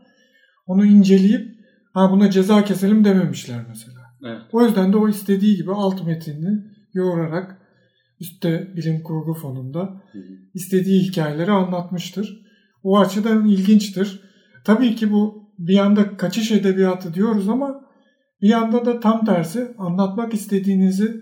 onu 0.66 0.87
inceleyip 0.87 1.57
ha 1.94 2.11
buna 2.11 2.31
ceza 2.31 2.64
keselim 2.64 3.05
dememişler 3.05 3.64
mesela. 3.68 4.01
Evet. 4.25 4.42
O 4.53 4.64
yüzden 4.64 4.92
de 4.92 4.96
o 4.96 5.09
istediği 5.09 5.57
gibi 5.57 5.72
alt 5.72 6.07
metinini 6.07 6.64
yoğurarak 6.94 7.59
üstte 8.20 8.77
bilim 8.77 9.03
kurgu 9.03 9.35
fonunda 9.35 10.03
istediği 10.55 11.03
hikayeleri 11.03 11.51
anlatmıştır. 11.51 12.42
O 12.85 12.99
açıdan 12.99 13.47
ilginçtir. 13.47 14.23
Tabii 14.64 14.97
ki 14.97 15.12
bu 15.12 15.42
bir 15.59 15.75
yanda 15.75 16.16
kaçış 16.16 16.51
edebiyatı 16.51 17.14
diyoruz 17.14 17.49
ama 17.49 17.85
bir 18.42 18.49
yanda 18.49 18.85
da 18.85 19.01
tam 19.01 19.25
tersi 19.25 19.75
anlatmak 19.79 20.35
istediğinizi 20.35 21.21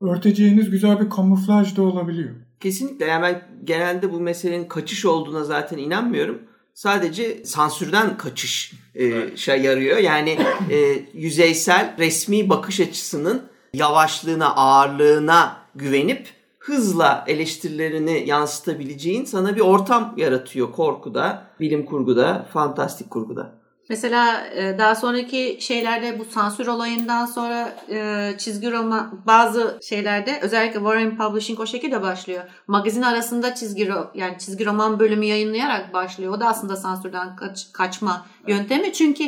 örteceğiniz 0.00 0.70
güzel 0.70 1.00
bir 1.00 1.10
kamuflaj 1.10 1.76
da 1.76 1.82
olabiliyor. 1.82 2.30
Kesinlikle. 2.60 3.06
Yani 3.06 3.22
ben 3.22 3.42
genelde 3.64 4.12
bu 4.12 4.20
meselenin 4.20 4.68
kaçış 4.68 5.04
olduğuna 5.04 5.44
zaten 5.44 5.78
inanmıyorum. 5.78 6.42
Sadece 6.74 7.44
sansürden 7.44 8.16
kaçış 8.16 8.72
e, 8.94 9.36
şey 9.36 9.62
yarıyor. 9.62 9.98
Yani 9.98 10.30
e, 10.70 10.76
yüzeysel 11.14 11.94
resmi 11.98 12.48
bakış 12.48 12.80
açısının 12.80 13.42
yavaşlığına, 13.74 14.54
ağırlığına 14.54 15.56
güvenip 15.74 16.28
hızla 16.66 17.24
eleştirilerini 17.26 18.24
yansıtabileceğin 18.26 19.24
sana 19.24 19.56
bir 19.56 19.60
ortam 19.60 20.14
yaratıyor 20.16 20.72
korkuda, 20.72 21.46
bilim 21.60 21.86
kurguda, 21.86 22.46
fantastik 22.52 23.10
kurguda. 23.10 23.52
Mesela 23.88 24.46
e, 24.46 24.78
daha 24.78 24.94
sonraki 24.94 25.58
şeylerde 25.60 26.18
bu 26.18 26.24
sansür 26.24 26.66
olayından 26.66 27.26
sonra 27.26 27.76
e, 27.90 28.30
çizgi 28.38 28.72
roman 28.72 29.22
bazı 29.26 29.78
şeylerde 29.82 30.38
özellikle 30.42 30.78
Warren 30.78 31.16
Publishing 31.16 31.60
o 31.60 31.66
şekilde 31.66 32.02
başlıyor. 32.02 32.44
Magazin 32.66 33.02
arasında 33.02 33.54
çizgi 33.54 33.90
yani 34.14 34.38
çizgi 34.38 34.66
roman 34.66 35.00
bölümü 35.00 35.24
yayınlayarak 35.24 35.92
başlıyor. 35.92 36.32
O 36.32 36.40
da 36.40 36.46
aslında 36.46 36.76
sansürden 36.76 37.36
kaç, 37.36 37.72
kaçma 37.72 38.26
yöntemi. 38.46 38.92
Çünkü 38.92 39.24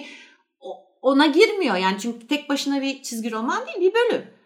ona 1.03 1.27
girmiyor. 1.27 1.77
Yani 1.77 1.98
çünkü 1.98 2.27
tek 2.27 2.48
başına 2.48 2.81
bir 2.81 3.03
çizgi 3.03 3.33
roman 3.33 3.66
değil, 3.66 3.81
bir 3.81 3.94
bölüm. 3.94 4.38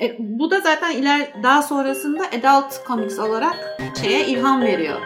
E, 0.00 0.16
bu 0.18 0.50
da 0.50 0.60
zaten 0.60 0.96
iler 0.96 1.42
daha 1.42 1.62
sonrasında 1.62 2.22
adult 2.26 2.86
comics 2.86 3.18
olarak 3.18 3.78
şeye 4.02 4.26
ilham 4.26 4.62
veriyor. 4.62 5.00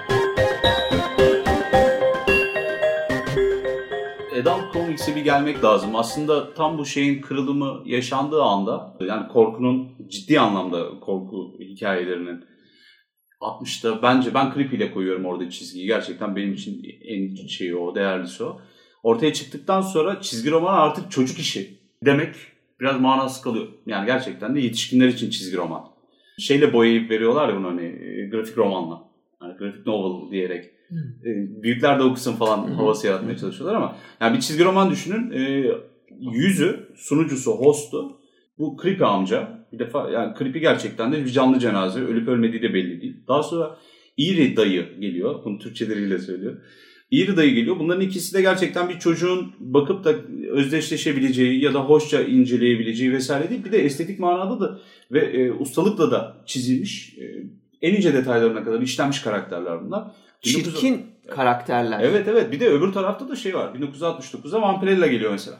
Adult 4.40 4.72
Comics'e 4.72 5.16
bir 5.16 5.20
gelmek 5.20 5.64
lazım. 5.64 5.96
Aslında 5.96 6.54
tam 6.54 6.78
bu 6.78 6.86
şeyin 6.86 7.20
kırılımı 7.20 7.82
yaşandığı 7.84 8.42
anda 8.42 8.96
yani 9.00 9.28
korkunun 9.28 10.08
ciddi 10.08 10.40
anlamda 10.40 11.00
korku 11.00 11.56
hikayelerinin 11.60 12.44
60'ta 13.40 14.02
bence 14.02 14.34
ben 14.34 14.54
Creepy 14.54 14.76
ile 14.76 14.92
koyuyorum 14.92 15.24
orada 15.24 15.50
çizgiyi. 15.50 15.86
Gerçekten 15.86 16.36
benim 16.36 16.52
için 16.52 16.82
en 17.04 17.46
şeyi 17.46 17.76
o, 17.76 17.94
değerlisi 17.94 18.44
o. 18.44 18.60
Ortaya 19.02 19.32
çıktıktan 19.32 19.80
sonra 19.80 20.20
çizgi 20.20 20.50
roman 20.50 20.74
artık 20.74 21.10
çocuk 21.10 21.38
işi 21.38 21.80
demek 22.04 22.34
biraz 22.80 23.00
manası 23.00 23.42
kalıyor. 23.42 23.66
Yani 23.86 24.06
gerçekten 24.06 24.54
de 24.54 24.60
yetişkinler 24.60 25.08
için 25.08 25.30
çizgi 25.30 25.56
roman. 25.56 25.84
Şeyle 26.38 26.72
boyayıp 26.72 27.10
veriyorlar 27.10 27.48
ya 27.48 27.56
bunu 27.56 27.66
hani 27.66 27.84
e, 27.84 28.28
grafik 28.28 28.58
romanla. 28.58 29.02
Yani 29.42 29.56
grafik 29.58 29.86
novel 29.86 30.30
diyerek. 30.30 30.70
Hmm. 30.88 31.62
büyükler 31.62 31.98
de 31.98 32.02
okusun 32.02 32.36
falan 32.36 32.68
havası 32.68 33.06
yaratmaya 33.06 33.36
çalışıyorlar 33.36 33.76
ama 33.76 33.96
yani 34.20 34.36
bir 34.36 34.40
çizgi 34.40 34.64
roman 34.64 34.90
düşünün. 34.90 35.30
E, 35.30 35.70
yüzü, 36.20 36.88
sunucusu, 36.96 37.52
hostu 37.52 38.20
bu 38.58 38.76
Creepy 38.82 39.04
amca. 39.04 39.66
Bir 39.72 39.78
defa 39.78 40.10
yani 40.10 40.34
Creepy 40.38 40.58
gerçekten 40.58 41.12
de 41.12 41.24
bir 41.24 41.30
canlı 41.30 41.58
cenaze. 41.58 42.00
Ölüp 42.00 42.28
ölmediği 42.28 42.62
de 42.62 42.74
belli 42.74 43.00
değil. 43.00 43.16
Daha 43.28 43.42
sonra 43.42 43.78
Iri 44.16 44.56
dayı 44.56 45.00
geliyor. 45.00 45.44
Bunu 45.44 45.58
Türkçeleriyle 45.58 46.18
söylüyor. 46.18 46.56
İri 47.10 47.36
dayı 47.36 47.54
geliyor. 47.54 47.78
Bunların 47.78 48.00
ikisi 48.00 48.34
de 48.34 48.40
gerçekten 48.40 48.88
bir 48.88 48.98
çocuğun 48.98 49.52
bakıp 49.58 50.04
da 50.04 50.14
özdeşleşebileceği 50.50 51.64
ya 51.64 51.74
da 51.74 51.80
hoşça 51.80 52.22
inceleyebileceği 52.22 53.12
vesaire 53.12 53.50
değil. 53.50 53.64
Bir 53.64 53.72
de 53.72 53.84
estetik 53.84 54.18
manada 54.18 54.60
da 54.60 54.78
ve 55.12 55.20
e, 55.20 55.52
ustalıkla 55.52 56.10
da 56.10 56.36
çizilmiş 56.46 57.18
e, 57.18 57.24
en 57.82 57.94
ince 57.94 58.14
detaylarına 58.14 58.64
kadar 58.64 58.80
işlenmiş 58.80 59.20
karakterler 59.20 59.84
bunlar. 59.84 60.10
Çirkin 60.40 60.92
19... 60.92 61.36
karakterler. 61.36 62.00
Evet 62.00 62.28
evet 62.28 62.52
bir 62.52 62.60
de 62.60 62.68
öbür 62.68 62.92
tarafta 62.92 63.28
da 63.28 63.36
şey 63.36 63.54
var. 63.54 63.74
1969'da 63.74 64.62
Vampirella 64.62 65.06
geliyor 65.06 65.32
mesela. 65.32 65.56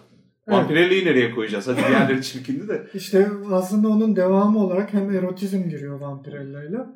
Evet. 0.49 0.59
Vampirella'yı 0.59 1.05
nereye 1.05 1.31
koyacağız? 1.31 1.69
Hadi 1.69 1.81
diğerleri 1.89 2.23
çirkindi 2.23 2.69
de. 2.69 2.87
İşte 2.95 3.29
aslında 3.53 3.89
onun 3.89 4.17
devamı 4.17 4.65
olarak 4.65 4.93
hem 4.93 5.11
erotizm 5.11 5.69
giriyor 5.69 6.01
Vampirella'yla 6.01 6.95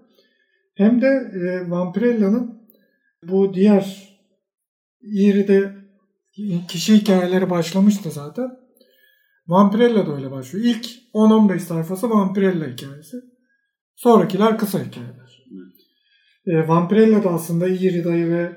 hem 0.74 1.02
de 1.02 1.06
e, 1.34 1.70
Vampirella'nın 1.70 2.60
bu 3.22 3.54
diğer 3.54 4.09
İğri'de 5.02 5.74
kişi 6.68 6.94
hikayeleri 6.94 7.50
başlamıştı 7.50 8.10
zaten. 8.10 8.50
Vampirella 9.48 10.06
da 10.06 10.16
öyle 10.16 10.30
başlıyor. 10.30 10.64
İlk 10.64 10.86
10-15 11.14 11.58
sayfası 11.58 12.10
Vampirella 12.10 12.66
hikayesi. 12.66 13.16
Sonrakiler 13.96 14.58
kısa 14.58 14.78
hikayeler. 14.78 15.46
E, 16.46 16.68
Vampirella 16.68 17.24
da 17.24 17.30
aslında 17.30 17.68
İğri 17.68 18.04
dayı 18.04 18.28
ve 18.28 18.56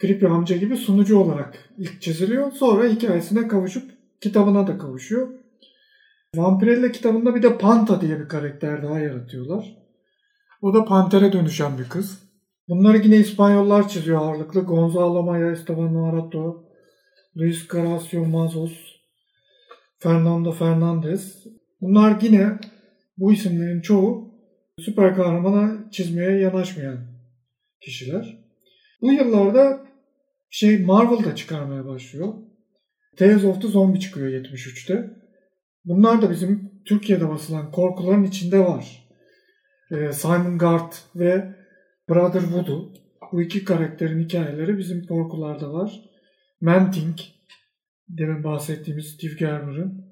Creepy 0.00 0.26
amca 0.26 0.56
gibi 0.56 0.76
sunucu 0.76 1.18
olarak 1.18 1.70
ilk 1.78 2.02
çiziliyor. 2.02 2.52
Sonra 2.52 2.88
hikayesine 2.88 3.48
kavuşup 3.48 3.90
kitabına 4.20 4.66
da 4.66 4.78
kavuşuyor. 4.78 5.28
Vampirella 6.36 6.92
kitabında 6.92 7.34
bir 7.34 7.42
de 7.42 7.58
Panta 7.58 8.00
diye 8.00 8.20
bir 8.20 8.28
karakter 8.28 8.82
daha 8.82 8.98
yaratıyorlar. 8.98 9.76
O 10.62 10.74
da 10.74 10.84
pantere 10.84 11.32
dönüşen 11.32 11.78
bir 11.78 11.88
kız. 11.88 12.29
Bunları 12.70 12.98
yine 12.98 13.16
İspanyollar 13.16 13.88
çiziyor 13.88 14.20
ağırlıklı. 14.20 14.60
Gonzalo 14.60 15.22
Maya, 15.22 15.50
Esteban 15.50 15.92
Marato, 15.92 16.64
Luis 17.36 17.68
Caracio 17.68 18.24
Mazos, 18.24 18.72
Fernando 19.98 20.52
Fernandez. 20.52 21.46
Bunlar 21.80 22.20
yine 22.20 22.58
bu 23.18 23.32
isimlerin 23.32 23.80
çoğu 23.80 24.34
süper 24.78 25.14
kahramana 25.14 25.90
çizmeye 25.90 26.40
yanaşmayan 26.40 26.98
kişiler. 27.80 28.38
Bu 29.02 29.12
yıllarda 29.12 29.86
şey 30.50 30.84
Marvel 30.84 31.24
da 31.24 31.34
çıkarmaya 31.34 31.86
başlıyor. 31.86 32.34
Tales 33.16 33.44
of 33.44 33.62
the 33.62 33.68
Zombie 33.68 34.00
çıkıyor 34.00 34.28
73'te. 34.28 35.10
Bunlar 35.84 36.22
da 36.22 36.30
bizim 36.30 36.70
Türkiye'de 36.84 37.28
basılan 37.28 37.70
korkuların 37.70 38.24
içinde 38.24 38.58
var. 38.58 39.08
Ee, 39.90 40.12
Simon 40.12 40.58
Gard 40.58 40.92
ve 41.16 41.59
Brother 42.10 42.42
Voodoo. 42.52 42.92
Bu 43.32 43.42
iki 43.42 43.64
karakterin 43.64 44.24
hikayeleri 44.24 44.78
bizim 44.78 45.06
korkularda 45.06 45.72
var. 45.72 46.00
Manting, 46.60 47.16
demin 48.08 48.44
bahsettiğimiz 48.44 49.06
Steve 49.06 49.34
Germer'ın. 49.38 50.04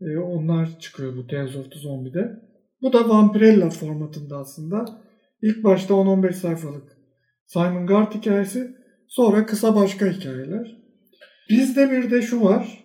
E, 0.00 0.18
onlar 0.18 0.78
çıkıyor 0.78 1.16
bu 1.16 1.26
Tales 1.26 1.56
of 1.56 1.72
the 1.72 1.78
Zombie'de. 1.78 2.40
Bu 2.82 2.92
da 2.92 3.08
Vampirella 3.08 3.70
formatında 3.70 4.36
aslında. 4.36 4.84
İlk 5.42 5.64
başta 5.64 5.94
10-15 5.94 6.32
sayfalık 6.32 6.96
Simon 7.46 7.86
Gard 7.86 8.14
hikayesi. 8.14 8.76
Sonra 9.08 9.46
kısa 9.46 9.74
başka 9.76 10.06
hikayeler. 10.06 10.76
Bizde 11.50 11.90
bir 11.90 12.10
de 12.10 12.22
şu 12.22 12.44
var. 12.44 12.84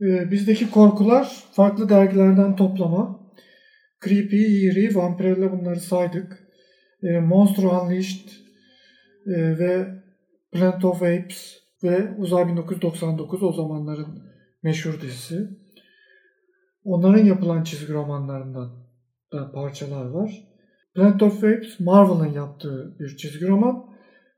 E, 0.00 0.30
bizdeki 0.30 0.70
korkular 0.70 1.44
farklı 1.52 1.88
dergilerden 1.88 2.56
toplama. 2.56 3.20
Creepy, 4.04 4.66
Eerie, 4.66 4.94
Vampirella 4.94 5.52
bunları 5.52 5.80
saydık 5.80 6.47
e, 7.02 7.20
Monster 7.20 7.62
Unleashed 7.62 8.28
e, 9.26 9.58
ve 9.58 9.88
Planet 10.52 10.84
of 10.84 11.02
Apes 11.02 11.58
ve 11.82 12.14
Uzay 12.18 12.48
1999 12.48 13.42
o 13.42 13.52
zamanların 13.52 14.22
meşhur 14.62 15.00
dizisi. 15.00 15.48
Onların 16.84 17.24
yapılan 17.24 17.64
çizgi 17.64 17.92
romanlarından 17.92 18.70
da 19.32 19.52
parçalar 19.52 20.04
var. 20.04 20.48
Planet 20.94 21.22
of 21.22 21.44
Apes 21.44 21.80
Marvel'ın 21.80 22.32
yaptığı 22.32 22.96
bir 23.00 23.16
çizgi 23.16 23.46
roman. 23.46 23.84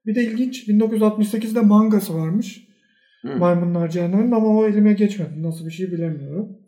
Bir 0.06 0.14
de 0.14 0.24
ilginç 0.24 0.68
1968'de 0.68 1.60
mangası 1.60 2.14
varmış. 2.14 2.68
Hmm. 3.20 3.38
Maymunlar 3.38 3.88
Cehennemi'nin 3.88 4.32
ama 4.32 4.48
o 4.48 4.66
elime 4.66 4.92
geçmedi. 4.92 5.42
Nasıl 5.42 5.66
bir 5.66 5.70
şey 5.70 5.92
bilemiyorum. 5.92 6.58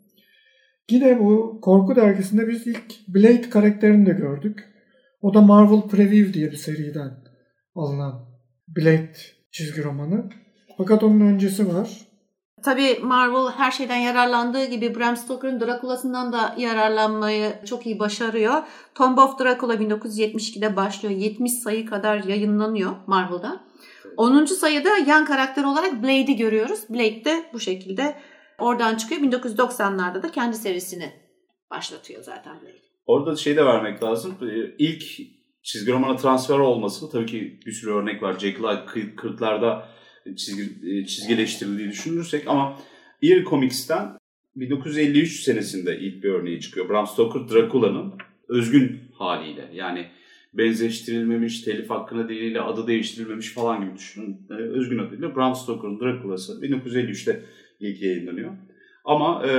Yine 0.89 1.19
bu 1.19 1.59
korku 1.61 1.95
dergisinde 1.95 2.47
biz 2.47 2.67
ilk 2.67 3.07
Blade 3.07 3.49
karakterini 3.49 4.05
de 4.05 4.11
gördük. 4.11 4.72
O 5.23 5.33
da 5.33 5.41
Marvel 5.41 5.81
Preview 5.81 6.33
diye 6.33 6.51
bir 6.51 6.57
seriden 6.57 7.11
alınan 7.75 8.25
Blade 8.67 9.13
çizgi 9.51 9.83
romanı. 9.83 10.29
Fakat 10.77 11.03
onun 11.03 11.19
öncesi 11.19 11.75
var. 11.75 11.89
Tabii 12.63 12.99
Marvel 13.03 13.51
her 13.51 13.71
şeyden 13.71 13.97
yararlandığı 13.97 14.65
gibi 14.65 14.95
Bram 14.95 15.17
Stoker'ın 15.17 15.59
Dracula'sından 15.59 16.33
da 16.33 16.55
yararlanmayı 16.57 17.53
çok 17.65 17.85
iyi 17.85 17.99
başarıyor. 17.99 18.63
Tomb 18.95 19.17
of 19.17 19.39
Dracula 19.39 19.75
1972'de 19.75 20.75
başlıyor. 20.75 21.15
70 21.15 21.53
sayı 21.53 21.85
kadar 21.85 22.23
yayınlanıyor 22.23 22.91
Marvel'da. 23.07 23.63
10. 24.17 24.45
sayıda 24.45 24.89
yan 25.07 25.25
karakter 25.25 25.63
olarak 25.63 26.03
Blade'i 26.03 26.35
görüyoruz. 26.35 26.89
Blade 26.89 27.25
de 27.25 27.45
bu 27.53 27.59
şekilde 27.59 28.15
oradan 28.59 28.95
çıkıyor. 28.95 29.21
1990'larda 29.21 30.23
da 30.23 30.31
kendi 30.31 30.55
serisini 30.55 31.13
başlatıyor 31.71 32.23
zaten 32.23 32.61
Blade. 32.61 32.82
Orada 33.05 33.35
şey 33.35 33.55
de 33.57 33.65
vermek 33.65 34.03
lazım. 34.03 34.35
Ee, 34.41 34.75
ilk 34.77 35.03
çizgi 35.61 35.91
romana 35.91 36.15
transfer 36.15 36.59
olması 36.59 37.11
tabii 37.11 37.25
ki 37.25 37.59
bir 37.65 37.71
sürü 37.71 37.91
örnek 37.91 38.23
var. 38.23 38.39
Jekyll 38.39 38.63
Hyde 38.63 39.15
40'larda 39.15 39.81
çizgi, 40.35 40.89
e, 40.89 41.05
çizgileştirildiği 41.05 41.89
düşünürsek 41.89 42.47
ama 42.47 42.79
Eerie 43.21 43.43
Comics'ten 43.43 44.17
1953 44.55 45.43
senesinde 45.43 45.99
ilk 45.99 46.23
bir 46.23 46.29
örneği 46.29 46.61
çıkıyor. 46.61 46.89
Bram 46.89 47.07
Stoker 47.07 47.49
Dracula'nın 47.49 48.13
özgün 48.47 48.99
haliyle. 49.13 49.69
Yani 49.73 50.07
benzeştirilmemiş, 50.53 51.61
telif 51.61 51.89
hakkına 51.89 52.29
değiliyle 52.29 52.61
adı 52.61 52.87
değiştirilmemiş 52.87 53.53
falan 53.53 53.81
gibi 53.81 53.95
düşünün. 53.95 54.47
Ee, 54.49 54.53
özgün 54.53 54.99
adıyla 54.99 55.35
Bram 55.35 55.55
Stoker'ın 55.55 55.99
Dracula'sı 55.99 56.61
1953'te 56.61 57.43
ilk 57.79 58.01
yayınlanıyor. 58.01 58.51
Ama 59.05 59.47
e, 59.47 59.53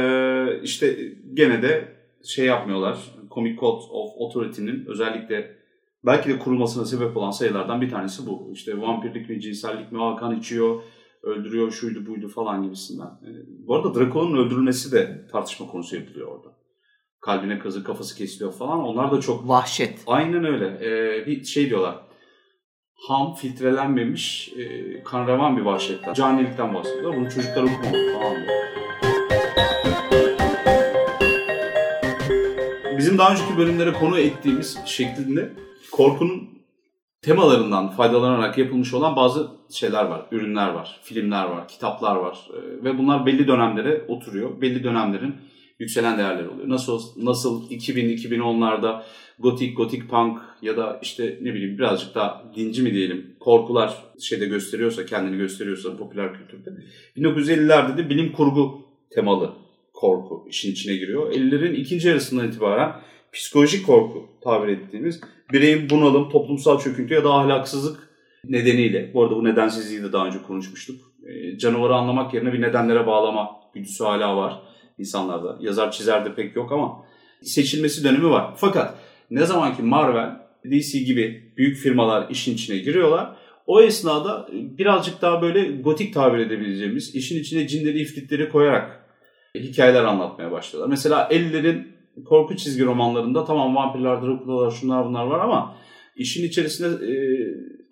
işte 0.62 1.12
gene 1.34 1.62
de 1.62 1.88
şey 2.24 2.46
yapmıyorlar, 2.46 2.98
Comic 3.34 3.60
Code 3.60 3.82
of 3.90 4.10
Authority'nin 4.20 4.86
özellikle 4.86 5.56
belki 6.06 6.28
de 6.28 6.38
kurulmasına 6.38 6.84
sebep 6.84 7.16
olan 7.16 7.30
sayılardan 7.30 7.80
bir 7.80 7.90
tanesi 7.90 8.26
bu. 8.26 8.50
İşte 8.52 8.80
vampirlik 8.80 9.30
ve 9.30 9.40
cinsellik 9.40 9.92
mi 9.92 9.98
Hakan 9.98 10.38
içiyor, 10.38 10.82
öldürüyor, 11.22 11.70
şuydu 11.70 12.06
buydu 12.06 12.28
falan 12.28 12.62
gibisinden. 12.62 13.06
E, 13.06 13.30
bu 13.66 13.74
arada 13.74 13.94
Draco'nun 13.94 14.46
öldürülmesi 14.46 14.92
de 14.92 15.26
tartışma 15.32 15.66
konusu 15.66 15.96
yapılıyor 15.96 16.28
orada. 16.28 16.54
Kalbine 17.20 17.58
kazı, 17.58 17.84
kafası 17.84 18.16
kesiliyor 18.16 18.52
falan. 18.52 18.80
Onlar 18.80 19.12
da 19.12 19.20
çok... 19.20 19.48
Vahşet. 19.48 20.02
Aynen 20.06 20.44
öyle. 20.44 20.66
Ee, 20.66 21.26
bir 21.26 21.44
şey 21.44 21.68
diyorlar. 21.68 22.00
Ham, 23.08 23.34
filtrelenmemiş, 23.34 24.52
e, 24.58 25.02
kan 25.02 25.26
revan 25.26 25.56
bir 25.56 25.62
vahşetten, 25.62 26.14
canilikten 26.14 26.74
bahsediyorlar. 26.74 27.20
Bunu 27.20 27.30
çocuklar 27.30 27.62
okumamalı 27.62 28.12
falan 28.12 28.36
diyor. 28.36 28.63
Bizim 33.04 33.18
daha 33.18 33.32
önceki 33.32 33.56
bölümlere 33.58 33.92
konu 33.92 34.18
ettiğimiz 34.18 34.78
şeklinde 34.86 35.52
korkunun 35.90 36.48
temalarından 37.22 37.90
faydalanarak 37.90 38.58
yapılmış 38.58 38.94
olan 38.94 39.16
bazı 39.16 39.48
şeyler 39.70 40.04
var, 40.04 40.26
ürünler 40.30 40.68
var, 40.68 41.00
filmler 41.02 41.44
var, 41.44 41.68
kitaplar 41.68 42.16
var 42.16 42.38
Ee, 42.50 42.84
ve 42.84 42.98
bunlar 42.98 43.26
belli 43.26 43.48
dönemlere 43.48 44.04
oturuyor. 44.08 44.60
Belli 44.60 44.84
dönemlerin 44.84 45.34
yükselen 45.78 46.18
değerleri 46.18 46.48
oluyor. 46.48 46.68
Nasıl 46.68 47.00
nasıl 47.16 47.70
2000-2010'larda 47.70 49.02
gotik, 49.38 49.76
gotik 49.76 50.10
punk 50.10 50.40
ya 50.62 50.76
da 50.76 50.98
işte 51.02 51.38
ne 51.42 51.54
bileyim 51.54 51.78
birazcık 51.78 52.14
daha 52.14 52.44
dinci 52.56 52.82
mi 52.82 52.94
diyelim 52.94 53.36
korkular 53.40 53.94
şeyde 54.20 54.46
gösteriyorsa, 54.46 55.06
kendini 55.06 55.36
gösteriyorsa 55.36 55.96
popüler 55.96 56.34
kültürde. 56.34 56.70
1950'lerde 57.16 57.96
de 57.96 58.10
bilim 58.10 58.32
kurgu 58.32 58.86
temalı 59.10 59.63
korku 59.94 60.46
işin 60.48 60.72
içine 60.72 60.96
giriyor. 60.96 61.32
50'lerin 61.32 61.74
ikinci 61.74 62.08
yarısından 62.08 62.48
itibaren 62.48 62.92
psikolojik 63.32 63.86
korku 63.86 64.28
tabir 64.44 64.68
ettiğimiz 64.68 65.20
bireyin 65.52 65.90
bunalım, 65.90 66.30
toplumsal 66.30 66.80
çöküntü 66.80 67.14
ya 67.14 67.24
da 67.24 67.34
ahlaksızlık 67.34 68.08
nedeniyle, 68.44 69.10
bu 69.14 69.22
arada 69.22 69.36
bu 69.36 69.44
nedensizliği 69.44 70.02
de 70.02 70.12
daha 70.12 70.26
önce 70.26 70.42
konuşmuştuk. 70.42 70.96
Ee, 71.26 71.58
canavarı 71.58 71.94
anlamak 71.94 72.34
yerine 72.34 72.52
bir 72.52 72.60
nedenlere 72.60 73.06
bağlama 73.06 73.50
güdüsü 73.74 74.04
hala 74.04 74.36
var 74.36 74.62
insanlarda. 74.98 75.58
Yazar 75.60 75.90
çizerde 75.90 76.34
pek 76.34 76.56
yok 76.56 76.72
ama 76.72 77.04
seçilmesi 77.42 78.04
dönemi 78.04 78.30
var. 78.30 78.54
Fakat 78.56 78.98
ne 79.30 79.46
zamanki 79.46 79.82
Marvel, 79.82 80.30
DC 80.70 80.98
gibi 80.98 81.52
büyük 81.56 81.76
firmalar 81.76 82.30
işin 82.30 82.54
içine 82.54 82.78
giriyorlar, 82.78 83.36
o 83.66 83.80
esnada 83.80 84.48
birazcık 84.52 85.22
daha 85.22 85.42
böyle 85.42 85.70
gotik 85.82 86.14
tabir 86.14 86.38
edebileceğimiz, 86.38 87.14
işin 87.14 87.40
içine 87.40 87.68
cinleri, 87.68 88.00
ifritleri 88.00 88.48
koyarak 88.48 89.03
hikayeler 89.54 90.04
anlatmaya 90.04 90.52
başlıyorlar. 90.52 90.90
Mesela 90.90 91.28
50'lerin 91.30 91.82
korku 92.24 92.56
çizgi 92.56 92.84
romanlarında 92.84 93.44
tamam 93.44 93.76
vampirler, 93.76 94.22
Draculalar, 94.22 94.70
şunlar 94.70 95.06
bunlar 95.06 95.26
var 95.26 95.40
ama 95.40 95.76
işin 96.16 96.48
içerisinde 96.48 97.12
e, 97.12 97.14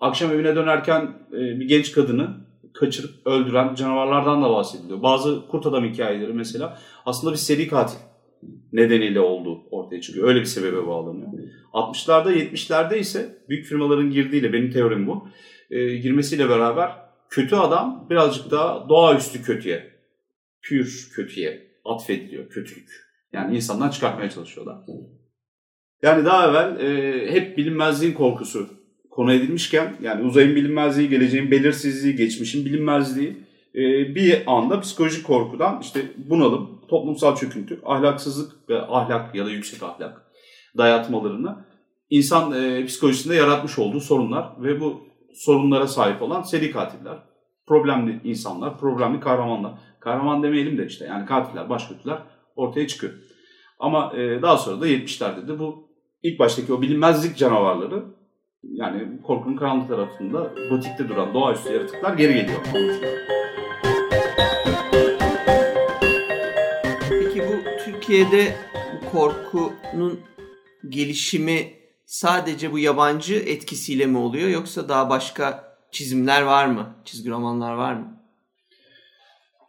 akşam 0.01 0.33
evine 0.33 0.57
dönerken 0.57 1.03
e, 1.33 1.61
bir 1.61 1.69
genç 1.69 1.93
kadını 1.93 2.29
kaçırıp 2.75 3.27
öldüren 3.27 3.75
canavarlardan 3.75 4.43
da 4.43 4.51
bahsediliyor. 4.51 5.03
Bazı 5.03 5.47
kurt 5.49 5.67
adam 5.67 5.85
hikayeleri 5.85 6.33
mesela 6.33 6.79
aslında 7.07 7.33
bir 7.33 7.39
seri 7.39 7.69
katil 7.69 7.99
nedeniyle 8.73 9.21
olduğu 9.21 9.61
ortaya 9.71 10.01
çıkıyor. 10.01 10.29
Öyle 10.29 10.41
bir 10.41 10.45
sebebe 10.45 10.87
bağlanıyor. 10.87 11.29
60'larda 11.73 12.33
70'lerde 12.33 12.99
ise 12.99 13.39
büyük 13.49 13.67
firmaların 13.67 14.11
girdiğiyle 14.11 14.53
benim 14.53 14.71
teorim 14.71 15.07
bu. 15.07 15.29
E, 15.71 15.97
girmesiyle 15.97 16.49
beraber 16.49 16.93
kötü 17.31 17.57
adam 17.57 18.07
birazcık 18.11 18.51
daha 18.51 18.89
doğaüstü 18.89 19.43
kötüye, 19.43 19.92
pür 20.63 21.11
kötüye 21.15 21.73
atfediliyor 21.85 22.49
kötülük. 22.49 22.89
Yani 23.33 23.57
insandan 23.57 23.91
çıkartmaya 23.91 24.31
çalışıyorlar. 24.31 24.77
Yani 26.03 26.25
daha 26.25 26.51
evvel 26.51 26.81
e, 26.81 27.31
hep 27.33 27.59
bilinmezliğin 27.59 28.15
korkusu 28.15 28.69
konu 29.11 29.33
edilmişken 29.33 29.97
yani 30.03 30.25
uzayın 30.25 30.57
bilinmezliği, 30.57 31.09
geleceğin 31.09 31.51
belirsizliği, 31.51 32.17
geçmişin 32.17 32.65
bilinmezliği 32.65 33.37
e, 33.75 33.81
bir 34.15 34.43
anda 34.47 34.81
psikolojik 34.81 35.27
korkudan 35.27 35.81
işte 35.81 36.01
bunalım, 36.17 36.81
toplumsal 36.89 37.37
çöküntü, 37.37 37.81
ahlaksızlık 37.85 38.69
ve 38.69 38.81
ahlak 38.81 39.35
ya 39.35 39.47
da 39.47 39.51
yüksek 39.51 39.83
ahlak 39.83 40.23
dayatmalarını 40.79 41.65
insan 42.11 42.53
e, 42.53 42.87
psikolojisinde 42.87 43.35
yaratmış 43.35 43.79
olduğu 43.79 44.01
sorunlar 44.01 44.53
ve 44.59 44.81
bu 44.81 45.01
sorunlara 45.35 45.87
sahip 45.87 46.23
olan 46.23 46.43
seri 46.43 46.71
katiller, 46.71 47.19
problemli 47.67 48.21
insanlar, 48.25 48.79
problemli 48.79 49.21
kahramanlar. 49.21 49.73
Kahraman 50.05 50.43
demeyelim 50.43 50.79
de 50.79 50.87
işte 50.87 51.05
yani 51.05 51.27
katiller, 51.27 51.69
başkötüler 51.69 52.19
ortaya 52.57 52.87
çıkıyor. 52.87 53.13
Ama 53.79 54.13
e, 54.17 54.43
daha 54.43 54.57
sonra 54.57 54.81
da 54.81 54.89
70'lerde 54.89 55.49
de 55.49 55.59
bu 55.59 55.89
ilk 56.23 56.39
baştaki 56.39 56.73
o 56.73 56.83
bilinmezlik 56.83 57.37
canavarları 57.37 58.05
yani 58.63 59.23
korkunun 59.23 59.57
karanlık 59.57 59.89
tarafında 59.89 60.55
gotikte 60.71 61.09
duran 61.09 61.35
doğaüstü 61.35 61.73
yaratıklar 61.73 62.15
geri 62.15 62.35
geliyor. 62.35 62.61
Peki 67.11 67.43
bu 67.49 67.85
Türkiye'de 67.85 68.57
bu 68.95 69.11
korkunun 69.11 70.21
gelişimi 70.89 71.73
sadece 72.07 72.73
bu 72.73 72.79
yabancı 72.79 73.35
etkisiyle 73.35 74.07
mi 74.07 74.19
oluyor 74.19 74.49
yoksa 74.49 74.89
daha 74.89 75.11
başka 75.11 75.77
çizimler 75.91 76.43
var 76.43 76.67
mı? 76.67 76.87
Çizgi 77.05 77.31
romanlar 77.31 77.75
var 77.75 77.95
mı? 77.95 78.22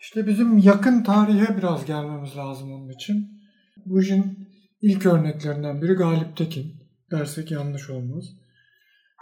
İşte 0.03 0.27
bizim 0.27 0.57
yakın 0.57 1.03
tarihe 1.03 1.57
biraz 1.57 1.85
gelmemiz 1.85 2.37
lazım 2.37 2.73
onun 2.73 2.89
için. 2.89 3.41
Bu 3.85 4.01
işin 4.01 4.49
ilk 4.81 5.05
örneklerinden 5.05 5.81
biri 5.81 5.93
Galip 5.93 6.37
Tekin 6.37 6.73
dersek 7.11 7.51
yanlış 7.51 7.89
olmaz. 7.89 8.25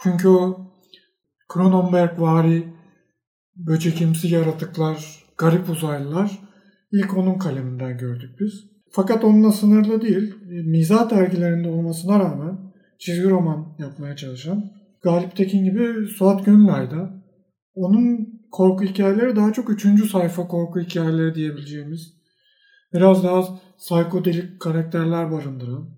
Çünkü 0.04 0.28
o 0.28 0.72
Cronenberg 1.54 2.20
vari 2.20 2.68
böcekimsi 3.56 4.28
yaratıklar, 4.28 5.24
garip 5.38 5.70
uzaylılar 5.70 6.40
ilk 6.92 7.18
onun 7.18 7.38
kaleminden 7.38 7.98
gördük 7.98 8.40
biz. 8.40 8.54
Fakat 8.92 9.24
onunla 9.24 9.52
sınırlı 9.52 10.02
değil. 10.02 10.36
Mizah 10.66 11.10
dergilerinde 11.10 11.70
olmasına 11.70 12.20
rağmen 12.20 12.74
çizgi 13.00 13.30
roman 13.30 13.76
yapmaya 13.80 14.16
çalışan 14.16 14.72
Galip 15.02 15.36
Tekin 15.36 15.64
gibi 15.64 16.08
Suat 16.08 16.46
Gönülay'da 16.46 17.24
onun 17.74 18.31
korku 18.52 18.84
hikayeleri 18.84 19.36
daha 19.36 19.54
çok 19.54 19.70
üçüncü 19.70 20.10
sayfa 20.10 20.48
korku 20.48 20.80
hikayeleri 20.80 21.36
diyebileceğimiz 21.36 22.14
biraz 22.94 23.24
daha 23.24 23.60
psikodelik 23.78 24.60
karakterler 24.60 25.32
barındıran 25.32 25.90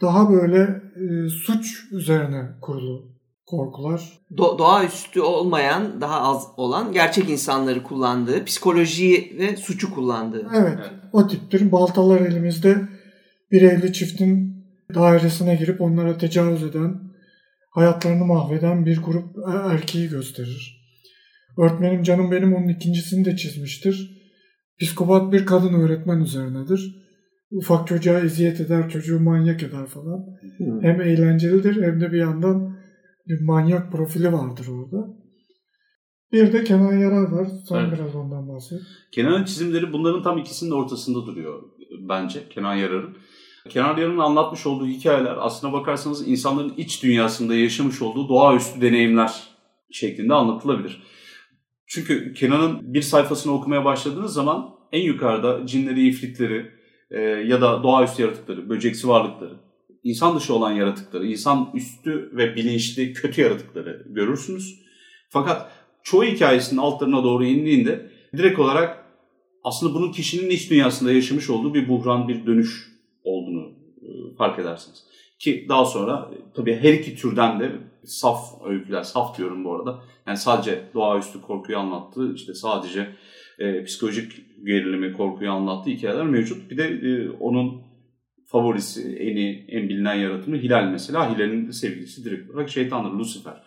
daha 0.00 0.32
böyle 0.32 0.82
e, 0.96 1.28
suç 1.28 1.92
üzerine 1.92 2.46
kurulu 2.60 3.18
korkular. 3.46 4.18
Do- 4.32 4.58
doğaüstü 4.58 5.20
olmayan, 5.20 6.00
daha 6.00 6.20
az 6.20 6.46
olan 6.56 6.92
gerçek 6.92 7.30
insanları 7.30 7.82
kullandığı, 7.82 8.44
psikolojiyi 8.44 9.36
ve 9.38 9.56
suçu 9.56 9.94
kullandığı. 9.94 10.46
Evet, 10.56 10.78
evet. 10.78 10.90
o 11.12 11.26
tiptir. 11.26 11.72
Baltalar 11.72 12.20
elimizde 12.20 12.88
bir 13.52 13.62
evli 13.62 13.92
çiftin 13.92 14.64
dairesine 14.94 15.54
girip 15.56 15.80
onlara 15.80 16.18
tecavüz 16.18 16.62
eden, 16.62 17.00
hayatlarını 17.70 18.24
mahveden 18.24 18.86
bir 18.86 19.02
grup 19.02 19.36
erkeği 19.70 20.08
gösterir. 20.08 20.77
Öğretmenim 21.58 22.02
canım 22.02 22.30
benim 22.30 22.54
onun 22.54 22.68
ikincisini 22.68 23.24
de 23.24 23.36
çizmiştir. 23.36 24.18
Psikopat 24.80 25.32
bir 25.32 25.46
kadın 25.46 25.74
öğretmen 25.74 26.20
üzerinedir. 26.20 27.08
Ufak 27.50 27.88
çocuğa 27.88 28.20
eziyet 28.20 28.60
eder, 28.60 28.90
çocuğu 28.90 29.20
manyak 29.20 29.62
eder 29.62 29.86
falan. 29.86 30.26
Hmm. 30.56 30.82
Hem 30.82 31.00
eğlencelidir 31.00 31.82
hem 31.82 32.00
de 32.00 32.12
bir 32.12 32.18
yandan 32.18 32.78
bir 33.28 33.40
manyak 33.40 33.92
profili 33.92 34.32
vardır 34.32 34.66
orada. 34.68 35.06
Bir 36.32 36.52
de 36.52 36.64
Kenan 36.64 36.98
Yarar 36.98 37.32
var. 37.32 37.48
Sen 37.68 37.76
evet. 37.76 37.92
biraz 37.92 38.14
ondan 38.14 38.48
bahset. 38.48 38.80
Kenan'ın 39.12 39.44
çizimleri 39.44 39.92
bunların 39.92 40.22
tam 40.22 40.38
ikisinin 40.38 40.70
ortasında 40.70 41.26
duruyor 41.26 41.62
bence 42.08 42.48
Kenan 42.48 42.74
Yarar'ın. 42.74 43.16
Kenan 43.68 43.96
Yarar'ın 43.96 44.18
anlatmış 44.18 44.66
olduğu 44.66 44.86
hikayeler 44.86 45.36
aslına 45.38 45.72
bakarsanız 45.72 46.28
insanların 46.28 46.74
iç 46.76 47.02
dünyasında 47.02 47.54
yaşamış 47.54 48.02
olduğu 48.02 48.28
doğaüstü 48.28 48.80
deneyimler 48.80 49.32
şeklinde 49.90 50.34
anlatılabilir. 50.34 51.02
Çünkü 51.88 52.34
Kenan'ın 52.34 52.94
bir 52.94 53.02
sayfasını 53.02 53.52
okumaya 53.52 53.84
başladığınız 53.84 54.32
zaman 54.32 54.74
en 54.92 55.02
yukarıda 55.02 55.66
cinleri, 55.66 56.08
ifritleri 56.08 56.70
e, 57.10 57.20
ya 57.20 57.60
da 57.60 57.82
doğaüstü 57.82 58.22
yaratıkları, 58.22 58.68
böceksi 58.68 59.08
varlıkları, 59.08 59.54
insan 60.02 60.36
dışı 60.36 60.54
olan 60.54 60.72
yaratıkları, 60.72 61.26
insan 61.26 61.70
üstü 61.74 62.30
ve 62.36 62.56
bilinçli 62.56 63.12
kötü 63.12 63.40
yaratıkları 63.40 64.06
görürsünüz. 64.08 64.80
Fakat 65.28 65.72
çoğu 66.02 66.24
hikayesinin 66.24 66.80
altlarına 66.80 67.24
doğru 67.24 67.44
indiğinde 67.44 68.10
direkt 68.36 68.58
olarak 68.58 69.04
aslında 69.64 69.94
bunun 69.94 70.12
kişinin 70.12 70.50
iç 70.50 70.70
dünyasında 70.70 71.12
yaşamış 71.12 71.50
olduğu 71.50 71.74
bir 71.74 71.88
buhran, 71.88 72.28
bir 72.28 72.46
dönüş 72.46 72.92
olduğunu 73.24 73.72
e, 74.02 74.36
fark 74.38 74.58
edersiniz. 74.58 75.04
Ki 75.38 75.66
daha 75.68 75.84
sonra 75.84 76.30
tabii 76.54 76.76
her 76.76 76.92
iki 76.92 77.16
türden 77.16 77.60
de 77.60 77.72
saf 78.04 78.66
öyküler, 78.66 79.02
saf 79.02 79.38
diyorum 79.38 79.64
bu 79.64 79.74
arada. 79.74 80.02
Yani 80.28 80.38
sadece 80.38 80.80
doğaüstü 80.94 81.40
korkuyu 81.40 81.78
anlattığı, 81.78 82.34
işte 82.34 82.54
sadece 82.54 83.08
e, 83.58 83.84
psikolojik 83.84 84.32
gerilimi, 84.66 85.12
korkuyu 85.12 85.52
anlattığı 85.52 85.90
hikayeler 85.90 86.24
mevcut. 86.24 86.70
Bir 86.70 86.76
de 86.76 86.84
e, 86.84 87.30
onun 87.30 87.82
favorisi, 88.46 89.16
eni, 89.16 89.64
en 89.68 89.88
bilinen 89.88 90.14
yaratımı 90.14 90.56
Hilal 90.56 90.84
mesela. 90.84 91.34
Hilal'in 91.34 91.70
sevgilisi 91.70 92.24
direkt 92.24 92.50
olarak 92.50 92.68
şeytandır, 92.68 93.10
Lucifer. 93.10 93.62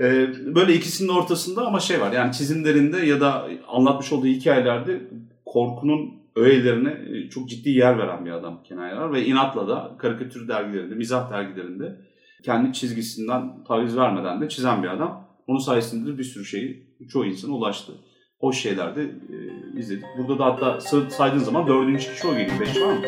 Ee, 0.00 0.28
böyle 0.54 0.74
ikisinin 0.74 1.08
ortasında 1.08 1.66
ama 1.66 1.80
şey 1.80 2.00
var 2.00 2.12
yani 2.12 2.32
çizimlerinde 2.32 3.06
ya 3.06 3.20
da 3.20 3.48
anlatmış 3.68 4.12
olduğu 4.12 4.26
hikayelerde 4.26 5.00
korkunun 5.46 6.10
öğelerine 6.36 6.90
e, 6.90 7.28
çok 7.28 7.48
ciddi 7.48 7.70
yer 7.70 7.98
veren 7.98 8.26
bir 8.26 8.30
adam 8.30 8.62
Kenan 8.62 8.88
Yıldız 8.88 9.12
ve 9.12 9.26
inatla 9.26 9.68
da 9.68 9.96
karikatür 9.98 10.48
dergilerinde, 10.48 10.94
mizah 10.94 11.30
dergilerinde 11.32 11.96
kendi 12.42 12.72
çizgisinden 12.72 13.64
taviz 13.64 13.96
vermeden 13.96 14.40
de 14.40 14.48
çizen 14.48 14.82
bir 14.82 14.88
adam. 14.88 15.29
Onun 15.50 15.58
sayesinde 15.58 16.12
de 16.12 16.18
bir 16.18 16.24
sürü 16.24 16.44
şeyi 16.44 16.86
çoğu 17.12 17.26
insana 17.26 17.54
ulaştı. 17.54 17.92
Hoş 18.38 18.58
şeyler 18.58 18.96
de 18.96 19.02
e, 19.02 19.78
izledik. 19.80 20.04
Burada 20.18 20.38
da 20.38 20.44
hatta 20.44 20.80
saydığın 21.10 21.38
zaman 21.38 21.66
dördüncü 21.66 22.12
kişi 22.12 22.28
o 22.28 22.36
geliyor. 22.36 22.60
Beş 22.60 22.80
var 22.80 22.92
mı? 22.92 23.02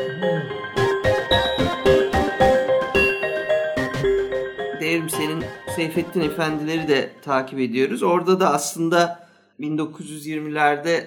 Değerim 4.80 5.10
senin 5.10 5.44
Seyfettin 5.76 6.20
Efendileri 6.20 6.88
de 6.88 7.10
takip 7.22 7.58
ediyoruz. 7.60 8.02
Orada 8.02 8.40
da 8.40 8.52
aslında 8.54 9.28
1920'lerde 9.60 11.06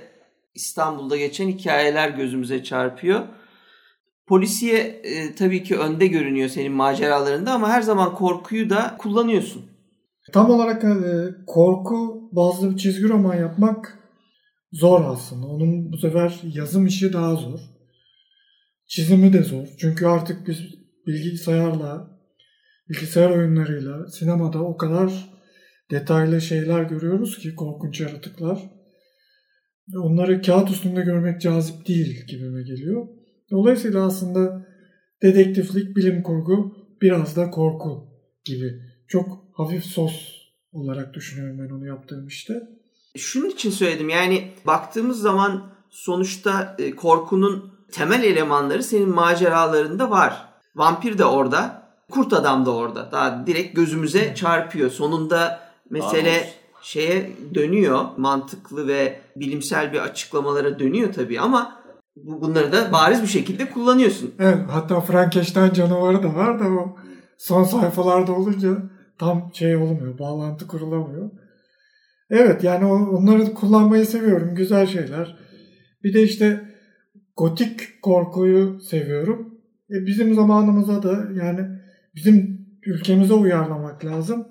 İstanbul'da 0.53 1.17
geçen 1.17 1.47
hikayeler 1.47 2.09
gözümüze 2.09 2.63
çarpıyor. 2.63 3.21
Polisiye 4.27 4.77
e, 5.03 5.35
tabii 5.35 5.63
ki 5.63 5.77
önde 5.77 6.07
görünüyor 6.07 6.49
senin 6.49 6.71
maceralarında 6.71 7.53
ama 7.53 7.69
her 7.69 7.81
zaman 7.81 8.15
korkuyu 8.15 8.69
da 8.69 8.95
kullanıyorsun. 8.97 9.74
Tam 10.33 10.49
olarak 10.49 10.83
e, 10.83 11.29
korku 11.47 12.29
bazı 12.31 12.71
bir 12.71 12.77
çizgi 12.77 13.09
roman 13.09 13.35
yapmak 13.35 13.99
zor 14.71 15.05
aslında. 15.05 15.47
Onun 15.47 15.91
bu 15.91 15.97
sefer 15.97 16.39
yazım 16.43 16.87
işi 16.87 17.13
daha 17.13 17.35
zor. 17.35 17.59
Çizimi 18.87 19.33
de 19.33 19.43
zor. 19.43 19.67
Çünkü 19.79 20.05
artık 20.05 20.47
biz 20.47 20.59
bilgisayarla, 21.07 22.19
bilgisayar 22.89 23.29
oyunlarıyla, 23.29 24.07
sinemada 24.07 24.63
o 24.63 24.77
kadar 24.77 25.29
detaylı 25.91 26.41
şeyler 26.41 26.83
görüyoruz 26.83 27.37
ki 27.37 27.55
korkunç 27.55 28.01
yaratıklar. 28.01 28.59
Onları 29.95 30.41
kağıt 30.41 30.69
üstünde 30.69 31.01
görmek 31.01 31.41
cazip 31.41 31.87
değil 31.87 32.25
gibime 32.27 32.63
geliyor. 32.63 33.07
Dolayısıyla 33.51 34.05
aslında 34.05 34.67
dedektiflik, 35.21 35.97
bilim 35.97 36.23
kurgu 36.23 36.75
biraz 37.01 37.35
da 37.35 37.49
korku 37.49 38.09
gibi. 38.45 38.81
Çok 39.07 39.44
hafif 39.55 39.85
sos 39.85 40.13
olarak 40.73 41.13
düşünüyorum 41.13 41.59
ben 41.59 41.75
onu 41.75 41.85
yaptığım 41.85 42.27
işte. 42.27 42.69
Şunun 43.17 43.49
için 43.49 43.71
söyledim 43.71 44.09
yani 44.09 44.51
baktığımız 44.67 45.21
zaman 45.21 45.63
sonuçta 45.89 46.75
e, 46.79 46.95
korkunun 46.95 47.73
temel 47.91 48.23
elemanları 48.23 48.83
senin 48.83 49.09
maceralarında 49.09 50.09
var. 50.09 50.45
Vampir 50.75 51.17
de 51.17 51.25
orada, 51.25 51.83
kurt 52.11 52.33
adam 52.33 52.65
da 52.65 52.75
orada. 52.75 53.11
Daha 53.11 53.47
direkt 53.47 53.75
gözümüze 53.75 54.35
çarpıyor. 54.35 54.89
Sonunda 54.89 55.59
mesele 55.89 56.31
Anladım. 56.31 56.47
şeye 56.81 57.31
dönüyor. 57.53 58.05
Mantıklı 58.17 58.87
ve 58.87 59.21
bilimsel 59.35 59.93
bir 59.93 59.99
açıklamalara 59.99 60.79
dönüyor 60.79 61.13
tabii 61.13 61.39
ama 61.39 61.81
bunları 62.15 62.71
da 62.71 62.91
bariz 62.91 63.21
bir 63.21 63.27
şekilde 63.27 63.69
kullanıyorsun. 63.69 64.33
Evet 64.39 64.57
hatta 64.71 65.01
Frankenstein 65.01 65.73
canavarı 65.73 66.23
da 66.23 66.35
var 66.35 66.59
da 66.59 66.65
o 66.65 66.95
son 67.37 67.63
sayfalarda 67.63 68.31
olunca 68.31 68.94
tam 69.19 69.51
şey 69.53 69.75
olmuyor. 69.75 70.19
Bağlantı 70.19 70.67
kurulamıyor. 70.67 71.31
Evet 72.29 72.63
yani 72.63 72.85
onları 72.85 73.53
kullanmayı 73.53 74.05
seviyorum. 74.05 74.55
Güzel 74.55 74.87
şeyler. 74.87 75.35
Bir 76.03 76.13
de 76.13 76.23
işte 76.23 76.61
gotik 77.37 78.01
korkuyu 78.01 78.81
seviyorum. 78.81 79.61
E 79.89 80.05
bizim 80.05 80.33
zamanımıza 80.33 81.03
da 81.03 81.27
yani 81.33 81.67
bizim 82.15 82.67
ülkemize 82.85 83.33
uyarlamak 83.33 84.05
lazım. 84.05 84.47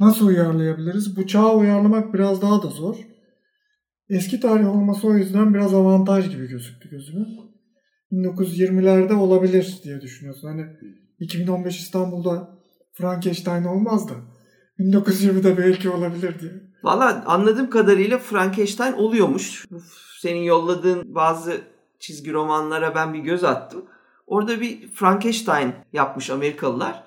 Nasıl 0.00 0.26
uyarlayabiliriz? 0.26 1.16
Bu 1.16 1.26
çağa 1.26 1.56
uyarlamak 1.56 2.14
biraz 2.14 2.42
daha 2.42 2.62
da 2.62 2.68
zor. 2.68 2.96
Eski 4.08 4.40
tarih 4.40 4.68
olması 4.68 5.06
o 5.06 5.14
yüzden 5.14 5.54
biraz 5.54 5.74
avantaj 5.74 6.30
gibi 6.30 6.48
gözüktü 6.48 6.90
gözüme. 6.90 7.26
1920'lerde 8.12 9.14
olabilir 9.14 9.80
diye 9.84 10.00
düşünüyorsun. 10.00 10.48
Hani 10.48 10.66
2015 11.20 11.80
İstanbul'da 11.80 12.61
Frankenstein 12.92 13.64
olmaz 13.64 14.08
da 14.08 14.14
1920'de 14.78 15.58
belki 15.58 15.90
olabilir 15.90 16.40
diye. 16.40 16.52
Valla 16.82 17.24
anladığım 17.26 17.70
kadarıyla 17.70 18.18
Frankenstein 18.18 18.92
oluyormuş. 18.92 19.66
Senin 20.20 20.42
yolladığın 20.42 21.14
bazı 21.14 21.60
çizgi 21.98 22.32
romanlara 22.32 22.94
ben 22.94 23.14
bir 23.14 23.18
göz 23.18 23.44
attım. 23.44 23.84
Orada 24.26 24.60
bir 24.60 24.88
Frankenstein 24.88 25.74
yapmış 25.92 26.30
Amerikalılar. 26.30 27.02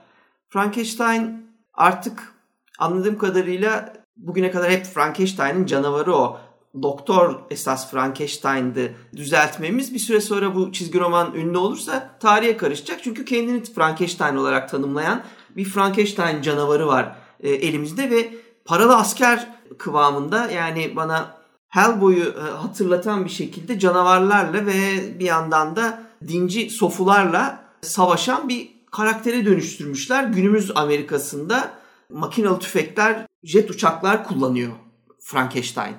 Frankenstein 0.50 1.48
artık 1.74 2.34
anladığım 2.80 3.18
kadarıyla 3.18 3.94
bugüne 4.18 4.52
kadar 4.52 4.72
hep 4.72 4.86
Frankenstein'in 4.86 5.66
canavarı 5.66 6.16
o 6.16 6.40
doktor 6.82 7.40
esas 7.50 7.92
Frankenstein'dı 7.92 8.94
düzeltmemiz 9.16 9.94
bir 9.94 10.00
süre 10.00 10.22
sonra 10.22 10.56
bu 10.56 10.72
çizgi 10.72 11.00
roman 11.00 11.36
ünlü 11.36 11.58
olursa 11.58 12.18
tarihe 12.20 12.58
karışacak. 12.58 13.04
Çünkü 13.04 13.26
kendini 13.26 13.64
Frankenstein 13.64 14.36
olarak 14.36 14.70
tanımlayan 14.70 15.24
bir 15.56 15.66
Frankenstein 15.66 16.42
canavarı 16.42 16.88
var 16.88 17.16
e, 17.40 17.50
elimizde 17.50 18.10
ve 18.10 18.30
paralı 18.66 18.96
asker 18.96 19.48
kıvamında 19.78 20.52
yani 20.52 20.96
bana 20.96 21.36
Hellboy'u 21.70 22.26
e, 22.26 22.42
hatırlatan 22.42 23.26
bir 23.26 23.30
şekilde 23.30 23.80
canavarlarla 23.80 24.66
ve 24.66 24.74
bir 25.20 25.26
yandan 25.26 25.76
da 25.76 26.04
dinci 26.28 26.70
sofularla 26.70 27.66
savaşan 27.82 28.50
bir 28.50 28.70
karaktere 28.92 29.46
dönüştürmüşler. 29.46 30.24
Günümüz 30.24 30.72
Amerika'sında 30.76 31.72
makinalı 32.10 32.60
tüfekler, 32.60 33.26
jet 33.44 33.72
uçaklar 33.72 34.24
kullanıyor 34.24 34.72
Frankenstein. 35.20 35.96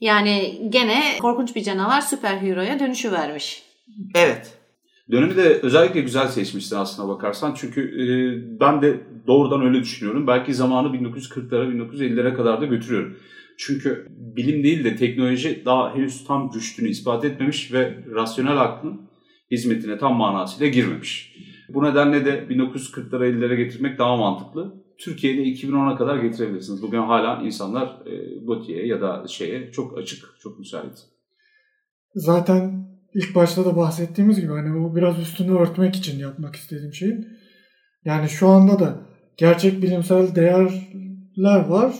Yani 0.00 0.66
gene 0.68 1.18
korkunç 1.20 1.56
bir 1.56 1.62
canavar 1.62 2.00
süper 2.00 2.36
hero'ya 2.36 2.80
dönüşü 2.80 3.12
vermiş. 3.12 3.62
Evet. 4.14 4.61
Dönemi 5.10 5.36
de 5.36 5.60
özellikle 5.62 6.00
güzel 6.00 6.28
seçmişsin 6.28 6.76
aslına 6.76 7.08
bakarsan. 7.08 7.54
Çünkü 7.54 7.80
e, 7.80 8.06
ben 8.60 8.82
de 8.82 9.00
doğrudan 9.26 9.62
öyle 9.62 9.80
düşünüyorum. 9.80 10.26
Belki 10.26 10.54
zamanı 10.54 10.88
1940'lara, 10.96 11.72
1950'lere 11.72 12.34
kadar 12.34 12.60
da 12.60 12.66
götürüyorum. 12.66 13.16
Çünkü 13.58 14.06
bilim 14.10 14.64
değil 14.64 14.84
de 14.84 14.96
teknoloji 14.96 15.62
daha 15.64 15.94
henüz 15.94 16.24
tam 16.24 16.50
güçlüğünü 16.50 16.88
ispat 16.88 17.24
etmemiş 17.24 17.72
ve 17.72 18.04
rasyonel 18.14 18.60
aklın 18.60 19.00
hizmetine 19.50 19.98
tam 19.98 20.16
manasıyla 20.16 20.72
girmemiş. 20.72 21.36
Bu 21.68 21.84
nedenle 21.84 22.24
de 22.24 22.46
1940'lara 22.50 23.26
50'lere 23.26 23.54
getirmek 23.54 23.98
daha 23.98 24.16
mantıklı. 24.16 24.82
Türkiye'de 24.98 25.42
2010'a 25.42 25.96
kadar 25.96 26.16
getirebilirsiniz. 26.16 26.82
Bugün 26.82 26.98
hala 26.98 27.42
insanlar 27.42 28.06
e, 28.06 28.44
Goti'ye 28.44 28.86
ya 28.86 29.00
da 29.00 29.24
şeye 29.28 29.72
çok 29.72 29.98
açık, 29.98 30.24
çok 30.40 30.58
müsait. 30.58 30.98
Zaten 32.14 32.91
ilk 33.14 33.34
başta 33.34 33.64
da 33.64 33.76
bahsettiğimiz 33.76 34.40
gibi 34.40 34.52
hani 34.52 34.74
bu 34.74 34.96
biraz 34.96 35.18
üstünü 35.18 35.58
örtmek 35.58 35.96
için 35.96 36.18
yapmak 36.18 36.56
istediğim 36.56 36.94
şeyin. 36.94 37.28
Yani 38.04 38.28
şu 38.28 38.48
anda 38.48 38.78
da 38.78 39.06
gerçek 39.36 39.82
bilimsel 39.82 40.34
değerler 40.34 41.64
var, 41.68 41.94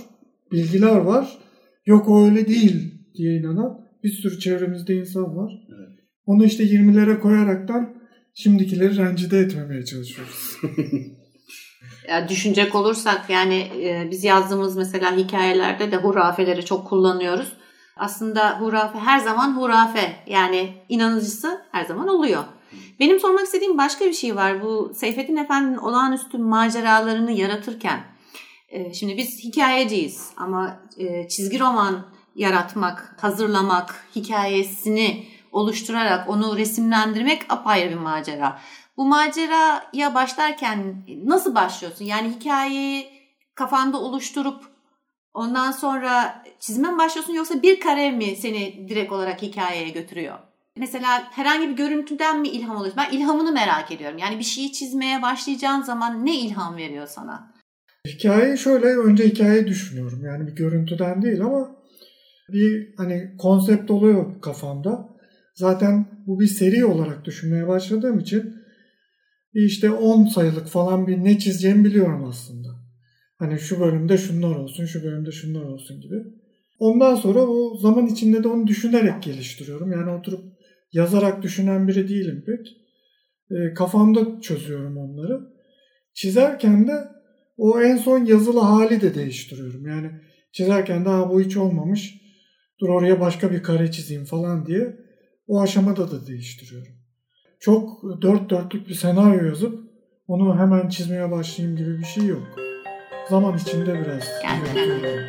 bilgiler 0.53 0.97
var. 0.97 1.39
Yok 1.87 2.09
o 2.09 2.25
öyle 2.25 2.49
değil 2.49 2.95
diye 3.15 3.37
inanan 3.37 3.81
bir 4.05 4.11
sürü 4.11 4.39
çevremizde 4.39 4.95
insan 4.95 5.37
var. 5.37 5.53
Evet. 5.69 5.99
Onu 6.27 6.45
işte 6.45 6.65
20'lere 6.65 7.21
koyaraktan 7.21 7.95
şimdikileri 8.35 8.97
rencide 8.97 9.39
etmemeye 9.39 9.85
çalışıyoruz. 9.85 10.57
ya 12.09 12.29
düşünecek 12.29 12.75
olursak 12.75 13.31
yani 13.31 13.55
e, 13.55 14.09
biz 14.11 14.25
yazdığımız 14.25 14.77
mesela 14.77 15.17
hikayelerde 15.17 15.93
de 15.93 15.97
hurafeleri 15.97 16.65
çok 16.65 16.87
kullanıyoruz. 16.87 17.53
Aslında 17.97 18.61
hurafe 18.61 18.99
her 18.99 19.19
zaman 19.19 19.57
hurafe 19.57 20.17
yani 20.27 20.75
inanıcısı 20.89 21.63
her 21.73 21.85
zaman 21.85 22.09
oluyor. 22.09 22.45
Benim 23.01 23.21
sormak 23.21 23.45
istediğim 23.45 23.79
başka 23.79 24.05
bir 24.05 24.13
şey 24.13 24.37
var. 24.37 24.63
Bu 24.63 24.93
Seyfettin 24.95 25.37
Efendi'nin 25.37 25.77
olağanüstü 25.77 26.39
maceralarını 26.39 27.33
yaratırken 27.33 28.01
e, 28.69 28.95
şimdi 28.95 29.17
biz 29.17 29.45
hikayeciyiz 29.45 30.31
ama 30.37 30.81
e, 30.99 31.29
çizgi 31.29 31.61
roman 31.61 32.07
yaratmak, 32.35 33.17
hazırlamak, 33.21 34.07
hikayesini 34.17 35.27
oluşturarak 35.53 36.29
onu 36.29 36.57
resimlendirmek 36.57 37.53
apayrı 37.53 37.91
bir 37.91 37.97
macera. 37.97 38.61
Bu 38.97 39.05
maceraya 39.05 40.15
başlarken 40.15 41.05
nasıl 41.25 41.55
başlıyorsun? 41.55 42.05
Yani 42.05 42.31
hikayeyi 42.31 43.11
kafanda 43.55 44.01
oluşturup 44.01 44.72
ondan 45.35 45.73
sonra 45.73 46.45
çizime 46.61 46.91
mi 46.91 46.99
başlıyorsun 46.99 47.35
yoksa 47.35 47.63
bir 47.63 47.81
kare 47.81 48.11
mi 48.11 48.37
seni 48.37 48.89
direkt 48.89 49.13
olarak 49.13 49.43
hikayeye 49.43 49.89
götürüyor? 49.89 50.39
Mesela 50.77 51.23
herhangi 51.31 51.69
bir 51.69 51.77
görüntüden 51.77 52.41
mi 52.41 52.49
ilham 52.49 52.77
alıyorsun? 52.77 53.03
Ben 53.07 53.17
ilhamını 53.17 53.53
merak 53.53 53.93
ediyorum. 53.93 54.19
Yani 54.19 54.39
bir 54.39 54.45
şeyi 54.45 54.73
çizmeye 54.73 55.23
başlayacağın 55.23 55.83
zaman 55.83 56.27
ne 56.27 56.41
ilham 56.41 56.77
veriyor 56.77 57.07
sana? 57.07 57.53
Hikayeyi 58.07 58.59
şöyle 58.59 58.87
önce 58.87 59.25
hikayeyi 59.25 59.67
düşünüyorum. 59.67 60.25
Yani 60.25 60.47
bir 60.47 60.53
görüntüden 60.53 61.23
değil 61.23 61.41
ama 61.41 61.77
bir 62.49 62.95
hani 62.97 63.37
konsept 63.39 63.91
oluyor 63.91 64.41
kafamda. 64.41 65.09
Zaten 65.55 66.07
bu 66.27 66.41
bir 66.41 66.47
seri 66.47 66.85
olarak 66.85 67.25
düşünmeye 67.25 67.69
başladığım 67.69 68.19
için 68.19 68.55
işte 69.55 69.91
10 69.91 70.27
sayılık 70.27 70.69
falan 70.69 71.07
bir 71.07 71.25
ne 71.25 71.39
çizeceğimi 71.39 71.85
biliyorum 71.85 72.25
aslında. 72.29 72.62
Hani 73.43 73.59
şu 73.59 73.81
bölümde 73.81 74.19
şunlar 74.19 74.57
olsun, 74.57 74.87
şu 74.87 75.05
bölümde 75.05 75.33
şunlar 75.33 75.63
olsun 75.63 76.01
gibi. 76.01 76.15
Ondan 76.79 77.15
sonra 77.15 77.41
o 77.41 77.77
zaman 77.77 78.07
içinde 78.07 78.45
de 78.45 78.49
onu 78.49 78.67
düşünerek 78.67 79.23
geliştiriyorum. 79.23 79.93
Yani 79.93 80.11
oturup 80.11 80.41
yazarak 80.93 81.43
düşünen 81.43 81.89
biri 81.89 82.09
değilim 82.09 82.45
pek. 82.47 82.77
E, 83.51 83.75
kafamda 83.75 84.41
çözüyorum 84.41 84.97
onları. 84.97 85.41
Çizerken 86.15 86.89
de 86.89 86.93
o 87.57 87.81
en 87.81 87.97
son 87.97 88.25
yazılı 88.25 88.61
hali 88.61 89.01
de 89.01 89.15
değiştiriyorum. 89.15 89.87
Yani 89.87 90.11
çizerken 90.53 91.05
de 91.05 91.09
bu 91.09 91.41
hiç 91.41 91.57
olmamış. 91.57 92.15
Dur 92.81 92.89
oraya 92.89 93.21
başka 93.21 93.53
bir 93.53 93.63
kare 93.63 93.91
çizeyim 93.91 94.25
falan 94.25 94.67
diye 94.67 94.97
o 95.47 95.61
aşamada 95.61 96.11
da 96.11 96.27
değiştiriyorum. 96.27 96.93
Çok 97.61 98.03
dört 98.23 98.51
dörtlük 98.51 98.89
bir 98.89 98.95
senaryo 98.95 99.47
yazıp 99.47 99.81
onu 100.27 100.59
hemen 100.59 100.89
çizmeye 100.89 101.31
başlayayım 101.31 101.77
gibi 101.77 101.99
bir 101.99 102.05
şey 102.05 102.27
yok. 102.27 102.72
Zaman 103.31 103.59
içinde 103.59 104.05
biraz 104.05 104.23
yürütüyorum. 104.65 105.29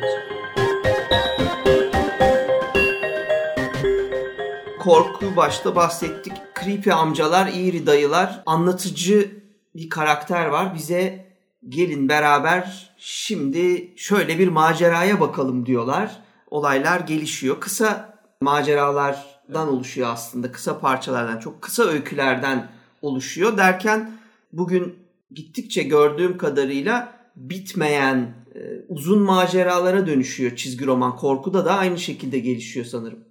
Korku 4.80 5.36
başta 5.36 5.76
bahsettik. 5.76 6.32
Creepy 6.60 6.92
amcalar, 6.92 7.50
iri 7.54 7.86
dayılar, 7.86 8.42
anlatıcı 8.46 9.42
bir 9.76 9.90
karakter 9.90 10.46
var. 10.46 10.74
Bize 10.74 11.26
gelin 11.68 12.08
beraber 12.08 12.94
şimdi 12.98 13.92
şöyle 13.96 14.38
bir 14.38 14.48
maceraya 14.48 15.20
bakalım 15.20 15.66
diyorlar. 15.66 16.22
Olaylar 16.50 17.00
gelişiyor. 17.00 17.60
Kısa 17.60 18.18
maceralardan 18.40 19.68
oluşuyor 19.68 20.08
aslında. 20.12 20.52
Kısa 20.52 20.78
parçalardan, 20.78 21.38
çok 21.38 21.62
kısa 21.62 21.84
öykülerden 21.84 22.70
oluşuyor. 23.02 23.56
Derken 23.56 24.12
bugün 24.52 24.98
gittikçe 25.30 25.82
gördüğüm 25.82 26.38
kadarıyla 26.38 27.13
bitmeyen 27.36 28.34
e, 28.54 28.60
uzun 28.88 29.22
maceralara 29.22 30.06
dönüşüyor 30.06 30.56
çizgi 30.56 30.86
roman. 30.86 31.16
Korkuda 31.16 31.64
da 31.64 31.74
aynı 31.76 31.98
şekilde 31.98 32.38
gelişiyor 32.38 32.86
sanırım. 32.86 33.24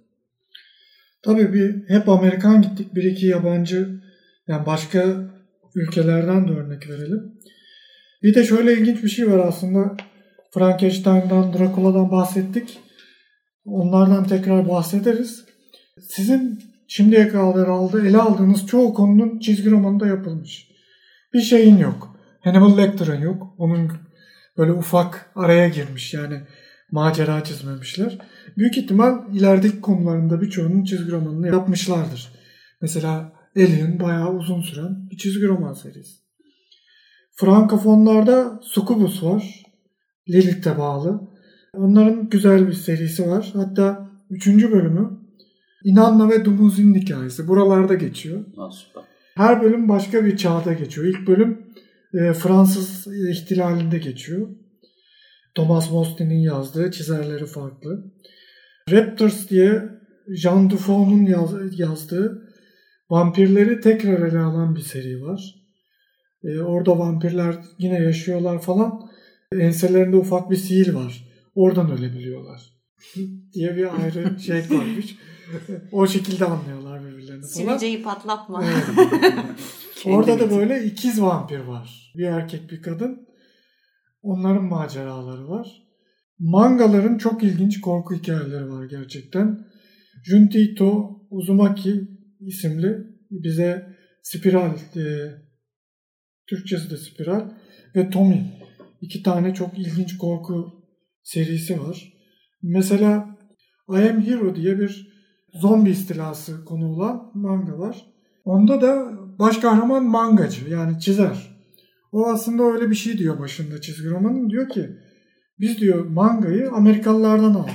Tabii 1.22 1.52
bir 1.52 1.88
hep 1.88 2.08
Amerikan 2.08 2.62
gittik. 2.62 2.94
Bir 2.94 3.04
iki 3.04 3.26
yabancı 3.26 4.00
yani 4.48 4.66
başka 4.66 5.30
ülkelerden 5.74 6.48
de 6.48 6.52
örnek 6.52 6.88
verelim. 6.90 7.32
Bir 8.22 8.34
de 8.34 8.44
şöyle 8.44 8.72
ilginç 8.72 9.02
bir 9.02 9.08
şey 9.08 9.30
var 9.30 9.38
aslında. 9.38 9.96
Frankenstein'dan, 10.50 11.52
Dracula'dan 11.52 12.10
bahsettik. 12.10 12.78
Onlardan 13.64 14.26
tekrar 14.26 14.68
bahsederiz. 14.68 15.44
Sizin 16.00 16.60
şimdiye 16.88 17.28
kadar 17.28 17.68
aldı, 17.68 18.08
ele 18.08 18.18
aldığınız 18.18 18.66
çoğu 18.66 18.94
konunun 18.94 19.38
çizgi 19.38 19.70
romanında 19.70 20.06
yapılmış. 20.06 20.68
Bir 21.34 21.40
şeyin 21.40 21.78
yok. 21.78 22.13
Hannibal 22.44 22.76
Lecter'ın 22.78 23.20
yok. 23.20 23.54
Onun 23.58 23.92
böyle 24.58 24.72
ufak 24.72 25.30
araya 25.34 25.68
girmiş 25.68 26.14
yani 26.14 26.40
macera 26.90 27.44
çizmemişler. 27.44 28.18
Büyük 28.56 28.78
ihtimal 28.78 29.34
ilerideki 29.34 29.80
konularında 29.80 30.40
birçoğunun 30.40 30.84
çizgi 30.84 31.10
romanını 31.12 31.46
yapmışlardır. 31.46 32.32
Mesela 32.82 33.32
Alien 33.56 34.00
bayağı 34.00 34.34
uzun 34.34 34.60
süren 34.60 35.10
bir 35.10 35.16
çizgi 35.16 35.46
roman 35.48 35.72
serisi. 35.72 36.16
Frankofonlarda 37.32 38.60
Succubus 38.62 39.22
var. 39.22 39.62
Lilith'e 40.28 40.78
bağlı. 40.78 41.20
Onların 41.74 42.28
güzel 42.28 42.68
bir 42.68 42.72
serisi 42.72 43.30
var. 43.30 43.50
Hatta 43.54 44.10
üçüncü 44.30 44.72
bölümü 44.72 45.10
İnanna 45.84 46.30
ve 46.30 46.44
Dumuzi'nin 46.44 46.94
hikayesi. 46.94 47.48
Buralarda 47.48 47.94
geçiyor. 47.94 48.44
Süper. 48.72 49.02
Her 49.34 49.62
bölüm 49.62 49.88
başka 49.88 50.24
bir 50.24 50.36
çağda 50.36 50.72
geçiyor. 50.72 51.06
İlk 51.06 51.26
bölüm 51.28 51.63
e, 52.14 52.32
Fransız 52.32 53.06
ihtilalinde 53.06 53.98
geçiyor. 53.98 54.48
Thomas 55.54 55.90
Mostin'in 55.90 56.40
yazdığı, 56.40 56.90
çizerleri 56.90 57.46
farklı. 57.46 58.12
Raptors 58.90 59.48
diye 59.48 59.82
Jean 60.28 60.70
Dufault'un 60.70 61.24
yaz, 61.24 61.78
yazdığı 61.78 62.48
vampirleri 63.10 63.80
tekrar 63.80 64.28
ele 64.28 64.38
alan 64.38 64.76
bir 64.76 64.80
seri 64.80 65.22
var. 65.22 65.54
E, 66.44 66.60
orada 66.60 66.98
vampirler 66.98 67.56
yine 67.78 68.02
yaşıyorlar 68.02 68.62
falan. 68.62 69.10
Enselerinde 69.52 70.16
ufak 70.16 70.50
bir 70.50 70.56
sihir 70.56 70.94
var. 70.94 71.28
Oradan 71.54 71.98
ölebiliyorlar. 71.98 72.62
diye 73.52 73.76
bir 73.76 74.02
ayrı 74.02 74.40
şey 74.40 74.58
varmış. 74.70 75.16
o 75.92 76.06
şekilde 76.06 76.44
anlıyorlar 76.44 77.04
birbirlerini 77.04 77.40
falan. 77.40 77.52
Sivilceyi 77.52 78.02
patlatma. 78.02 78.64
Evet. 78.64 78.84
Orada 80.06 80.40
da 80.40 80.50
böyle 80.50 80.84
ikiz 80.84 81.22
vampir 81.22 81.58
var. 81.58 82.12
Bir 82.16 82.24
erkek 82.24 82.70
bir 82.70 82.82
kadın. 82.82 83.28
Onların 84.22 84.64
maceraları 84.64 85.48
var. 85.48 85.82
Mangaların 86.38 87.18
çok 87.18 87.42
ilginç 87.42 87.80
korku 87.80 88.14
hikayeleri 88.14 88.70
var 88.70 88.84
gerçekten. 88.84 89.66
Junito 90.24 91.20
Uzumaki 91.30 92.08
isimli 92.40 92.98
bize 93.30 93.96
Spiral, 94.22 94.74
e, 94.96 95.04
Türkçesi 96.46 96.90
de 96.90 96.96
Spiral 96.96 97.50
ve 97.96 98.10
Tommy 98.10 98.42
iki 99.00 99.22
tane 99.22 99.54
çok 99.54 99.78
ilginç 99.78 100.18
korku 100.18 100.84
serisi 101.22 101.80
var. 101.80 102.12
Mesela 102.62 103.38
I 103.88 104.10
Am 104.10 104.26
Hero 104.26 104.56
diye 104.56 104.78
bir 104.78 105.14
zombi 105.54 105.90
istilası 105.90 106.64
konu 106.64 106.92
olan 106.92 107.30
manga 107.34 107.78
var. 107.78 108.06
Onda 108.44 108.80
da 108.80 109.12
baş 109.38 109.58
kahraman 109.58 110.04
mangacı 110.04 110.70
yani 110.70 111.00
çizer. 111.00 111.54
O 112.12 112.26
aslında 112.26 112.62
öyle 112.62 112.90
bir 112.90 112.94
şey 112.94 113.18
diyor 113.18 113.38
başında 113.38 113.80
çizgi 113.80 114.10
romanın. 114.10 114.50
Diyor 114.50 114.68
ki 114.68 114.90
biz 115.60 115.78
diyor 115.78 116.04
mangayı 116.04 116.70
Amerikalılardan 116.70 117.54
aldık. 117.54 117.74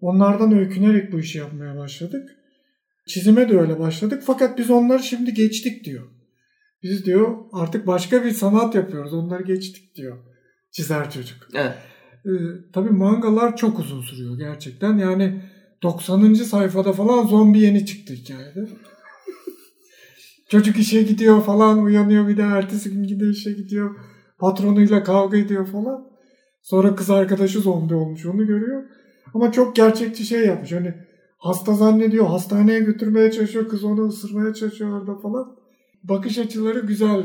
Onlardan 0.00 0.58
öykünerek 0.58 1.12
bu 1.12 1.20
işi 1.20 1.38
yapmaya 1.38 1.76
başladık. 1.76 2.30
Çizime 3.06 3.48
de 3.48 3.58
öyle 3.58 3.78
başladık 3.78 4.22
fakat 4.26 4.58
biz 4.58 4.70
onları 4.70 5.02
şimdi 5.02 5.34
geçtik 5.34 5.84
diyor. 5.84 6.08
Biz 6.82 7.06
diyor 7.06 7.36
artık 7.52 7.86
başka 7.86 8.24
bir 8.24 8.30
sanat 8.30 8.74
yapıyoruz. 8.74 9.14
Onları 9.14 9.42
geçtik 9.42 9.96
diyor. 9.96 10.18
Çizer 10.70 11.10
çocuk. 11.10 11.48
Evet. 11.54 11.74
Ee, 12.26 12.30
tabii 12.72 12.90
mangalar 12.90 13.56
çok 13.56 13.78
uzun 13.78 14.00
sürüyor 14.00 14.38
gerçekten. 14.38 14.98
Yani 14.98 15.42
90. 15.82 16.34
sayfada 16.34 16.92
falan 16.92 17.26
zombi 17.26 17.60
yeni 17.60 17.86
çıktı 17.86 18.14
hikayede. 18.14 18.68
Çocuk 20.52 20.78
işe 20.78 21.02
gidiyor 21.02 21.42
falan 21.42 21.82
uyanıyor 21.82 22.28
bir 22.28 22.36
de 22.36 22.42
ertesi 22.42 22.90
gün 22.90 23.02
gidiyor 23.02 23.30
işe 23.30 23.52
gidiyor. 23.52 23.96
Patronuyla 24.38 25.02
kavga 25.02 25.36
ediyor 25.36 25.66
falan. 25.66 26.06
Sonra 26.62 26.94
kız 26.94 27.10
arkadaşı 27.10 27.60
zombi 27.60 27.94
olmuş 27.94 28.26
onu 28.26 28.46
görüyor. 28.46 28.82
Ama 29.34 29.52
çok 29.52 29.76
gerçekçi 29.76 30.24
şey 30.24 30.46
yapmış. 30.46 30.72
Hani 30.72 30.94
hasta 31.38 31.74
zannediyor 31.74 32.26
hastaneye 32.26 32.80
götürmeye 32.80 33.30
çalışıyor. 33.30 33.68
Kız 33.68 33.84
onu 33.84 34.06
ısırmaya 34.08 34.54
çalışıyor 34.54 35.00
orada 35.00 35.18
falan. 35.18 35.56
Bakış 36.04 36.38
açıları 36.38 36.80
güzel. 36.80 37.22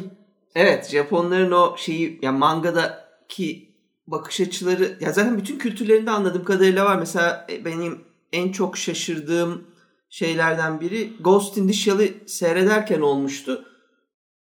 Evet 0.56 0.90
Japonların 0.92 1.52
o 1.52 1.78
şeyi 1.78 2.20
yani 2.22 2.38
mangadaki 2.38 3.74
bakış 4.08 4.42
açıları 4.42 4.98
ya 5.00 5.12
zaten 5.12 5.38
bütün 5.38 5.58
kültürlerinde 5.58 6.12
anladığım 6.12 6.44
kadarıyla 6.44 6.86
var. 6.86 7.00
Mesela 7.00 7.48
benim 7.66 7.98
en 8.34 8.52
çok 8.52 8.78
şaşırdığım 8.78 9.64
şeylerden 10.10 10.82
biri 10.82 11.14
Ghost 11.20 11.58
in 11.58 11.68
the 11.68 11.74
Shell'i 11.74 12.14
seyrederken 12.26 13.02
olmuştu. 13.02 13.66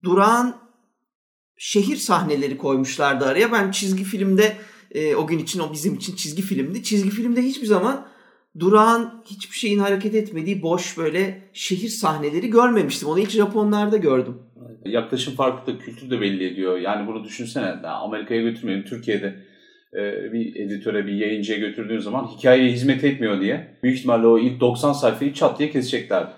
Durağan 0.03 0.57
şehir 1.57 1.95
sahneleri 1.95 2.57
koymuşlardı 2.57 3.26
araya. 3.26 3.51
Ben 3.51 3.72
çizgi 3.72 4.03
filmde 4.03 4.57
e, 4.91 5.16
o 5.16 5.28
gün 5.28 5.39
için 5.39 5.59
o 5.59 5.74
bizim 5.74 5.95
için 5.95 6.16
çizgi 6.16 6.41
filmdi. 6.41 6.84
Çizgi 6.84 7.09
filmde 7.09 7.41
hiçbir 7.41 7.68
zaman 7.68 8.07
durağan 8.59 9.24
hiçbir 9.26 9.55
şeyin 9.55 9.80
hareket 9.80 10.16
etmediği 10.16 10.61
boş 10.61 10.97
böyle 10.97 11.49
şehir 11.53 11.89
sahneleri 11.89 12.49
görmemiştim. 12.49 13.07
Onu 13.07 13.20
ilk 13.20 13.30
Japonlarda 13.30 13.97
gördüm. 13.97 14.38
Yaklaşım 14.86 15.36
farklı 15.36 15.74
da 15.74 15.80
kültür 15.80 16.09
de 16.09 16.22
belli 16.22 16.47
ediyor. 16.47 16.78
Yani 16.78 17.07
bunu 17.07 17.24
düşünsene. 17.24 17.88
Amerika'ya 17.88 18.41
götürmeyelim. 18.41 18.86
Türkiye'de 18.86 19.45
bir 20.34 20.56
editöre, 20.56 21.08
bir 21.08 21.14
yayıncıya 21.14 21.60
götürdüğün 21.60 22.00
zaman 22.00 22.28
hikayeye 22.28 22.72
hizmet 22.72 23.04
etmiyor 23.04 23.41
diye 23.41 23.68
büyük 23.84 23.98
ihtimalle 23.98 24.28
o 24.28 24.39
ilk 24.39 24.60
90 24.60 24.93
sayfayı 24.93 25.34
çat 25.34 25.60
diye 25.60 25.72
keseceklerdi. 25.72 26.32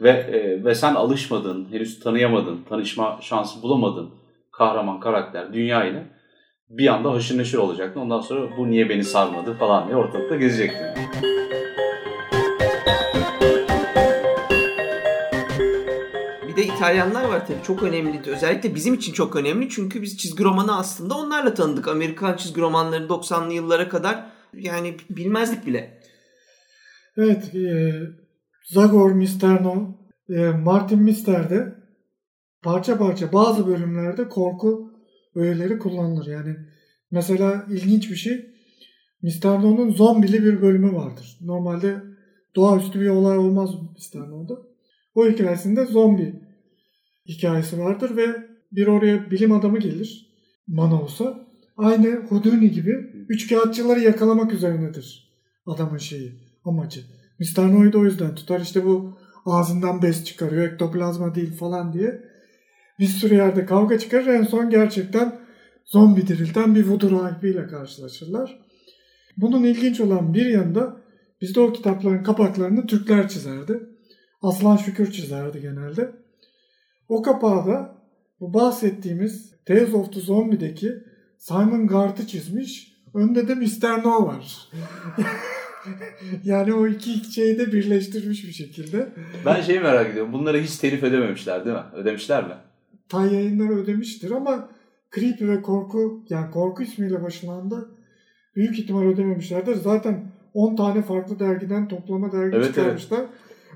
Ve, 0.00 0.10
e, 0.10 0.64
ve 0.64 0.74
sen 0.74 0.94
alışmadın, 0.94 1.68
henüz 1.72 2.00
tanıyamadın, 2.00 2.62
tanışma 2.68 3.18
şansı 3.22 3.62
bulamadın 3.62 4.10
kahraman 4.52 5.00
karakter 5.00 5.52
dünya 5.52 5.84
ile 5.84 6.06
bir 6.70 6.86
anda 6.86 7.12
haşır 7.12 7.38
neşir 7.38 7.58
olacaktın. 7.58 8.00
Ondan 8.00 8.20
sonra 8.20 8.56
bu 8.56 8.70
niye 8.70 8.88
beni 8.88 9.04
sarmadı 9.04 9.52
falan 9.52 9.86
diye 9.86 9.96
ortalıkta 9.96 10.36
gezecektin. 10.36 10.86
İtalyanlar 16.82 17.24
var 17.24 17.46
tabii 17.46 17.62
çok 17.62 17.82
önemli. 17.82 18.20
Özellikle 18.26 18.74
bizim 18.74 18.94
için 18.94 19.12
çok 19.12 19.36
önemli 19.36 19.68
çünkü 19.68 20.02
biz 20.02 20.18
çizgi 20.18 20.44
romanı 20.44 20.78
aslında 20.78 21.14
onlarla 21.14 21.54
tanıdık. 21.54 21.88
Amerikan 21.88 22.36
çizgi 22.36 22.60
romanları 22.60 23.04
90'lı 23.04 23.52
yıllara 23.52 23.88
kadar 23.88 24.26
yani 24.54 24.96
bilmezdik 25.10 25.66
bile. 25.66 26.00
Evet, 27.16 27.54
e, 27.54 27.92
Zagor 28.64 29.12
Misterno, 29.12 29.98
e, 30.28 30.48
Martin 30.48 31.02
Mister 31.02 31.50
de 31.50 31.74
parça 32.62 32.98
parça 32.98 33.32
bazı 33.32 33.66
bölümlerde 33.66 34.28
korku 34.28 34.92
öğeleri 35.34 35.78
kullanılır. 35.78 36.26
Yani 36.26 36.56
mesela 37.10 37.66
ilginç 37.70 38.10
bir 38.10 38.16
şey 38.16 38.46
Mr. 39.22 39.46
No'nun 39.46 39.90
zombili 39.90 40.44
bir 40.44 40.62
bölümü 40.62 40.92
vardır. 40.92 41.38
Normalde 41.40 42.02
doğaüstü 42.56 43.00
bir 43.00 43.08
olay 43.08 43.38
olmaz 43.38 43.70
Mr. 43.74 44.30
No'da. 44.30 44.54
O 45.14 45.26
hikayesinde 45.26 45.84
zombi 45.86 46.51
hikayesi 47.26 47.78
vardır 47.78 48.16
ve 48.16 48.26
bir 48.72 48.86
oraya 48.86 49.30
bilim 49.30 49.52
adamı 49.52 49.78
gelir. 49.78 50.32
Manos'a. 50.66 51.42
Aynı 51.76 52.26
Houdini 52.28 52.70
gibi 52.70 52.92
üç 53.28 53.48
kağıtçıları 53.48 54.00
yakalamak 54.00 54.52
üzerinedir 54.52 55.32
adamın 55.66 55.98
şeyi, 55.98 56.32
amacı. 56.64 57.00
Mr. 57.38 57.72
No'yu 57.72 57.92
da 57.92 57.98
o 57.98 58.04
yüzden 58.04 58.34
tutar. 58.34 58.60
İşte 58.60 58.84
bu 58.84 59.18
ağzından 59.46 60.02
bez 60.02 60.24
çıkarıyor, 60.24 60.72
ektoplazma 60.72 61.34
değil 61.34 61.56
falan 61.56 61.92
diye. 61.92 62.22
Bir 62.98 63.06
sürü 63.06 63.34
yerde 63.34 63.66
kavga 63.66 63.98
çıkarır. 63.98 64.26
En 64.26 64.42
son 64.42 64.70
gerçekten 64.70 65.40
zombi 65.84 66.26
dirilten 66.26 66.74
bir 66.74 66.86
voodoo 66.86 67.10
rahibiyle 67.10 67.66
karşılaşırlar. 67.66 68.58
Bunun 69.36 69.64
ilginç 69.64 70.00
olan 70.00 70.34
bir 70.34 70.46
yanında 70.46 70.96
bizde 71.40 71.60
o 71.60 71.72
kitapların 71.72 72.22
kapaklarını 72.22 72.86
Türkler 72.86 73.28
çizerdi. 73.28 73.80
Aslan 74.42 74.76
Şükür 74.76 75.12
çizerdi 75.12 75.60
genelde. 75.60 76.12
O 77.12 77.22
kapağı 77.22 77.66
da 77.66 77.94
bu 78.40 78.54
bahsettiğimiz 78.54 79.54
Tales 79.66 79.94
of 79.94 80.12
the 80.12 80.20
Zombie'deki 80.20 80.92
Simon 81.38 81.86
Gard'ı 81.86 82.26
çizmiş. 82.26 82.92
Önde 83.14 83.48
de 83.48 83.54
Mr. 83.54 84.04
No 84.04 84.26
var. 84.26 84.68
yani 86.44 86.74
o 86.74 86.86
iki 86.86 87.32
şeyi 87.32 87.58
de 87.58 87.72
birleştirmiş 87.72 88.44
bir 88.44 88.52
şekilde. 88.52 89.08
Ben 89.46 89.60
şeyi 89.60 89.80
merak 89.80 90.10
ediyorum. 90.10 90.32
Bunları 90.32 90.60
hiç 90.60 90.76
telif 90.76 91.02
ödememişler 91.02 91.64
değil 91.64 91.76
mi? 91.76 91.82
Ödemişler 91.94 92.44
mi? 92.44 92.54
Tay 93.08 93.34
yayınları 93.34 93.74
ödemiştir 93.74 94.30
ama 94.30 94.68
Creepy 95.14 95.48
ve 95.48 95.62
Korku 95.62 96.24
yani 96.28 96.50
Korku 96.50 96.82
ismiyle 96.82 97.22
başlandı. 97.22 97.90
Büyük 98.56 98.78
ihtimal 98.78 99.02
ödememişlerdir. 99.02 99.74
Zaten 99.74 100.24
10 100.54 100.76
tane 100.76 101.02
farklı 101.02 101.38
dergiden 101.38 101.88
toplama 101.88 102.32
dergi 102.32 102.56
Evet, 102.56 102.66
çıkarmışlar. 102.66 103.20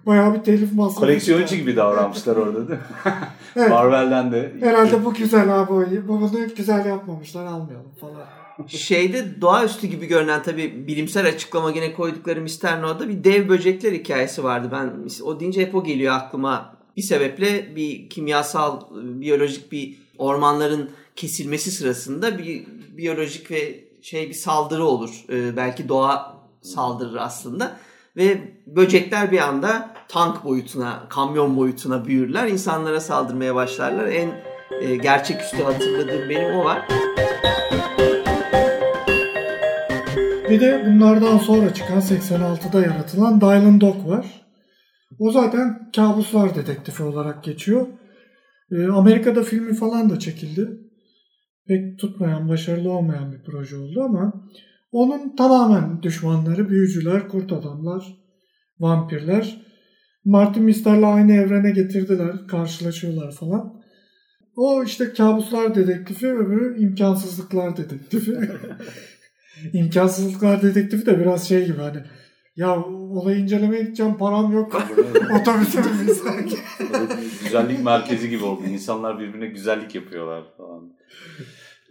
Bayağı 0.06 0.34
bir 0.34 0.42
telif 0.42 0.72
masrafı. 0.72 1.00
Koleksiyoncu 1.00 1.46
çıkar. 1.46 1.58
gibi 1.58 1.76
davranmışlar 1.76 2.36
orada 2.36 2.68
değil 2.68 2.80
mi? 2.80 2.86
Evet. 3.56 3.70
Marvel'den 3.70 4.32
de. 4.32 4.52
Herhalde 4.60 5.04
bu 5.04 5.14
güzel 5.14 5.60
abi. 5.62 5.72
o- 5.72 6.08
Bu 6.08 6.20
bunu 6.20 6.30
güzel 6.56 6.86
yapmamışlar 6.86 7.46
almayalım 7.46 7.92
falan. 8.00 8.24
Şeyde 8.68 9.40
doğaüstü 9.40 9.86
gibi 9.86 10.06
görünen 10.06 10.42
tabii 10.42 10.86
bilimsel 10.86 11.26
açıklama 11.28 11.70
gene 11.70 11.92
koydukları 11.94 12.40
Mr. 12.40 12.82
No'da 12.82 13.08
bir 13.08 13.24
dev 13.24 13.48
böcekler 13.48 13.92
hikayesi 13.92 14.44
vardı. 14.44 14.68
Ben 14.72 14.92
o 15.24 15.40
deyince 15.40 15.60
hep 15.66 15.74
o 15.74 15.84
geliyor 15.84 16.14
aklıma. 16.14 16.76
Bir 16.96 17.02
sebeple 17.02 17.76
bir 17.76 18.08
kimyasal, 18.10 18.80
biyolojik 18.94 19.72
bir 19.72 19.98
ormanların 20.18 20.90
kesilmesi 21.16 21.70
sırasında 21.70 22.38
bir 22.38 22.66
biyolojik 22.96 23.50
ve 23.50 23.84
şey 24.02 24.28
bir 24.28 24.34
saldırı 24.34 24.84
olur. 24.84 25.10
Ee, 25.32 25.56
belki 25.56 25.88
doğa 25.88 26.36
saldırır 26.62 27.16
aslında. 27.16 27.76
Ve 28.16 28.38
böcekler 28.66 29.32
bir 29.32 29.38
anda 29.38 29.95
tank 30.08 30.44
boyutuna, 30.44 31.02
kamyon 31.08 31.56
boyutuna 31.56 32.04
büyürler. 32.04 32.48
insanlara 32.48 33.00
saldırmaya 33.00 33.54
başlarlar. 33.54 34.06
En 34.06 34.30
e, 34.82 34.96
gerçeküstü 34.96 35.62
hatırladığım 35.62 36.28
benim 36.30 36.54
o 36.54 36.64
var. 36.64 36.88
Bir 40.50 40.60
de 40.60 40.84
bunlardan 40.86 41.38
sonra 41.38 41.74
çıkan 41.74 42.00
86'da 42.00 42.80
yaratılan 42.80 43.40
Dylan 43.40 43.80
Dog 43.80 44.08
var. 44.08 44.46
O 45.18 45.30
zaten 45.30 45.90
kabuslar 45.96 46.54
dedektifi 46.54 47.02
olarak 47.02 47.44
geçiyor. 47.44 47.86
Ee, 48.72 48.86
Amerika'da 48.86 49.42
filmi 49.42 49.74
falan 49.74 50.10
da 50.10 50.18
çekildi. 50.18 50.80
Pek 51.68 51.98
tutmayan, 51.98 52.48
başarılı 52.48 52.92
olmayan 52.92 53.32
bir 53.32 53.42
proje 53.44 53.76
oldu 53.76 54.02
ama 54.04 54.32
onun 54.92 55.36
tamamen 55.36 56.02
düşmanları 56.02 56.68
büyücüler, 56.68 57.28
kurt 57.28 57.52
adamlar, 57.52 58.16
vampirler. 58.80 59.65
Martin 60.26 60.62
Mister'la 60.62 61.06
aynı 61.06 61.32
evrene 61.32 61.70
getirdiler, 61.70 62.46
karşılaşıyorlar 62.48 63.32
falan. 63.32 63.82
O 64.56 64.84
işte 64.84 65.12
kabuslar 65.12 65.74
dedektifi, 65.74 66.26
öbürü 66.26 66.82
imkansızlıklar 66.82 67.76
dedektifi. 67.76 68.32
İmkansızlıklar 69.72 70.62
dedektifi 70.62 71.06
de 71.06 71.20
biraz 71.20 71.48
şey 71.48 71.66
gibi 71.66 71.78
hani 71.78 71.98
ya 72.56 72.84
olayı 72.84 73.38
incelemeye 73.38 73.82
gideceğim 73.82 74.18
param 74.18 74.52
yok. 74.52 74.82
Otobüse 75.40 75.80
mi 75.80 75.86
bir 76.00 76.08
güzellik 77.44 77.84
merkezi 77.84 78.30
gibi 78.30 78.44
oldu. 78.44 78.62
İnsanlar 78.68 79.18
birbirine 79.18 79.46
güzellik 79.46 79.94
yapıyorlar 79.94 80.44
falan. 80.56 80.92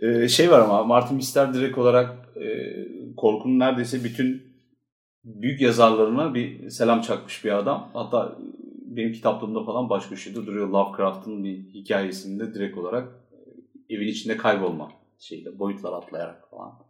Ee, 0.01 0.27
şey 0.27 0.51
var 0.51 0.59
ama 0.59 0.83
Martin 0.83 1.15
Mister 1.15 1.53
direkt 1.53 1.77
olarak 1.77 2.09
e, 2.35 2.47
korkunun 3.17 3.59
neredeyse 3.59 4.03
bütün 4.03 4.54
büyük 5.25 5.61
yazarlarına 5.61 6.33
bir 6.33 6.69
selam 6.69 7.01
çakmış 7.01 7.45
bir 7.45 7.51
adam. 7.51 7.89
Hatta 7.93 8.37
benim 8.85 9.13
kitaplığımda 9.13 9.63
falan 9.63 9.89
baş 9.89 10.07
köşede 10.07 10.45
duruyor 10.45 10.67
Lovecraft'ın 10.67 11.43
bir 11.43 11.57
hikayesinde 11.57 12.53
direkt 12.53 12.77
olarak 12.77 13.07
e, 13.89 13.95
evin 13.95 14.07
içinde 14.07 14.37
kaybolma 14.37 14.91
şeyle 15.19 15.59
boyutlar 15.59 15.93
atlayarak 15.93 16.49
falan 16.49 16.85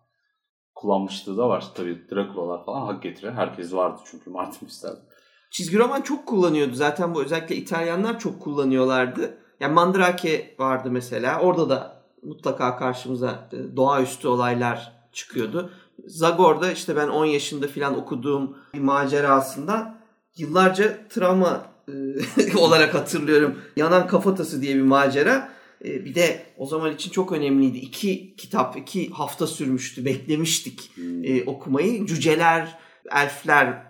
kullanmışlığı 0.76 1.38
da 1.38 1.50
var. 1.50 1.66
Tabii 1.76 2.10
Dracula'lar 2.12 2.66
falan 2.66 2.86
hak 2.86 3.04
getire. 3.04 3.32
Herkes 3.32 3.74
vardı 3.74 4.02
çünkü 4.12 4.30
Martin 4.30 4.60
Mister'de. 4.62 5.00
Çizgi 5.52 5.78
roman 5.78 6.02
çok 6.02 6.26
kullanıyordu. 6.26 6.74
Zaten 6.74 7.16
bu 7.16 7.24
özellikle 7.24 7.56
İtalyanlar 7.56 8.20
çok 8.20 8.42
kullanıyorlardı. 8.42 9.38
Yani 9.60 9.74
Mandrake 9.74 10.56
vardı 10.60 10.92
mesela. 10.92 11.40
Orada 11.40 11.70
da 11.70 12.04
mutlaka 12.24 12.78
karşımıza 12.78 13.50
e, 13.54 13.76
doğaüstü 13.76 14.28
olaylar 14.28 14.94
çıkıyordu. 15.12 15.72
Zagor'da 16.08 16.72
işte 16.72 16.96
ben 16.96 17.08
10 17.08 17.26
yaşında 17.26 17.68
falan 17.68 17.98
okuduğum 17.98 18.58
bir 18.74 18.80
macerasında 18.80 19.98
yıllarca 20.38 21.08
travma 21.10 21.66
e, 21.88 22.58
olarak 22.58 22.94
hatırlıyorum. 22.94 23.60
Yanan 23.78 24.08
Kafatası 24.08 24.62
diye 24.62 24.76
bir 24.76 24.82
macera. 24.82 25.50
E, 25.86 26.06
Bir 26.06 26.16
de 26.16 26.46
o 26.58 26.66
zaman 26.66 26.94
için 26.94 27.12
çok 27.12 27.32
önemliydi. 27.32 27.78
İki 27.78 28.36
kitap, 28.36 28.78
iki 28.78 29.10
hafta 29.10 29.48
sürmüştü. 29.48 30.06
Beklemiştik 30.06 30.92
e, 31.24 31.44
okumayı. 31.44 32.06
Cüceler, 32.06 32.78
elfler, 33.12 33.84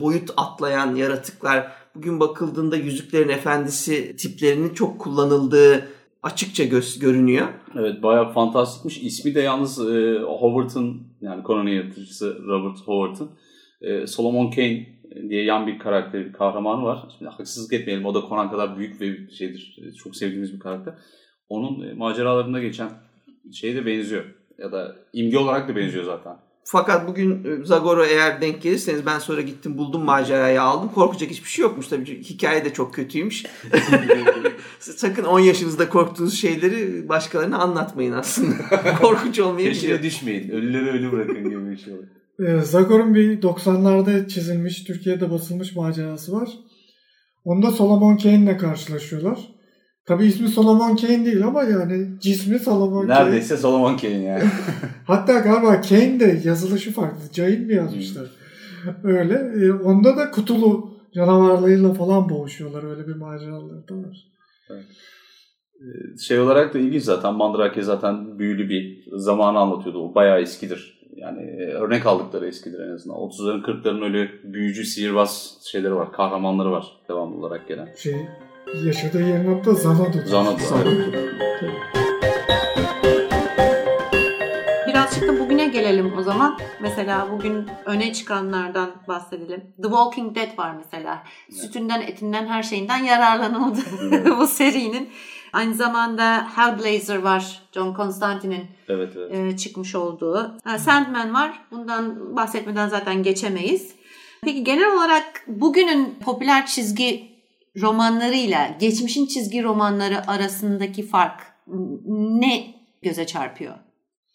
boyut 0.00 0.30
atlayan 0.36 0.94
yaratıklar. 0.94 1.72
Bugün 1.94 2.20
bakıldığında 2.20 2.76
Yüzüklerin 2.76 3.28
Efendisi 3.28 4.16
tiplerinin 4.16 4.74
çok 4.74 5.00
kullanıldığı 5.00 5.88
açıkça 6.26 6.64
gö- 6.64 7.00
görünüyor. 7.00 7.46
Evet 7.78 8.02
bayağı 8.02 8.32
fantastikmiş. 8.32 8.98
İsmi 9.02 9.34
de 9.34 9.40
yalnız 9.40 9.90
e, 9.90 10.18
Howard'ın 10.20 11.02
yani 11.20 11.42
Conan'ın 11.46 11.70
yaratıcısı 11.70 12.38
Robert 12.46 12.78
Howard'ın 12.78 13.30
e, 13.80 14.06
Solomon 14.06 14.50
Kane 14.50 14.86
diye 15.28 15.44
yan 15.44 15.66
bir 15.66 15.78
karakter, 15.78 16.26
bir 16.26 16.32
kahramanı 16.32 16.82
var. 16.82 17.08
Şimdi 17.18 17.30
haksızlık 17.30 17.72
etmeyelim 17.72 18.06
o 18.06 18.14
da 18.14 18.20
Conan 18.28 18.50
kadar 18.50 18.78
büyük 18.78 19.00
ve 19.00 19.30
şeydir. 19.30 19.76
e, 19.88 19.92
Çok 19.92 20.16
sevdiğimiz 20.16 20.54
bir 20.54 20.60
karakter. 20.60 20.94
Onun 21.48 21.88
e, 21.88 21.92
maceralarında 21.94 22.60
geçen 22.60 22.90
şeye 23.52 23.76
de 23.76 23.86
benziyor. 23.86 24.24
Ya 24.58 24.72
da 24.72 24.96
imge 25.12 25.38
olarak 25.38 25.68
da 25.68 25.76
benziyor 25.76 26.04
zaten. 26.04 26.36
Fakat 26.68 27.08
bugün 27.08 27.44
e, 27.44 27.64
Zagor'a 27.64 28.06
eğer 28.06 28.40
denk 28.40 28.62
gelirseniz 28.62 29.06
ben 29.06 29.18
sonra 29.18 29.40
gittim 29.40 29.78
buldum 29.78 30.04
macerayı 30.04 30.62
aldım. 30.62 30.90
Korkacak 30.94 31.30
hiçbir 31.30 31.48
şey 31.48 31.62
yokmuş 31.62 31.88
tabii. 31.88 32.22
Hikaye 32.22 32.64
de 32.64 32.72
çok 32.72 32.94
kötüymüş. 32.94 33.44
Sakın 34.78 35.24
10 35.24 35.40
yaşınızda 35.40 35.88
korktuğunuz 35.88 36.40
şeyleri 36.40 37.08
başkalarına 37.08 37.58
anlatmayın 37.58 38.12
aslında. 38.12 38.54
Korkunç 39.00 39.40
olmayabilir. 39.40 39.80
Peşine 39.80 40.02
düşmeyin. 40.02 40.50
Ölüleri 40.50 40.90
ölü 40.90 41.12
bırakın 41.12 41.50
gibi 41.50 41.70
bir 41.70 41.76
şey 41.76 41.92
olur. 41.94 42.04
Ee, 42.40 42.60
Zagor'un 42.60 43.14
bir 43.14 43.42
90'larda 43.42 44.28
çizilmiş, 44.28 44.84
Türkiye'de 44.84 45.30
basılmış 45.30 45.76
macerası 45.76 46.32
var. 46.32 46.48
Onda 47.44 47.70
Solomon 47.70 48.16
Kane'le 48.16 48.56
karşılaşıyorlar. 48.56 49.55
Tabi 50.06 50.24
ismi 50.24 50.48
Solomon 50.48 50.96
Kane 50.96 51.24
değil 51.24 51.46
ama 51.46 51.62
yani 51.62 52.06
cismi 52.20 52.58
Solomon 52.58 53.06
Kane. 53.06 53.24
Neredeyse 53.24 53.56
Solomon 53.56 53.96
Kane 53.96 54.22
yani. 54.22 54.42
Hatta 55.06 55.38
galiba 55.38 55.80
Kane 55.80 56.20
de 56.20 56.40
yazılışı 56.44 56.92
farklı. 56.92 57.32
Cain 57.32 57.66
mi 57.66 57.74
yazmışlar? 57.74 58.30
Öyle. 59.04 59.34
Ee, 59.34 59.72
onda 59.72 60.16
da 60.16 60.30
kutulu 60.30 60.90
canavarlarıyla 61.14 61.94
falan 61.94 62.28
boğuşuyorlar. 62.28 62.90
Öyle 62.90 63.08
bir 63.08 63.16
maceraları 63.16 63.88
da 63.88 63.94
var. 63.94 64.16
şey 66.20 66.40
olarak 66.40 66.74
da 66.74 66.78
ilginç 66.78 67.02
zaten. 67.02 67.34
Mandrake 67.34 67.82
zaten 67.82 68.38
büyülü 68.38 68.68
bir 68.68 69.04
zamanı 69.12 69.58
anlatıyordu. 69.58 69.98
O 69.98 70.14
bayağı 70.14 70.40
eskidir. 70.40 70.96
Yani 71.16 71.42
e, 71.42 71.72
örnek 71.72 72.06
aldıkları 72.06 72.46
eskidir 72.46 72.78
en 72.80 72.94
azından. 72.94 73.16
30'ların 73.16 73.62
40'ların 73.62 74.04
öyle 74.04 74.30
büyücü, 74.44 74.84
sihirbaz 74.84 75.58
şeyleri 75.64 75.94
var. 75.94 76.12
Kahramanları 76.12 76.70
var 76.70 76.86
devamlı 77.08 77.36
olarak 77.36 77.68
gelen. 77.68 77.88
Şey 77.96 78.14
yaşadığı 78.74 79.20
yerin 79.20 79.60
adı 79.60 79.70
da. 79.70 79.72
Xanadu. 79.72 80.58
Bir 84.86 84.92
birazcık 84.92 85.28
da 85.28 85.40
bugüne 85.40 85.66
gelelim 85.66 86.12
o 86.18 86.22
zaman. 86.22 86.58
Mesela 86.80 87.28
bugün 87.32 87.66
öne 87.84 88.12
çıkanlardan 88.12 88.90
bahsedelim. 89.08 89.60
The 89.60 89.82
Walking 89.82 90.36
Dead 90.36 90.58
var 90.58 90.74
mesela. 90.76 91.22
Sütünden, 91.50 92.00
etinden, 92.00 92.46
her 92.46 92.62
şeyinden 92.62 93.04
yararlanıldı 93.04 93.80
bu 94.38 94.46
serinin. 94.46 95.08
Aynı 95.52 95.74
zamanda 95.74 96.48
Hellblazer 96.56 97.16
var. 97.16 97.62
John 97.72 97.94
Constantine'in 97.94 98.66
Evet 98.88 99.12
evet. 99.16 99.54
e, 99.54 99.56
çıkmış 99.56 99.94
olduğu. 99.94 100.56
Sandman 100.78 101.34
var. 101.34 101.62
Bundan 101.70 102.36
bahsetmeden 102.36 102.88
zaten 102.88 103.22
geçemeyiz. 103.22 103.94
Peki 104.42 104.64
genel 104.64 104.92
olarak 104.96 105.44
bugünün 105.46 106.18
popüler 106.24 106.66
çizgi 106.66 107.35
romanlarıyla 107.80 108.76
geçmişin 108.80 109.26
çizgi 109.26 109.62
romanları 109.62 110.30
arasındaki 110.30 111.06
fark 111.06 111.40
ne 112.16 112.74
göze 113.02 113.26
çarpıyor? 113.26 113.74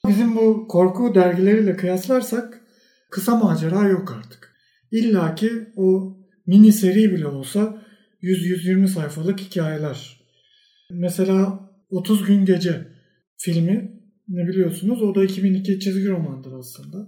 Bizim 0.08 0.36
bu 0.36 0.68
korku 0.68 1.16
dergileriyle 1.16 1.76
kıyaslarsak 1.76 2.62
kısa 3.12 3.36
macera 3.36 3.88
yok 3.88 4.12
artık. 4.18 4.56
İlla 4.92 5.36
ki 5.36 5.52
o 5.76 6.18
mini 6.48 6.72
seri 6.72 7.12
bile 7.12 7.28
olsa 7.28 7.82
100-120 8.22 8.88
sayfalık 8.88 9.40
hikayeler. 9.40 10.22
Mesela 10.92 11.70
30 11.90 12.26
Gün 12.26 12.46
Gece 12.46 12.88
filmi 13.38 14.02
ne 14.28 14.48
biliyorsunuz 14.48 15.02
o 15.02 15.16
da 15.16 15.24
2002 15.24 15.80
çizgi 15.80 16.10
romandır 16.10 16.54
aslında. 16.54 17.08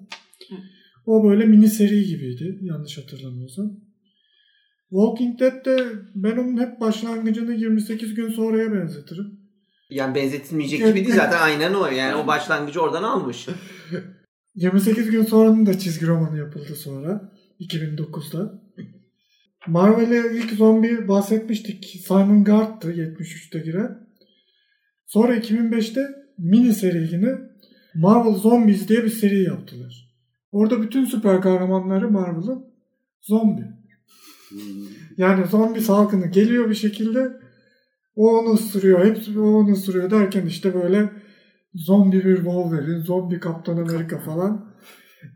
O 1.06 1.24
böyle 1.24 1.46
mini 1.46 1.68
seri 1.68 2.06
gibiydi 2.06 2.60
yanlış 2.62 2.98
hatırlamıyorsam. 2.98 3.72
Walking 4.94 5.40
Dead'de 5.40 5.86
ben 6.16 6.38
onun 6.38 6.58
hep 6.58 6.82
başlangıcını 6.82 7.54
28 7.54 8.14
gün 8.14 8.30
sonraya 8.30 8.74
benzetirim. 8.74 9.40
Yani 9.90 10.16
benzetilmeyecek 10.16 10.80
gibi 10.80 10.96
değil 10.96 11.16
zaten 11.16 11.38
aynen 11.42 11.74
o. 11.74 11.88
Yani 11.88 12.16
o 12.16 12.28
başlangıcı 12.28 12.82
oradan 12.82 13.04
almış. 13.04 13.48
28 14.56 15.12
gün 15.12 15.24
sonranın 15.24 15.66
da 15.66 15.80
çizgi 15.80 16.08
romanı 16.08 16.38
yapıldı 16.38 16.76
sonra. 16.76 17.32
2009'da. 17.60 18.62
Marvel'e 19.68 20.38
ilk 20.38 20.52
zombi 20.52 21.08
bahsetmiştik. 21.08 21.86
Simon 22.08 22.44
Guard'tı 22.44 22.92
73'te 22.92 23.60
giren. 23.60 24.08
Sonra 25.06 25.38
2005'te 25.38 26.02
mini 26.38 26.74
seri 26.74 27.14
yine 27.16 27.36
Marvel 27.96 28.34
Zombies 28.34 28.88
diye 28.88 29.04
bir 29.04 29.10
seri 29.10 29.44
yaptılar. 29.44 30.16
Orada 30.52 30.82
bütün 30.82 31.06
süper 31.06 31.42
kahramanları 31.42 32.12
Marvel'ın 32.12 32.66
zombi. 33.22 33.73
Yani 35.18 35.48
zombi 35.48 35.82
salgını 35.82 36.28
geliyor 36.28 36.70
bir 36.70 36.76
şekilde 36.76 37.40
o 38.16 38.38
onu 38.38 38.54
ısırıyor, 38.54 39.06
hepsi 39.06 39.40
o 39.40 39.44
onu 39.44 39.72
ısırıyor 39.72 40.12
derken 40.12 40.46
işte 40.46 40.74
böyle 40.74 41.10
zombi 41.76 42.26
bir 42.26 42.36
Wolverine, 42.36 43.00
zombi 43.00 43.40
Kaptan 43.40 43.78
Amerika 43.78 44.20
falan 44.20 44.73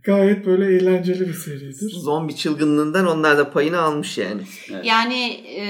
gayet 0.04 0.46
böyle 0.46 0.76
eğlenceli 0.76 1.28
bir 1.28 1.34
seridir. 1.34 1.90
Zombi 1.90 2.36
çılgınlığından 2.36 3.08
onlar 3.08 3.38
da 3.38 3.52
payını 3.52 3.82
almış 3.82 4.18
yani. 4.18 4.42
Yani 4.84 5.24
e, 5.58 5.66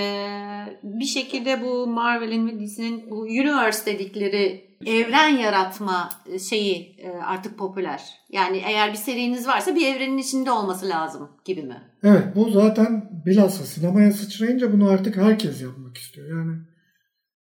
bir 0.83 1.05
şekilde 1.05 1.61
bu 1.61 1.87
Marvel'in 1.87 2.47
ve 2.47 2.59
DC'nin 2.59 3.09
bu 3.09 3.19
universe 3.19 3.85
dedikleri 3.85 4.67
evren 4.85 5.37
yaratma 5.37 6.09
şeyi 6.49 6.95
e, 6.97 7.09
artık 7.09 7.57
popüler. 7.57 8.01
Yani 8.31 8.61
eğer 8.65 8.91
bir 8.91 8.97
seriniz 8.97 9.47
varsa 9.47 9.75
bir 9.75 9.95
evrenin 9.95 10.17
içinde 10.17 10.51
olması 10.51 10.89
lazım 10.89 11.29
gibi 11.45 11.63
mi? 11.63 11.81
Evet 12.03 12.23
bu 12.35 12.49
zaten 12.49 13.09
bilhassa 13.25 13.63
sinemaya 13.63 14.11
sıçrayınca 14.11 14.73
bunu 14.73 14.89
artık 14.89 15.17
herkes 15.17 15.61
yapmak 15.61 15.97
istiyor. 15.97 16.29
Yani 16.29 16.57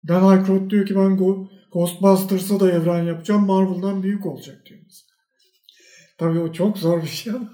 Dan 0.07 0.23
Aykroyd 0.23 0.71
diyor 0.71 0.85
ki 0.85 0.95
ben 0.95 1.17
Ghostbusters'a 1.73 2.59
da 2.59 2.71
evren 2.71 3.03
yapacağım 3.03 3.45
Marvel'dan 3.45 4.03
büyük 4.03 4.25
olacak 4.25 4.65
diyor. 4.65 4.79
Tabii 6.23 6.39
o 6.39 6.51
çok 6.53 6.77
zor 6.77 7.01
bir 7.01 7.07
şey 7.07 7.33
ama 7.33 7.49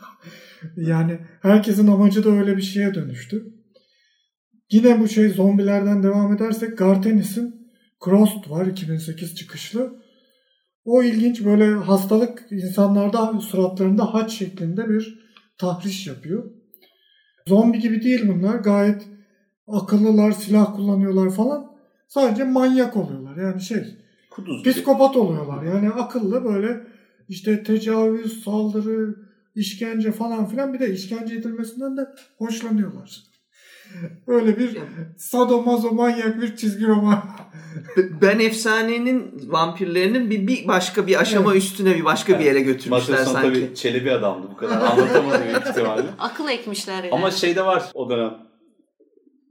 yani 0.75 1.19
herkesin 1.41 1.87
amacı 1.87 2.23
da 2.23 2.29
öyle 2.29 2.57
bir 2.57 2.61
şeye 2.61 2.93
dönüştü. 2.93 3.53
Yine 4.71 4.99
bu 4.99 5.07
şey 5.07 5.29
zombilerden 5.29 6.03
devam 6.03 6.33
edersek 6.33 6.77
Gartenis'in 6.77 7.71
Crossed 8.05 8.49
var 8.49 8.65
2008 8.65 9.35
çıkışlı. 9.35 9.93
O 10.85 11.03
ilginç 11.03 11.45
böyle 11.45 11.71
hastalık 11.71 12.47
insanlarda 12.51 13.39
suratlarında 13.39 14.13
haç 14.13 14.31
şeklinde 14.31 14.89
bir 14.89 15.19
tahriş 15.57 16.07
yapıyor. 16.07 16.51
Zombi 17.47 17.79
gibi 17.79 18.01
değil 18.01 18.27
bunlar. 18.27 18.55
Gayet 18.55 19.07
akıllılar, 19.67 20.31
silah 20.31 20.75
kullanıyorlar 20.75 21.29
falan. 21.29 21.71
Sadece 22.07 22.43
manyak 22.43 22.97
oluyorlar. 22.97 23.37
Yani 23.37 23.61
şey, 23.61 23.83
Kuduz 24.31 24.63
gibi. 24.63 24.73
psikopat 24.73 25.17
oluyorlar. 25.17 25.63
Yani 25.63 25.89
akıllı 25.89 26.43
böyle 26.43 26.88
işte 27.29 27.63
tecavüz, 27.63 28.43
saldırı, 28.43 29.15
işkence 29.55 30.11
falan 30.11 30.45
filan 30.45 30.73
bir 30.73 30.79
de 30.79 30.93
işkence 30.93 31.35
edilmesinden 31.35 31.97
de 31.97 32.01
hoşlanıyorlar. 32.37 33.29
Böyle 34.27 34.59
bir 34.59 34.77
sadomazo 35.17 35.91
manyak 35.91 36.41
bir 36.41 36.55
çizgi 36.55 36.87
roman. 36.87 37.23
Ben 38.21 38.39
efsanenin 38.39 39.41
vampirlerinin 39.47 40.29
bir, 40.29 40.47
bir 40.47 40.67
başka 40.67 41.07
bir 41.07 41.21
aşama 41.21 41.55
üstüne 41.55 41.95
bir 41.95 42.05
başka 42.05 42.39
bir 42.39 42.45
yere 42.45 42.61
götürmüşler 42.61 43.17
Matheson 43.17 43.33
sanki. 43.33 43.59
tabii 43.61 43.75
çelebi 43.75 44.11
adamdı 44.11 44.47
bu 44.51 44.57
kadar 44.57 44.81
anlatamadı 44.81 45.43
büyük 45.43 45.67
ihtimalle. 45.67 46.03
Akıl 46.19 46.49
ekmişler 46.49 47.03
yani. 47.03 47.11
Ama 47.11 47.31
şeyde 47.31 47.65
var 47.65 47.83
o 47.93 48.09
dönem. 48.09 48.33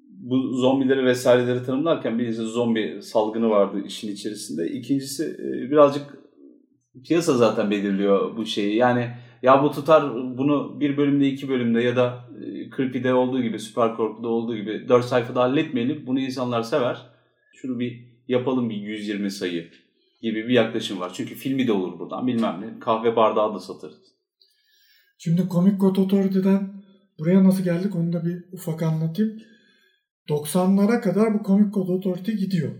Bu 0.08 0.36
zombileri 0.36 1.04
vesaireleri 1.04 1.64
tanımlarken 1.64 2.18
birincisi 2.18 2.42
zombi 2.42 3.00
salgını 3.02 3.50
vardı 3.50 3.82
işin 3.86 4.12
içerisinde. 4.12 4.68
İkincisi 4.68 5.24
e, 5.24 5.70
birazcık 5.70 6.18
piyasa 7.02 7.36
zaten 7.36 7.70
belirliyor 7.70 8.36
bu 8.36 8.46
şeyi. 8.46 8.76
Yani 8.76 9.10
ya 9.42 9.62
bu 9.62 9.70
tutar 9.70 10.14
bunu 10.14 10.80
bir 10.80 10.96
bölümde 10.96 11.28
iki 11.28 11.48
bölümde 11.48 11.82
ya 11.82 11.96
da 11.96 12.24
e, 12.44 12.70
Creepy'de 12.76 13.14
olduğu 13.14 13.42
gibi 13.42 13.58
Süper 13.58 13.96
Korku'da 13.96 14.28
olduğu 14.28 14.56
gibi 14.56 14.88
dört 14.88 15.04
sayfada 15.04 15.40
halletmeyelim. 15.40 16.06
Bunu 16.06 16.20
insanlar 16.20 16.62
sever. 16.62 16.98
Şunu 17.52 17.78
bir 17.78 18.08
yapalım 18.28 18.70
bir 18.70 18.76
120 18.76 19.30
sayı 19.30 19.70
gibi 20.22 20.48
bir 20.48 20.54
yaklaşım 20.54 21.00
var. 21.00 21.12
Çünkü 21.14 21.34
filmi 21.34 21.66
de 21.66 21.72
olur 21.72 21.98
buradan 21.98 22.26
bilmem 22.26 22.60
ne. 22.60 22.80
Kahve 22.80 23.16
bardağı 23.16 23.54
da 23.54 23.58
satarız. 23.58 23.98
Şimdi 25.18 25.48
Comic 25.50 25.78
Code 25.78 26.00
Authority'den 26.00 26.72
buraya 27.18 27.44
nasıl 27.44 27.64
geldik 27.64 27.96
onu 27.96 28.12
da 28.12 28.24
bir 28.24 28.44
ufak 28.52 28.82
anlatayım. 28.82 29.42
90'lara 30.28 31.00
kadar 31.00 31.34
bu 31.34 31.42
Comic 31.44 31.70
Code 31.72 31.92
Authority 31.92 32.32
gidiyor. 32.32 32.74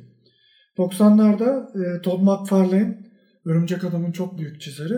90'larda 0.79 1.69
e, 1.83 2.03
Todd 2.03 2.21
McFarlane, 2.21 3.08
Örümcek 3.49 3.85
Adam'ın 3.85 4.13
çok 4.13 4.39
büyük 4.39 4.61
çizeri, 4.61 4.95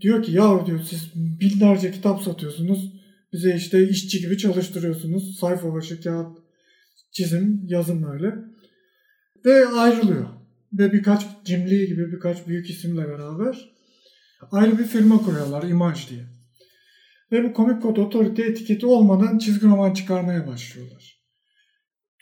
diyor 0.00 0.22
ki 0.22 0.32
ya 0.32 0.66
diyor 0.66 0.80
siz 0.80 1.12
binlerce 1.14 1.92
kitap 1.92 2.22
satıyorsunuz. 2.22 2.92
Bize 3.32 3.56
işte 3.56 3.88
işçi 3.88 4.20
gibi 4.20 4.38
çalıştırıyorsunuz. 4.38 5.38
Sayfa 5.38 5.74
başı 5.74 6.02
kağıt, 6.02 6.38
çizim, 7.12 7.62
yazım 7.66 8.12
öyle. 8.12 8.34
Ve 9.44 9.66
ayrılıyor. 9.66 10.28
Ve 10.72 10.92
birkaç 10.92 11.26
Jim 11.44 11.70
Lee 11.70 11.86
gibi 11.86 12.12
birkaç 12.12 12.46
büyük 12.46 12.70
isimle 12.70 13.08
beraber 13.08 13.78
ayrı 14.50 14.78
bir 14.78 14.84
firma 14.84 15.18
kuruyorlar 15.18 15.62
Image 15.62 16.00
diye. 16.10 16.24
Ve 17.32 17.44
bu 17.44 17.54
Comic 17.56 17.82
Code 17.82 18.00
Authority 18.00 18.42
etiketi 18.42 18.86
olmadan 18.86 19.38
çizgi 19.38 19.66
roman 19.66 19.94
çıkarmaya 19.94 20.46
başlıyorlar. 20.46 21.18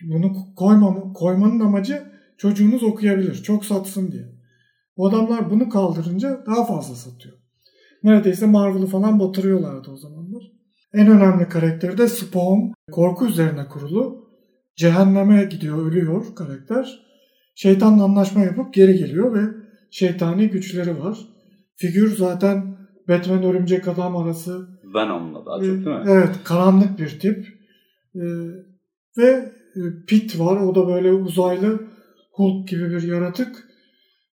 Bunu 0.03 0.55
koymam, 0.57 1.13
koymanın 1.13 1.61
amacı 1.61 2.03
çocuğunuz 2.39 2.83
okuyabilir, 2.83 3.43
çok 3.43 3.65
satsın 3.65 4.13
diye. 4.13 4.36
Bu 4.97 5.09
adamlar 5.09 5.51
bunu 5.51 5.69
kaldırınca 5.69 6.45
daha 6.47 6.65
fazla 6.65 6.95
satıyor. 6.95 7.35
Neredeyse 8.03 8.47
Marvel'ı 8.47 8.87
falan 8.87 9.21
batırıyorlardı 9.21 9.91
o 9.91 9.97
zamanlar. 9.97 10.43
En 10.95 11.09
önemli 11.09 11.49
karakteri 11.49 11.99
de 11.99 12.09
Spawn. 12.09 12.73
Korku 12.93 13.27
üzerine 13.27 13.69
kurulu. 13.69 14.27
Cehenneme 14.77 15.45
gidiyor, 15.45 15.87
ölüyor 15.87 16.35
karakter. 16.35 17.07
Şeytanla 17.55 18.05
anlaşma 18.05 18.41
yapıp 18.41 18.75
geri 18.75 18.99
geliyor 18.99 19.35
ve 19.35 19.55
şeytani 19.91 20.49
güçleri 20.49 21.01
var. 21.01 21.19
Figür 21.77 22.17
zaten 22.17 22.77
Batman 23.09 23.43
Örümcek 23.43 23.89
Adam 23.89 24.17
arası 24.17 24.69
Venom'la 24.95 25.47
daha 25.47 25.55
çok 25.55 25.63
değil 25.63 25.87
mi? 25.87 26.05
Evet, 26.09 26.31
karanlık 26.45 26.99
bir 26.99 27.21
tip. 27.21 27.47
Ee, 28.15 28.21
ve 29.19 29.53
e, 29.77 29.81
Pit 30.07 30.39
var. 30.39 30.61
O 30.61 30.75
da 30.75 30.89
böyle 30.89 31.13
uzaylı 31.13 31.81
Hulk 32.33 32.69
gibi 32.69 32.91
bir 32.91 33.03
yaratık. 33.03 33.66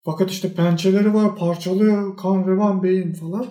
Fakat 0.06 0.32
işte 0.32 0.54
pençeleri 0.54 1.14
var, 1.14 1.36
parçalıyor, 1.36 2.18
kan 2.18 2.48
revan 2.48 2.84
beyin 2.84 3.14
falan. 3.14 3.46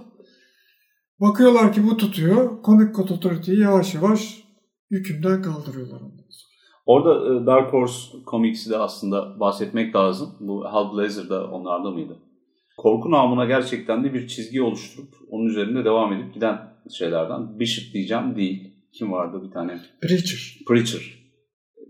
Bakıyorlar 1.20 1.72
ki 1.72 1.80
bu 1.90 1.96
tutuyor. 1.96 2.62
Comic 2.64 2.92
Code 2.92 3.14
Authority'yi 3.14 3.60
yavaş 3.60 3.94
yavaş 3.94 4.44
hükümden 4.90 5.42
kaldırıyorlar 5.42 6.00
ondan 6.00 6.30
sonra. 6.30 6.52
Orada 6.86 7.42
e, 7.42 7.46
Dark 7.46 7.72
Horse 7.72 8.18
Comics'i 8.30 8.70
de 8.70 8.76
aslında 8.76 9.40
bahsetmek 9.40 9.96
lazım. 9.96 10.28
Bu 10.40 10.64
Hellblazer 10.72 11.28
da 11.28 11.50
onlarda 11.50 11.90
mıydı? 11.90 12.18
Korku 12.78 13.10
namına 13.10 13.44
gerçekten 13.44 14.04
de 14.04 14.14
bir 14.14 14.28
çizgi 14.28 14.62
oluşturup 14.62 15.14
onun 15.30 15.46
üzerinde 15.46 15.84
devam 15.84 16.12
edip 16.12 16.34
giden 16.34 16.58
şeylerden. 16.98 17.60
Bishop 17.60 17.94
diyeceğim 17.94 18.36
değil. 18.36 18.74
Kim 18.98 19.12
vardı 19.12 19.42
bir 19.44 19.50
tane? 19.50 19.80
Preacher. 20.02 20.58
Preacher 20.68 21.22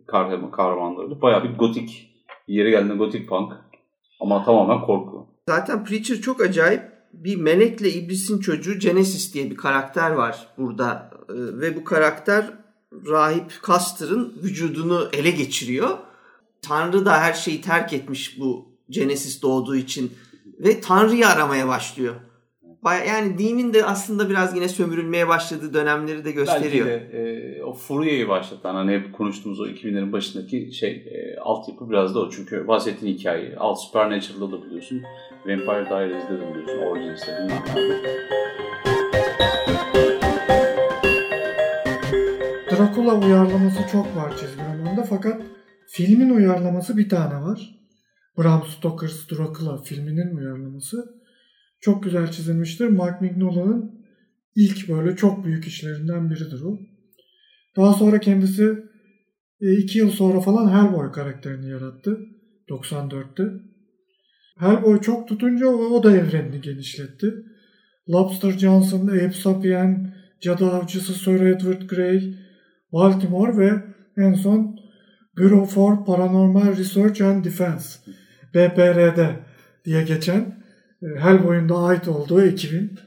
kahraman, 0.07 0.51
kahramanları. 0.51 1.23
Bayağı 1.23 1.45
bir 1.45 1.59
gotik. 1.59 2.09
Yeri 2.49 2.71
geldiğinde 2.71 2.95
gotik 2.95 3.29
punk. 3.29 3.53
Ama 4.23 4.45
tamamen 4.45 4.81
korku. 4.81 5.27
Zaten 5.49 5.85
Preacher 5.85 6.21
çok 6.21 6.41
acayip. 6.41 6.93
Bir 7.13 7.37
melekle 7.37 7.91
iblisin 7.93 8.41
çocuğu 8.41 8.79
Genesis 8.79 9.35
diye 9.35 9.51
bir 9.51 9.57
karakter 9.57 10.11
var 10.11 10.49
burada. 10.59 11.11
Ee, 11.29 11.35
Ve 11.35 11.77
bu 11.77 11.85
karakter 11.85 12.51
rahip 13.07 13.63
Custer'ın 13.63 14.35
vücudunu 14.43 15.09
ele 15.13 15.31
geçiriyor. 15.31 15.99
Tanrı 16.63 17.05
da 17.05 17.21
her 17.21 17.33
şeyi 17.33 17.61
terk 17.61 17.93
etmiş 17.93 18.41
bu 18.41 18.67
Genesis 18.91 19.43
doğduğu 19.43 19.77
için. 19.77 20.13
Ve 20.59 20.81
Tanrı'yı 20.81 21.29
aramaya 21.29 21.69
başlıyor. 21.69 22.15
Baya- 22.85 23.05
Yani 23.05 23.39
dinin 23.39 23.75
de 23.75 23.85
aslında 23.85 24.31
biraz 24.31 24.57
yine 24.57 24.69
sömürülmeye 24.69 25.29
başladığı 25.29 25.75
dönemleri 25.75 26.25
de 26.25 26.33
gösteriyor. 26.33 26.87
Belki 26.87 27.13
de 27.13 27.19
e, 27.59 27.63
o 27.63 27.73
furyayı 27.73 28.29
başlatan 28.29 28.75
hani 28.75 28.93
hep 28.93 29.13
konuştuğumuz 29.13 29.61
o 29.61 29.67
2000'lerin 29.67 30.13
başındaki 30.13 30.73
şey 30.73 30.91
e, 30.91 31.41
altyapı 31.41 31.91
biraz 31.91 32.15
da 32.15 32.21
o. 32.21 32.31
Çünkü 32.31 32.69
bahsettiğin 32.69 33.19
hikayeyi 33.19 33.57
Alt 33.57 33.81
Supernatural'da 33.83 34.53
da 34.53 34.65
biliyorsun. 34.67 35.03
Vampire 35.47 35.91
Diaries'de 35.91 36.35
de 36.41 36.51
biliyorsun. 36.55 36.79
Origins'de 36.87 37.33
bilmem. 37.39 37.63
Dracula 42.71 43.15
uyarlaması 43.27 43.79
çok 43.93 44.17
var 44.17 44.37
çizgi 44.41 44.63
romanda 44.63 45.03
fakat 45.03 45.43
filmin 45.87 46.31
uyarlaması 46.31 46.97
bir 46.97 47.09
tane 47.09 47.35
var. 47.35 47.79
Bram 48.39 48.63
Stoker's 48.79 49.31
Dracula 49.31 49.83
filminin 49.83 50.37
uyarlaması. 50.37 51.22
Çok 51.83 52.03
güzel 52.03 52.31
çizilmiştir. 52.31 52.89
Mark 52.89 53.21
Mignola'nın 53.21 54.05
ilk 54.57 54.89
böyle 54.89 55.17
çok 55.17 55.45
büyük 55.45 55.65
işlerinden 55.67 56.31
biridir 56.31 56.61
o. 56.61 56.79
Daha 57.77 57.93
sonra 57.93 58.21
kendisi 58.21 58.79
e, 59.61 59.73
iki 59.73 59.99
yıl 59.99 60.11
sonra 60.11 60.41
falan 60.41 60.71
Hellboy 60.71 61.13
karakterini 61.13 61.71
yarattı. 61.71 62.19
94'te. 62.69 63.43
Hellboy 64.59 65.01
çok 65.01 65.29
tutunca 65.29 65.67
o, 65.67 66.03
da 66.03 66.17
evrenini 66.17 66.61
genişletti. 66.61 67.35
Lobster 68.09 68.51
Johnson, 68.51 69.07
Abe 69.07 69.33
Sapien, 69.33 70.15
Cadı 70.41 70.67
Avcısı 70.67 71.15
Sir 71.15 71.41
Edward 71.41 71.83
Grey, 71.83 72.35
Baltimore 72.93 73.59
ve 73.59 73.83
en 74.17 74.35
son 74.35 74.77
Bureau 75.39 75.65
for 75.65 76.05
Paranormal 76.05 76.77
Research 76.77 77.23
and 77.23 77.45
Defense 77.45 77.99
BPRD 78.55 79.19
diye 79.85 80.03
geçen 80.03 80.41
e, 80.41 80.62
Hellboy'un 81.19 81.69
da 81.69 81.79
ait 81.79 82.09
olduğu 82.09 82.43
ekibin 82.43 82.99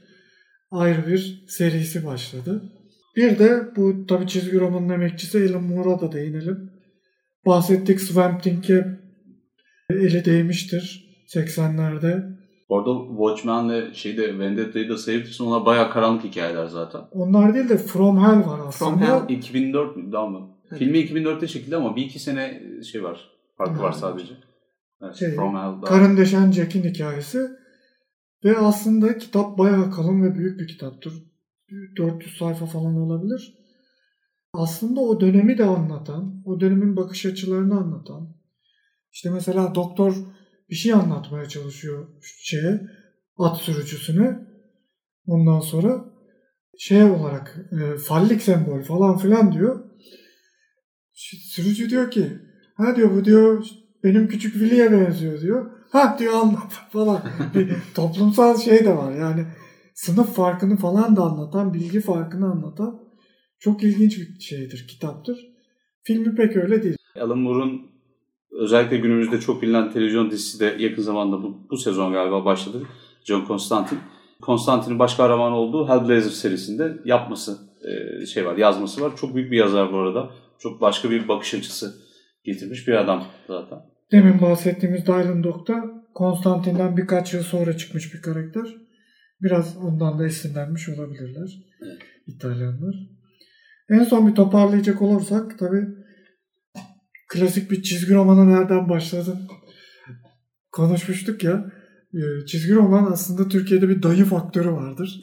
ayrı 0.70 1.06
bir 1.06 1.44
serisi 1.48 2.06
başladı. 2.06 2.62
Bir 3.16 3.38
de 3.38 3.62
bu 3.76 4.06
tabi 4.06 4.26
çizgi 4.26 4.60
romanın 4.60 4.88
emekçisi 4.88 5.48
Alan 5.50 5.62
Moore'a 5.62 6.00
da 6.00 6.12
değinelim. 6.12 6.70
Bahsettik 7.46 8.00
Swamp 8.00 8.42
Thing'e 8.42 8.98
eli 9.90 10.24
değmiştir 10.24 11.06
80'lerde. 11.34 12.36
Bu 12.68 12.78
arada 12.78 12.90
Watchmen'le 13.08 13.94
şeyde 13.94 14.38
Vendetta'yı 14.38 14.88
da 14.88 14.98
sayabilirsin. 14.98 15.44
Onlar 15.44 15.66
bayağı 15.66 15.90
karanlık 15.90 16.24
hikayeler 16.24 16.66
zaten. 16.66 17.00
Onlar 17.10 17.54
değil 17.54 17.68
de 17.68 17.78
From 17.78 18.18
Hell 18.18 18.46
var 18.46 18.60
aslında. 18.68 18.90
From 18.90 19.00
Hell. 19.00 19.36
2004 19.36 19.96
mü? 19.96 20.12
Daha 20.12 20.26
mı? 20.26 20.48
Evet. 20.70 20.78
Filmi 20.78 20.98
2004'te 20.98 21.46
çekildi 21.46 21.76
ama 21.76 21.96
bir 21.96 22.02
iki 22.02 22.18
sene 22.18 22.62
şey 22.92 23.02
var. 23.02 23.30
Farkı 23.58 23.82
var 23.82 23.92
sadece. 23.92 24.32
Evet, 25.02 25.14
Şey, 25.14 25.34
From 25.34 25.54
Hell 25.54 25.62
daha. 25.62 25.84
Karın 25.84 26.16
Deşen 26.16 26.52
Jack'in 26.52 26.82
hikayesi. 26.82 27.48
Ve 28.44 28.58
aslında 28.58 29.18
kitap 29.18 29.58
bayağı 29.58 29.90
kalın 29.90 30.22
ve 30.22 30.34
büyük 30.34 30.60
bir 30.60 30.68
kitaptır. 30.68 31.12
400 31.96 32.38
sayfa 32.38 32.66
falan 32.66 32.96
olabilir. 32.96 33.58
Aslında 34.52 35.00
o 35.00 35.20
dönemi 35.20 35.58
de 35.58 35.64
anlatan, 35.64 36.42
o 36.44 36.60
dönemin 36.60 36.96
bakış 36.96 37.26
açılarını 37.26 37.78
anlatan. 37.78 38.36
İşte 39.12 39.30
mesela 39.30 39.74
doktor 39.74 40.16
bir 40.70 40.74
şey 40.74 40.92
anlatmaya 40.92 41.48
çalışıyor 41.48 42.08
şeye, 42.22 42.80
at 43.38 43.56
sürücüsüne. 43.56 44.46
Ondan 45.26 45.60
sonra 45.60 46.04
şey 46.78 47.04
olarak 47.04 47.56
e, 47.72 47.98
fallik 47.98 48.42
sembol 48.42 48.82
falan 48.82 49.18
filan 49.18 49.52
diyor. 49.52 49.90
Sürücü 51.52 51.90
diyor 51.90 52.10
ki 52.10 52.32
ha 52.74 52.96
diyor 52.96 53.14
bu 53.14 53.24
diyor 53.24 53.66
benim 54.04 54.28
küçük 54.28 54.52
Willy'e 54.52 54.92
benziyor 54.92 55.40
diyor. 55.40 55.75
Ha 55.90 56.16
diyor 56.18 56.34
anlat 56.34 56.72
falan. 56.92 57.22
bir 57.54 57.72
toplumsal 57.94 58.58
şey 58.58 58.84
de 58.84 58.96
var 58.96 59.12
yani 59.12 59.46
sınıf 59.94 60.34
farkını 60.34 60.76
falan 60.76 61.16
da 61.16 61.22
anlatan, 61.22 61.74
bilgi 61.74 62.00
farkını 62.00 62.50
anlatan 62.50 63.00
çok 63.58 63.82
ilginç 63.82 64.18
bir 64.18 64.40
şeydir, 64.40 64.86
kitaptır. 64.88 65.46
Filmi 66.02 66.34
pek 66.34 66.56
öyle 66.56 66.82
değil. 66.82 66.96
Alan 67.20 67.38
Moore'un 67.38 67.82
özellikle 68.50 68.96
günümüzde 68.96 69.40
çok 69.40 69.62
bilinen 69.62 69.92
televizyon 69.92 70.30
dizisi 70.30 70.60
de 70.60 70.76
yakın 70.78 71.02
zamanda 71.02 71.42
bu, 71.42 71.68
bu 71.70 71.76
sezon 71.76 72.12
galiba 72.12 72.44
başladı. 72.44 72.82
John 73.24 73.44
Constantine. 73.46 73.98
Constantine'in 74.42 74.98
baş 74.98 75.14
kahraman 75.14 75.52
olduğu 75.52 75.88
Hellblazer 75.88 76.30
serisinde 76.30 76.96
yapması 77.04 77.58
e, 77.84 78.26
şey 78.26 78.46
var, 78.46 78.56
yazması 78.56 79.00
var. 79.00 79.16
Çok 79.16 79.34
büyük 79.34 79.52
bir 79.52 79.56
yazar 79.56 79.92
bu 79.92 79.96
arada. 79.96 80.30
Çok 80.58 80.80
başka 80.80 81.10
bir 81.10 81.28
bakış 81.28 81.54
açısı 81.54 81.94
getirmiş 82.44 82.88
bir 82.88 82.92
adam 82.92 83.24
zaten. 83.46 83.95
Demin 84.12 84.40
bahsettiğimiz 84.40 85.06
Dylan 85.06 85.44
Dog'da 85.44 85.84
Konstantin'den 86.14 86.96
birkaç 86.96 87.34
yıl 87.34 87.42
sonra 87.42 87.76
çıkmış 87.76 88.14
bir 88.14 88.22
karakter. 88.22 88.76
Biraz 89.42 89.76
ondan 89.76 90.18
da 90.18 90.26
esinlenmiş 90.26 90.88
olabilirler 90.88 91.50
Evet. 91.82 91.98
İtalyanlar. 92.26 92.94
En 93.90 94.04
son 94.04 94.28
bir 94.28 94.34
toparlayacak 94.34 95.02
olursak 95.02 95.58
tabi 95.58 95.86
klasik 97.28 97.70
bir 97.70 97.82
çizgi 97.82 98.14
romana 98.14 98.44
nereden 98.44 98.88
başladın 98.88 99.40
konuşmuştuk 100.72 101.44
ya. 101.44 101.72
Ee, 102.14 102.46
Çizgi 102.46 102.74
roman 102.74 103.12
aslında 103.12 103.48
Türkiye'de 103.48 103.88
bir 103.88 104.02
dayı 104.02 104.24
faktörü 104.24 104.72
vardır. 104.72 105.20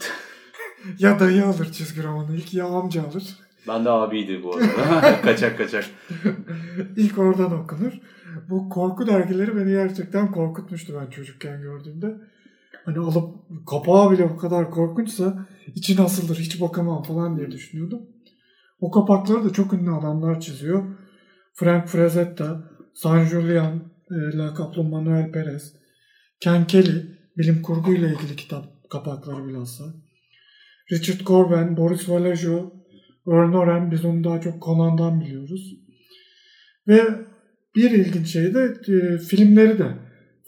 ya 1.00 1.20
dayı 1.20 1.46
alır 1.46 1.72
çizgi 1.72 2.04
romanı 2.04 2.36
ilk 2.36 2.54
ya 2.54 2.66
amca 2.66 3.04
alır. 3.04 3.24
Ben 3.68 3.86
de 3.86 3.90
abiydi 3.90 4.44
bu 4.44 4.56
arada. 4.56 5.22
kaçak 5.22 5.58
kaçak. 5.58 5.86
İlk 6.98 7.18
oradan 7.18 7.52
okunur. 7.52 7.94
Bu 8.50 8.70
korku 8.70 9.08
dergileri 9.08 9.56
beni 9.56 9.70
gerçekten 9.70 10.32
korkutmuştu 10.32 10.94
ben 11.02 11.10
çocukken 11.10 11.62
gördüğümde. 11.62 12.18
Hani 12.86 13.00
alıp 13.00 13.36
kapağı 13.70 14.12
bile 14.12 14.30
bu 14.30 14.38
kadar 14.38 14.72
korkunçsa 14.72 15.48
içi 15.76 15.96
nasıldır 15.96 16.36
hiç 16.36 16.62
bakamam 16.62 17.04
falan 17.04 17.38
diye 17.38 17.52
düşünüyordum. 17.52 18.02
O 18.80 18.92
kapakları 18.92 19.44
da 19.44 19.54
çok 19.54 19.74
ünlü 19.74 19.92
adamlar 19.92 20.40
çiziyor. 20.40 20.84
Frank 21.54 21.88
Frazetta, 21.88 22.64
San 22.94 23.26
Julian, 23.26 23.84
e, 24.12 24.38
lakaplı 24.38 24.84
Manuel 24.84 25.32
Perez, 25.32 25.76
Ken 26.40 26.68
Kelly, 26.68 27.06
bilim 27.38 27.62
kurguyla 27.62 28.08
ilgili 28.08 28.36
kitap 28.36 28.90
kapakları 28.90 29.48
bilhassa. 29.48 29.84
Richard 30.92 31.20
Corben, 31.20 31.78
Boris 31.78 32.10
Vallejo, 32.10 32.74
Ern 33.28 33.54
Oren, 33.54 33.92
biz 33.92 34.06
onu 34.06 34.24
daha 34.24 34.42
çok 34.42 34.64
Conan'dan 34.64 35.22
biliyoruz. 35.22 35.76
Ve 36.88 37.26
bir 37.76 37.92
ilginç 37.92 38.28
şey 38.28 38.54
de 38.54 38.78
e, 38.88 39.18
filmleri 39.18 39.80
de 39.80 39.88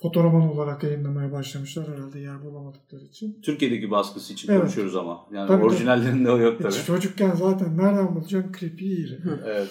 fotoroman 0.01 0.41
olarak 0.49 0.84
yayınlamaya 0.84 1.32
başlamışlar 1.32 1.88
herhalde 1.88 2.19
yer 2.19 2.43
bulamadıkları 2.43 3.03
için. 3.03 3.41
Türkiye'deki 3.41 3.91
baskısı 3.91 4.34
için 4.34 4.51
Evet. 4.51 4.61
konuşuyoruz 4.61 4.95
ama. 4.95 5.19
Yani 5.34 5.47
Tabii, 5.47 5.63
orijinallerinde 5.63 6.32
o 6.32 6.38
yok 6.38 6.59
E, 6.59 6.63
tabii. 6.63 6.73
çocukken 6.73 7.32
zaten 7.32 7.78
nereden 7.78 8.15
bulacaksın 8.15 8.51
creepy 8.59 8.86
yeri. 8.86 9.19
Evet. 9.45 9.67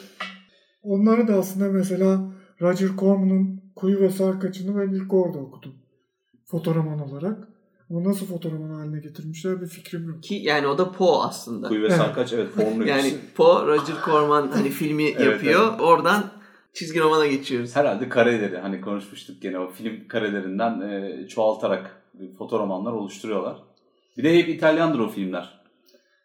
Onları 0.83 1.29
da 1.29 1.35
aslında 1.35 1.69
mesela 1.73 2.33
Roger 2.61 2.89
Corman'ın 2.99 3.61
Kuyu 3.77 4.01
ve 4.01 4.11
Sarkaç'ını 4.11 4.77
ben 4.81 4.95
ilk 4.95 5.13
orada 5.15 5.39
okudum. 5.39 5.73
Fotoroman 6.47 6.99
olarak. 7.01 7.49
Ama 7.91 8.05
nasıl 8.05 8.27
fotoroman 8.27 8.71
haline 8.71 9.01
getirmişler 9.01 9.61
bir 9.63 9.67
fikrim 9.67 10.09
yok. 10.09 10.23
Ki 10.23 10.35
yani 10.35 10.67
o 10.67 10.79
da 10.79 10.93
Poe 10.93 11.19
aslında. 11.23 11.69
Kuyu 11.69 11.83
ve 11.83 11.87
Evet. 11.87 11.97
Sarkaç 11.97 12.33
evet 12.33 12.49
formlu 12.51 12.85
Yani. 12.89 13.15
Poe, 13.35 13.67
Roger 13.67 13.95
Corman 14.05 14.49
hani 14.49 14.69
filmi 14.71 15.05
Evet, 15.05 15.21
yapıyor. 15.21 15.69
evet. 15.71 15.81
Oradan 15.81 16.25
çizgi 16.75 17.01
romana 17.01 17.27
geçiyoruz. 17.27 17.77
Herhalde 17.77 18.09
kareleri 18.09 18.59
hani 18.59 18.81
konuşmuştuk 18.81 19.43
gene 19.43 19.59
o 19.59 19.71
film 19.71 20.09
karelerinden 20.09 20.81
e, 20.81 21.29
çoğaltarak 21.29 22.03
fotoromanlar 22.39 22.93
oluşturuyorlar. 22.93 23.57
Bir 24.17 24.25
de 24.25 24.39
hep 24.39 24.49
İtalyandır 24.49 24.99
o 24.99 25.09
filmler. 25.09 25.65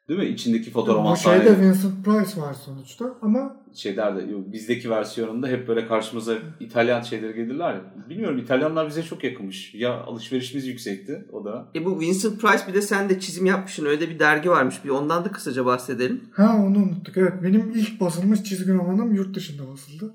Değil 0.09 0.19
mi? 0.19 0.25
İçindeki 0.25 0.71
fotoroman 0.71 1.13
Bu 1.13 1.17
şeyde 1.17 1.37
sahneleri. 1.37 1.61
Vincent 1.61 2.05
Price 2.05 2.41
var 2.41 2.53
sonuçta 2.53 3.13
ama 3.21 3.55
Şeylerde, 3.73 4.31
yok, 4.31 4.41
bizdeki 4.53 4.89
versiyonunda 4.89 5.47
hep 5.47 5.67
böyle 5.67 5.87
karşımıza 5.87 6.35
İtalyan 6.59 7.01
şeyleri 7.01 7.35
gelirler 7.35 7.73
ya. 7.73 7.81
Bilmiyorum 8.09 8.37
İtalyanlar 8.37 8.87
bize 8.87 9.03
çok 9.03 9.23
yakınmış. 9.23 9.75
Ya 9.75 9.93
alışverişimiz 10.01 10.67
yüksekti 10.67 11.25
o 11.31 11.45
da. 11.45 11.67
E 11.75 11.85
bu 11.85 11.99
Vincent 11.99 12.41
Price 12.41 12.63
bir 12.67 12.73
de 12.73 12.81
sen 12.81 13.09
de 13.09 13.19
çizim 13.19 13.45
yapmışsın. 13.45 13.85
Öyle 13.85 14.01
de 14.01 14.09
bir 14.09 14.19
dergi 14.19 14.49
varmış. 14.49 14.85
Bir 14.85 14.89
ondan 14.89 15.25
da 15.25 15.31
kısaca 15.31 15.65
bahsedelim. 15.65 16.23
ha 16.33 16.57
onu 16.65 16.77
unuttuk. 16.77 17.17
Evet 17.17 17.33
benim 17.43 17.71
ilk 17.75 18.01
basılmış 18.01 18.43
çizgi 18.43 18.73
romanım 18.73 19.15
yurt 19.15 19.35
dışında 19.35 19.71
basıldı. 19.71 20.13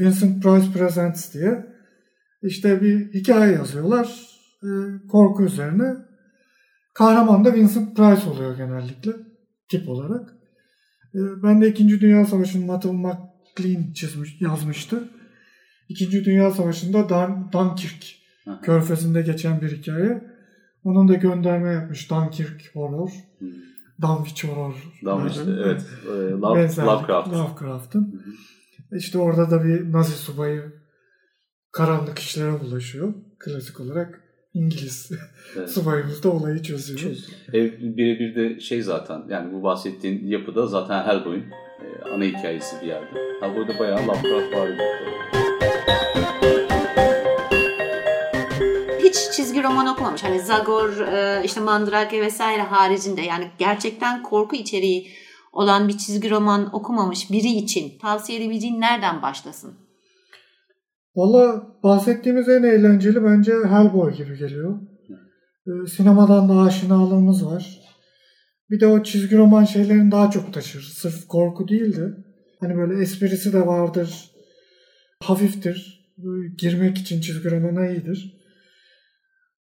Vincent 0.00 0.42
Price 0.42 0.72
Presents 0.78 1.34
diye. 1.34 1.66
İşte 2.42 2.80
bir 2.82 3.14
hikaye 3.14 3.52
yazıyorlar. 3.52 4.28
e, 4.62 4.68
korku 5.08 5.44
üzerine. 5.44 5.94
Kahraman 6.94 7.44
da 7.44 7.54
Vincent 7.54 7.96
Price 7.96 8.30
oluyor 8.30 8.56
genellikle. 8.56 9.12
Tip 9.68 9.88
olarak. 9.88 10.30
E, 11.14 11.18
ben 11.42 11.60
de 11.60 11.68
2. 11.68 12.00
Dünya 12.00 12.24
Savaşı'nın 12.24 12.66
Matthew 12.66 12.96
McLean 12.98 13.92
çizmiş, 13.92 14.40
yazmıştı. 14.40 15.08
İkinci 15.88 16.24
Dünya 16.24 16.50
Savaşı'nda 16.50 17.08
Dan, 17.08 17.52
Dunkirk. 17.52 18.04
Körfezi'nde 18.62 19.22
geçen 19.22 19.60
bir 19.60 19.76
hikaye. 19.76 20.24
Onun 20.84 21.08
da 21.08 21.14
gönderme 21.14 21.72
yapmış 21.72 22.10
Dunkirk 22.10 22.70
Horror. 22.74 23.10
Hmm. 23.38 23.48
Dunwich 24.02 24.44
Horror. 24.44 24.74
İşte 25.26 25.42
evet. 25.64 25.86
Ee, 26.06 26.30
Love, 26.30 26.58
Benzerlik, 26.58 26.88
Lovecraft. 26.88 27.96
İşte 28.92 29.18
orada 29.18 29.50
da 29.50 29.64
bir 29.64 29.92
Nazi 29.92 30.12
subayı 30.12 30.72
karanlık 31.72 32.18
işlere 32.18 32.60
bulaşıyor. 32.60 33.14
Klasik 33.38 33.80
olarak 33.80 34.20
İngiliz 34.54 35.10
Evet. 35.56 35.70
subayımız 35.74 36.22
da 36.22 36.30
olayı 36.30 36.62
çözüyor. 36.62 37.16
E, 37.48 37.80
Birebir 37.96 38.34
de 38.34 38.60
şey 38.60 38.82
zaten 38.82 39.22
yani 39.28 39.52
bu 39.52 39.62
bahsettiğin 39.62 40.26
yapıda 40.26 40.66
zaten 40.66 41.04
Hellboy'un 41.04 41.44
e, 41.80 42.10
ana 42.14 42.24
hikayesi 42.24 42.76
bir 42.82 42.86
yerde. 42.86 43.18
Hellboy'da 43.40 43.78
bayağı 43.78 43.98
Lovecraft 43.98 44.54
var. 44.56 44.70
Hiç 48.98 49.16
çizgi 49.36 49.62
roman 49.62 49.86
okumamış. 49.86 50.24
Hani 50.24 50.40
Zagor, 50.40 51.00
e, 51.00 51.42
işte 51.44 51.60
Mandrake 51.60 52.20
vesaire 52.20 52.62
haricinde 52.62 53.20
yani 53.20 53.50
gerçekten 53.58 54.22
korku 54.22 54.56
içeriği 54.56 55.10
olan 55.52 55.88
bir 55.88 55.98
çizgi 55.98 56.30
roman 56.30 56.74
okumamış 56.74 57.30
biri 57.30 57.48
için 57.48 57.98
tavsiye 57.98 58.38
edebileceğin 58.38 58.80
nereden 58.80 59.22
başlasın? 59.22 59.74
Valla 61.16 61.66
bahsettiğimiz 61.82 62.48
en 62.48 62.62
eğlenceli 62.62 63.24
bence 63.24 63.52
Hellboy 63.52 64.16
gibi 64.16 64.38
geliyor. 64.38 64.80
Ee, 65.66 65.86
sinemadan 65.86 66.48
da 66.48 66.60
aşinalığımız 66.60 67.46
var. 67.46 67.80
Bir 68.70 68.80
de 68.80 68.86
o 68.86 69.02
çizgi 69.02 69.36
roman 69.36 69.64
şeylerini 69.64 70.12
daha 70.12 70.30
çok 70.30 70.54
taşır. 70.54 70.82
Sırf 70.82 71.28
korku 71.28 71.68
değil 71.68 71.96
de. 71.96 72.08
Hani 72.60 72.76
böyle 72.76 73.02
esprisi 73.02 73.52
de 73.52 73.66
vardır. 73.66 74.30
Hafiftir. 75.22 75.98
Girmek 76.58 76.98
için 76.98 77.20
çizgi 77.20 77.50
romana 77.50 77.88
iyidir. 77.88 78.38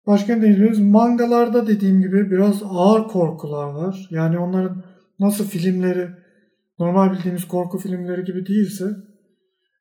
Başka 0.07 0.35
ne 0.35 0.57
diyoruz? 0.57 0.79
Mangalarda 0.79 1.67
dediğim 1.67 2.01
gibi 2.01 2.31
biraz 2.31 2.63
ağır 2.63 3.07
korkular 3.07 3.67
var. 3.67 4.07
Yani 4.11 4.39
onların 4.39 4.83
nasıl 5.20 5.47
filmleri 5.47 6.09
normal 6.80 7.11
bildiğimiz 7.11 7.47
korku 7.47 7.78
filmleri 7.78 8.24
gibi 8.24 8.45
değilse 8.45 8.86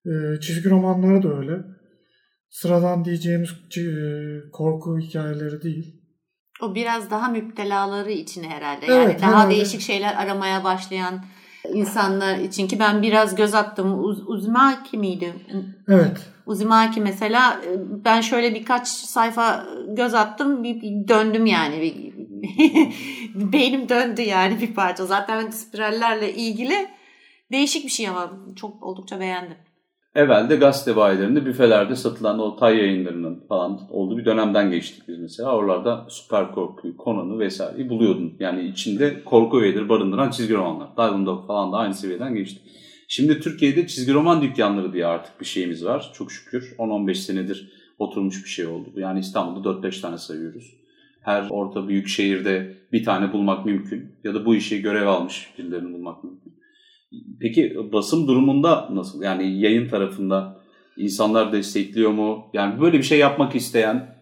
e, 0.06 0.40
çizgi 0.40 0.70
romanları 0.70 1.22
da 1.22 1.38
öyle. 1.38 1.52
Sıradan 2.50 3.04
diyeceğimiz 3.04 3.50
e, 3.76 3.84
korku 4.52 4.98
hikayeleri 4.98 5.62
değil. 5.62 6.02
O 6.62 6.74
biraz 6.74 7.10
daha 7.10 7.28
müptelaları 7.28 8.10
için 8.10 8.44
herhalde. 8.44 8.86
Evet, 8.86 9.08
yani 9.08 9.22
daha 9.22 9.30
herhalde. 9.30 9.54
değişik 9.54 9.80
şeyler 9.80 10.14
aramaya 10.14 10.64
başlayan 10.64 11.24
insanlar 11.74 12.38
için 12.38 12.68
ki 12.68 12.78
ben 12.78 13.02
biraz 13.02 13.34
göz 13.34 13.54
attım. 13.54 14.04
Uz, 14.04 14.28
Uzumaki 14.28 14.98
miydi? 14.98 15.32
Evet. 15.88 16.32
Uzumaki 16.46 17.00
mesela 17.00 17.60
e, 17.66 18.04
ben 18.04 18.20
şöyle 18.20 18.54
birkaç 18.54 18.88
sayfa 18.88 19.66
göz 19.88 20.14
attım 20.14 20.64
bir, 20.64 20.82
bir 20.82 21.08
döndüm 21.08 21.46
yani 21.46 21.80
bir, 21.80 22.15
beynim 23.34 23.88
döndü 23.88 24.22
yani 24.22 24.60
bir 24.60 24.74
parça. 24.74 25.06
Zaten 25.06 25.50
spirallerle 25.50 26.34
ilgili 26.34 26.88
değişik 27.52 27.84
bir 27.84 27.90
şey 27.90 28.08
ama 28.08 28.32
çok 28.56 28.82
oldukça 28.82 29.20
beğendim. 29.20 29.56
Evvelde 30.14 30.56
gazete 30.56 30.96
bayilerinde 30.96 31.46
büfelerde 31.46 31.96
satılan 31.96 32.38
o 32.38 32.56
tay 32.56 32.76
yayınlarının 32.76 33.46
falan 33.48 33.80
olduğu 33.90 34.18
bir 34.18 34.24
dönemden 34.24 34.70
geçtik 34.70 35.08
biz 35.08 35.18
mesela. 35.18 35.56
Oralarda 35.56 36.06
süper 36.08 36.52
korkuyu, 36.52 36.94
Conan'ı 37.04 37.38
vesaireyi 37.38 37.88
buluyordun. 37.88 38.36
Yani 38.40 38.68
içinde 38.68 39.24
korku 39.24 39.60
öğeleri 39.60 39.88
barındıran 39.88 40.30
çizgi 40.30 40.54
romanlar. 40.54 40.96
Diamond 40.96 41.46
falan 41.46 41.72
da 41.72 41.76
aynı 41.76 41.94
seviyeden 41.94 42.34
geçti. 42.34 42.60
Şimdi 43.08 43.40
Türkiye'de 43.40 43.86
çizgi 43.86 44.14
roman 44.14 44.42
dükkanları 44.42 44.92
diye 44.92 45.06
artık 45.06 45.40
bir 45.40 45.46
şeyimiz 45.46 45.84
var. 45.84 46.10
Çok 46.14 46.32
şükür 46.32 46.74
10-15 46.78 47.14
senedir 47.14 47.72
oturmuş 47.98 48.44
bir 48.44 48.50
şey 48.50 48.66
oldu. 48.66 48.88
Yani 48.96 49.20
İstanbul'da 49.20 49.68
4-5 49.68 50.00
tane 50.00 50.18
sayıyoruz. 50.18 50.85
Her 51.26 51.46
orta 51.50 51.88
büyük 51.88 52.08
şehirde 52.08 52.76
bir 52.92 53.04
tane 53.04 53.32
bulmak 53.32 53.66
mümkün. 53.66 54.12
Ya 54.24 54.34
da 54.34 54.46
bu 54.46 54.54
işi 54.54 54.82
görev 54.82 55.06
almış 55.06 55.50
birilerini 55.58 55.92
bulmak 55.92 56.24
mümkün. 56.24 56.54
Peki 57.40 57.76
basım 57.92 58.28
durumunda 58.28 58.88
nasıl? 58.92 59.22
Yani 59.22 59.60
yayın 59.60 59.88
tarafında 59.88 60.60
insanlar 60.96 61.52
destekliyor 61.52 62.10
mu? 62.10 62.50
Yani 62.52 62.80
böyle 62.80 62.98
bir 62.98 63.02
şey 63.02 63.18
yapmak 63.18 63.54
isteyen, 63.54 64.16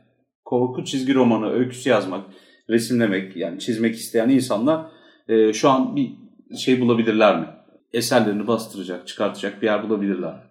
korku 0.44 0.84
çizgi 0.84 1.14
romanı, 1.14 1.50
öyküsü 1.50 1.90
yazmak, 1.90 2.24
resimlemek, 2.70 3.36
yani 3.36 3.58
çizmek 3.58 3.94
isteyen 3.94 4.28
insanlar 4.28 4.86
e, 5.28 5.52
şu 5.52 5.70
an 5.70 5.96
bir 5.96 6.10
şey 6.56 6.80
bulabilirler 6.80 7.40
mi? 7.40 7.46
Eserlerini 7.92 8.46
bastıracak, 8.46 9.08
çıkartacak 9.08 9.62
bir 9.62 9.66
yer 9.66 9.88
bulabilirler 9.88 10.34
mi? 10.34 10.42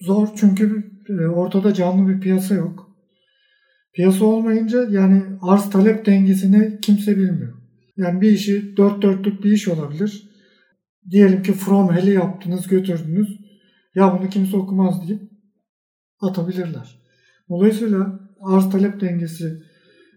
Zor 0.00 0.28
çünkü 0.36 0.90
e, 1.08 1.26
ortada 1.26 1.74
canlı 1.74 2.08
bir 2.08 2.20
piyasa 2.20 2.54
yok. 2.54 2.89
Piyasa 4.00 4.24
olmayınca 4.24 4.86
yani 4.90 5.22
arz 5.42 5.70
talep 5.70 6.06
dengesini 6.06 6.78
kimse 6.80 7.16
bilmiyor. 7.16 7.54
Yani 7.96 8.20
bir 8.20 8.30
işi 8.30 8.76
dört 8.76 9.02
dörtlük 9.02 9.44
bir 9.44 9.52
iş 9.52 9.68
olabilir. 9.68 10.30
Diyelim 11.10 11.42
ki 11.42 11.52
From 11.52 11.92
Hell'i 11.92 12.10
yaptınız 12.10 12.68
götürdünüz. 12.68 13.40
Ya 13.94 14.18
bunu 14.18 14.28
kimse 14.28 14.56
okumaz 14.56 15.08
deyip 15.08 15.22
atabilirler. 16.20 17.00
Dolayısıyla 17.48 18.20
arz 18.40 18.70
talep 18.70 19.00
dengesi 19.00 19.62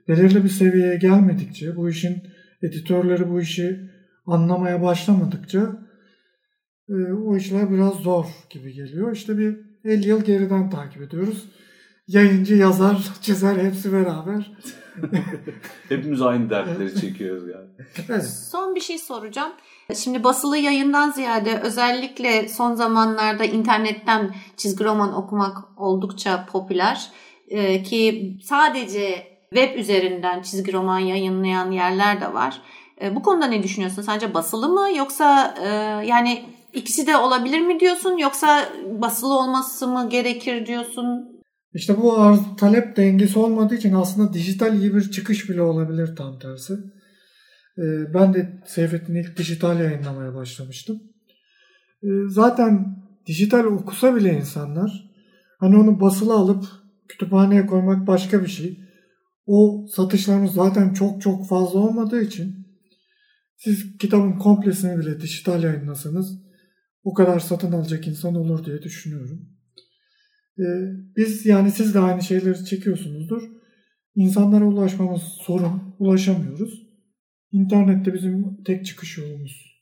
belirli 0.08 0.44
bir 0.44 0.50
seviyeye 0.50 0.96
gelmedikçe, 0.96 1.76
bu 1.76 1.90
işin 1.90 2.24
editörleri 2.62 3.30
bu 3.30 3.42
işi 3.42 3.90
anlamaya 4.26 4.82
başlamadıkça 4.82 5.88
e, 6.90 6.94
o 7.14 7.38
işler 7.38 7.72
biraz 7.72 7.94
zor 7.94 8.26
gibi 8.50 8.74
geliyor. 8.74 9.16
İşte 9.16 9.38
bir 9.38 9.58
50 9.84 10.08
yıl 10.08 10.24
geriden 10.24 10.70
takip 10.70 11.02
ediyoruz. 11.02 11.50
Yayıncı, 12.08 12.56
yazar, 12.56 12.98
çizer 13.22 13.58
hepsi 13.58 13.94
beraber. 13.94 14.52
Hepimiz 15.90 16.22
aynı 16.22 16.50
dertleri 16.50 17.02
çekiyoruz 17.02 17.44
yani. 17.50 17.68
Evet. 18.10 18.30
Son 18.52 18.76
bir 18.76 18.82
şey 18.82 18.98
soracağım. 18.98 19.52
Şimdi 19.96 20.24
basılı 20.24 20.58
yayından 20.58 21.12
ziyade 21.12 21.60
özellikle 21.60 22.50
son 22.50 22.76
zamanlarda 22.76 23.46
internetten 23.46 24.36
çizgi 24.58 24.84
roman 24.84 25.14
okumak 25.16 25.58
oldukça 25.78 26.46
popüler. 26.46 27.12
Ee, 27.48 27.84
ki 27.84 28.34
sadece 28.44 29.28
web 29.50 29.80
üzerinden 29.80 30.42
çizgi 30.42 30.74
roman 30.74 31.00
yayınlayan 31.00 31.72
yerler 31.72 32.22
de 32.22 32.34
var. 32.34 32.62
Ee, 33.02 33.16
bu 33.16 33.22
konuda 33.22 33.46
ne 33.46 33.64
düşünüyorsun? 33.64 34.02
Sence 34.02 34.34
basılı 34.34 34.70
mı 34.70 34.98
yoksa 34.98 35.56
e, 35.64 35.68
yani 36.08 36.46
ikisi 36.74 37.08
de 37.08 37.18
olabilir 37.18 37.60
mi 37.60 37.80
diyorsun 37.80 38.18
yoksa 38.18 38.70
basılı 38.86 39.34
olması 39.34 39.88
mı 39.88 40.10
gerekir 40.10 40.66
diyorsun? 40.66 41.33
İşte 41.74 41.98
bu 42.02 42.20
arz 42.20 42.40
talep 42.58 42.98
dengesi 42.98 43.40
olmadığı 43.40 43.76
için 43.76 43.94
aslında 43.94 44.34
dijital 44.34 44.80
iyi 44.82 44.96
bir 44.96 45.12
çıkış 45.12 45.50
bile 45.50 45.62
olabilir 45.62 46.16
tam 46.16 46.40
tersi. 46.40 46.74
Ee, 47.78 48.14
Ben 48.14 48.34
de 48.34 48.62
Seyfettin 48.66 49.16
ilk 49.16 49.38
dijital 49.38 49.80
yayınlamaya 49.80 50.36
başlamıştım. 50.36 51.04
Ee, 52.04 52.08
Zaten 52.28 53.04
dijital 53.26 53.64
okusa 53.64 54.16
bile 54.16 54.34
insanlar 54.34 55.10
hani 55.60 55.78
onu 55.78 56.00
basılı 56.00 56.34
alıp 56.34 56.66
kütüphaneye 57.08 57.66
koymak 57.66 58.08
başka 58.08 58.42
bir 58.42 58.48
şey. 58.48 58.80
O 59.46 59.86
satışlarımız 59.96 60.54
zaten 60.54 60.94
çok 60.94 61.22
çok 61.22 61.48
fazla 61.48 61.80
olmadığı 61.80 62.22
için 62.22 62.68
siz 63.58 63.98
kitabın 63.98 64.32
komplesini 64.32 65.00
bile 65.00 65.22
dijital 65.22 65.64
yayınlasanız 65.64 66.44
o 67.04 67.14
kadar 67.14 67.40
satın 67.40 67.72
alacak 67.72 68.08
insan 68.08 68.36
olur 68.36 68.66
diye 68.66 68.82
düşünüyorum. 68.82 69.53
Ee, 70.60 70.64
Biz 71.18 71.46
yani 71.46 71.72
siz 71.72 71.96
de 71.96 72.00
aynı 72.00 72.22
şeyleri 72.22 72.66
çekiyorsunuzdur. 72.66 73.42
İnsanlara 74.16 74.66
ulaşmamız 74.66 75.22
sorun. 75.22 75.96
Ulaşamıyoruz. 76.00 76.84
İnternette 77.52 78.14
bizim 78.14 78.64
tek 78.64 78.86
çıkış 78.86 79.18
yolumuz. 79.18 79.74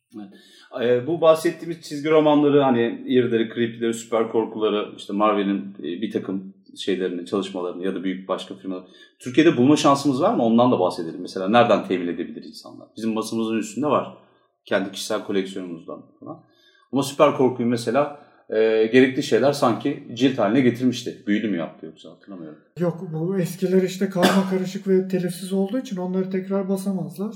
Ee, 0.82 1.08
bu 1.08 1.22
bahsettiğimiz 1.22 1.82
çizgi 1.82 2.10
romanları 2.10 2.62
hani 2.62 3.04
irileri, 3.08 3.50
creepy'leri, 3.54 3.94
süper 3.94 4.32
korkuları, 4.32 4.96
işte 4.98 5.14
Marvel'in 5.14 5.76
e, 5.80 5.84
bir 5.84 6.12
takım 6.12 6.54
şeylerini, 6.78 7.26
çalışmalarını 7.26 7.86
ya 7.86 7.96
da 7.96 8.04
büyük 8.04 8.28
başka 8.28 8.56
firmalar. 8.56 8.84
Türkiye'de 9.20 9.58
bulma 9.58 9.76
şansımız 9.76 10.22
var 10.22 10.34
mı? 10.34 10.44
Ondan 10.44 10.72
da 10.72 10.80
bahsedelim. 10.80 11.22
Mesela 11.22 11.50
nereden 11.50 11.88
temin 11.88 12.08
edebilir 12.08 12.44
insanlar? 12.44 12.88
Bizim 12.98 13.16
basımızın 13.16 13.58
üstünde 13.58 13.88
var. 13.88 14.18
Kendi 14.66 14.92
kişisel 14.92 15.24
koleksiyonumuzdan 15.24 16.04
falan. 16.20 16.44
Ama 16.92 17.04
süper 17.04 17.38
korkuyu 17.38 17.70
mesela 17.70 18.31
e, 18.52 18.86
gerekli 18.94 19.24
şeyler 19.24 19.52
sanki 19.52 20.08
cilt 20.14 20.38
haline 20.38 20.62
getirmişti. 20.62 21.24
Büyülü 21.28 21.48
mü 21.48 21.58
yaptı 21.58 21.86
yoksa 21.86 22.10
hatırlamıyorum. 22.10 22.60
Yok 22.80 23.08
bu 23.14 23.40
eskiler 23.40 23.82
işte 23.82 24.10
karma 24.10 24.50
karışık 24.50 24.88
ve 24.88 25.08
telifsiz 25.08 25.54
olduğu 25.54 25.80
için 25.80 25.98
onları 25.98 26.30
tekrar 26.30 26.70
basamazlar. 26.70 27.36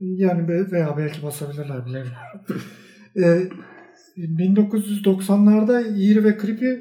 Yani 0.00 0.48
veya 0.72 0.96
belki 0.96 1.22
basabilirler 1.22 1.86
bilemiyorum. 1.86 2.40
Ee, 3.18 3.48
1990'larda 4.16 5.98
İğri 5.98 6.24
ve 6.24 6.38
Creepy 6.38 6.72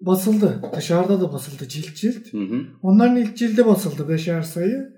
basıldı. 0.00 0.62
Dışarıda 0.76 1.20
da 1.20 1.32
basıldı 1.32 1.68
cilt 1.68 1.96
cilt. 1.96 2.32
Hı 2.32 2.38
hı. 2.38 2.66
Onların 2.82 3.16
ilk 3.16 3.36
cildi 3.36 3.66
basıldı 3.66 4.08
beşer 4.08 4.42
sayı. 4.42 4.92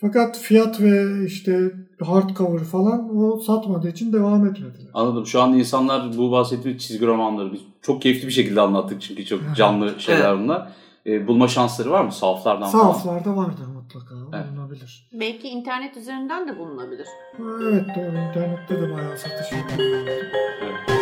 Fakat 0.00 0.38
fiyat 0.38 0.80
ve 0.80 1.24
işte 1.26 1.72
hardcover 2.00 2.64
falan 2.64 3.18
o 3.18 3.40
satmadığı 3.40 3.88
için 3.88 4.12
devam 4.12 4.46
etmediler. 4.46 4.90
Anladım. 4.94 5.26
Şu 5.26 5.42
an 5.42 5.52
insanlar 5.52 6.18
bu 6.18 6.30
bahsettiğimiz 6.30 6.82
çizgi 6.82 7.06
romanları 7.06 7.52
biz 7.52 7.60
çok 7.82 8.02
keyifli 8.02 8.26
bir 8.26 8.32
şekilde 8.32 8.60
anlattık 8.60 9.02
çünkü 9.02 9.24
çok 9.24 9.40
canlı 9.56 10.00
şeyler 10.00 10.38
bunlar. 10.38 10.68
E, 11.06 11.26
bulma 11.26 11.48
şansları 11.48 11.90
var 11.90 12.04
mı? 12.04 12.12
Sahaflardan 12.12 12.68
falan. 12.68 12.82
Sahaflarda 12.82 13.36
vardır 13.36 13.66
mutlaka. 13.74 14.14
Evet. 14.34 14.46
Bulunabilir. 14.52 15.08
Belki 15.12 15.48
internet 15.48 15.96
üzerinden 15.96 16.48
de 16.48 16.58
bulunabilir. 16.58 17.06
Evet 17.38 17.86
doğru. 17.96 18.06
internette 18.06 18.80
de 18.80 18.94
bayağı 18.94 19.18
satış 19.18 19.52
yapıyorlar. 19.52 20.08
Son 20.88 20.97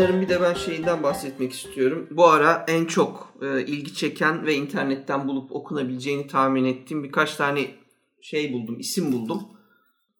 zamanların 0.00 0.22
bir 0.22 0.28
de 0.28 0.40
ben 0.40 0.54
şeyinden 0.54 1.02
bahsetmek 1.02 1.52
istiyorum. 1.52 2.08
Bu 2.10 2.26
ara 2.26 2.64
en 2.68 2.84
çok 2.84 3.34
e, 3.42 3.66
ilgi 3.66 3.94
çeken 3.94 4.46
ve 4.46 4.54
internetten 4.54 5.28
bulup 5.28 5.52
okunabileceğini 5.52 6.26
tahmin 6.26 6.64
ettiğim 6.64 7.04
birkaç 7.04 7.36
tane 7.36 7.66
şey 8.20 8.52
buldum, 8.52 8.78
isim 8.78 9.12
buldum. 9.12 9.42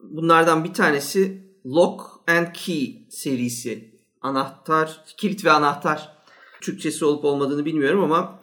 Bunlardan 0.00 0.64
bir 0.64 0.74
tanesi 0.74 1.42
Lock 1.66 2.02
and 2.26 2.46
Key 2.54 3.06
serisi. 3.10 3.90
Anahtar, 4.20 5.04
kilit 5.16 5.44
ve 5.44 5.50
anahtar. 5.50 6.16
Türkçesi 6.60 7.04
olup 7.04 7.24
olmadığını 7.24 7.64
bilmiyorum 7.64 8.04
ama 8.04 8.40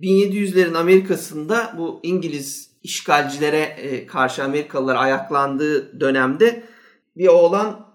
1700'lerin 0.00 0.76
Amerika'sında 0.76 1.74
bu 1.78 2.00
İngiliz 2.02 2.70
işgalcilere 2.82 3.60
e, 3.60 4.06
karşı 4.06 4.44
Amerikalılar 4.44 4.96
ayaklandığı 4.96 6.00
dönemde 6.00 6.64
bir 7.16 7.28
oğlan 7.28 7.86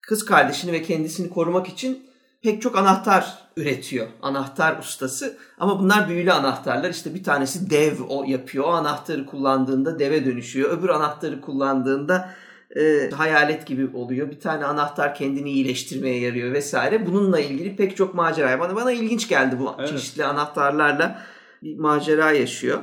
kız 0.00 0.24
kardeşini 0.24 0.72
ve 0.72 0.82
kendisini 0.82 1.30
korumak 1.30 1.68
için 1.68 2.05
pek 2.46 2.62
çok 2.62 2.78
anahtar 2.78 3.38
üretiyor. 3.56 4.06
Anahtar 4.22 4.78
ustası. 4.78 5.36
Ama 5.58 5.80
bunlar 5.80 6.08
büyülü 6.08 6.32
anahtarlar. 6.32 6.90
İşte 6.90 7.14
bir 7.14 7.24
tanesi 7.24 7.70
dev 7.70 7.92
o 8.08 8.24
yapıyor. 8.24 8.64
O 8.64 8.68
anahtarı 8.68 9.26
kullandığında 9.26 9.98
deve 9.98 10.24
dönüşüyor. 10.24 10.78
Öbür 10.78 10.88
anahtarı 10.88 11.40
kullandığında 11.40 12.30
e, 12.76 13.10
hayalet 13.10 13.66
gibi 13.66 13.96
oluyor. 13.96 14.30
Bir 14.30 14.40
tane 14.40 14.64
anahtar 14.64 15.14
kendini 15.14 15.50
iyileştirmeye 15.50 16.20
yarıyor 16.20 16.52
vesaire. 16.52 17.06
Bununla 17.06 17.40
ilgili 17.40 17.76
pek 17.76 17.96
çok 17.96 18.14
macera. 18.14 18.60
Bana, 18.60 18.76
bana 18.76 18.92
ilginç 18.92 19.28
geldi 19.28 19.56
bu 19.60 19.74
Evet. 19.78 19.88
çeşitli 19.88 20.24
anahtarlarla 20.24 21.22
bir 21.62 21.78
macera 21.78 22.32
yaşıyor. 22.32 22.78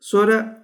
Sonra 0.00 0.58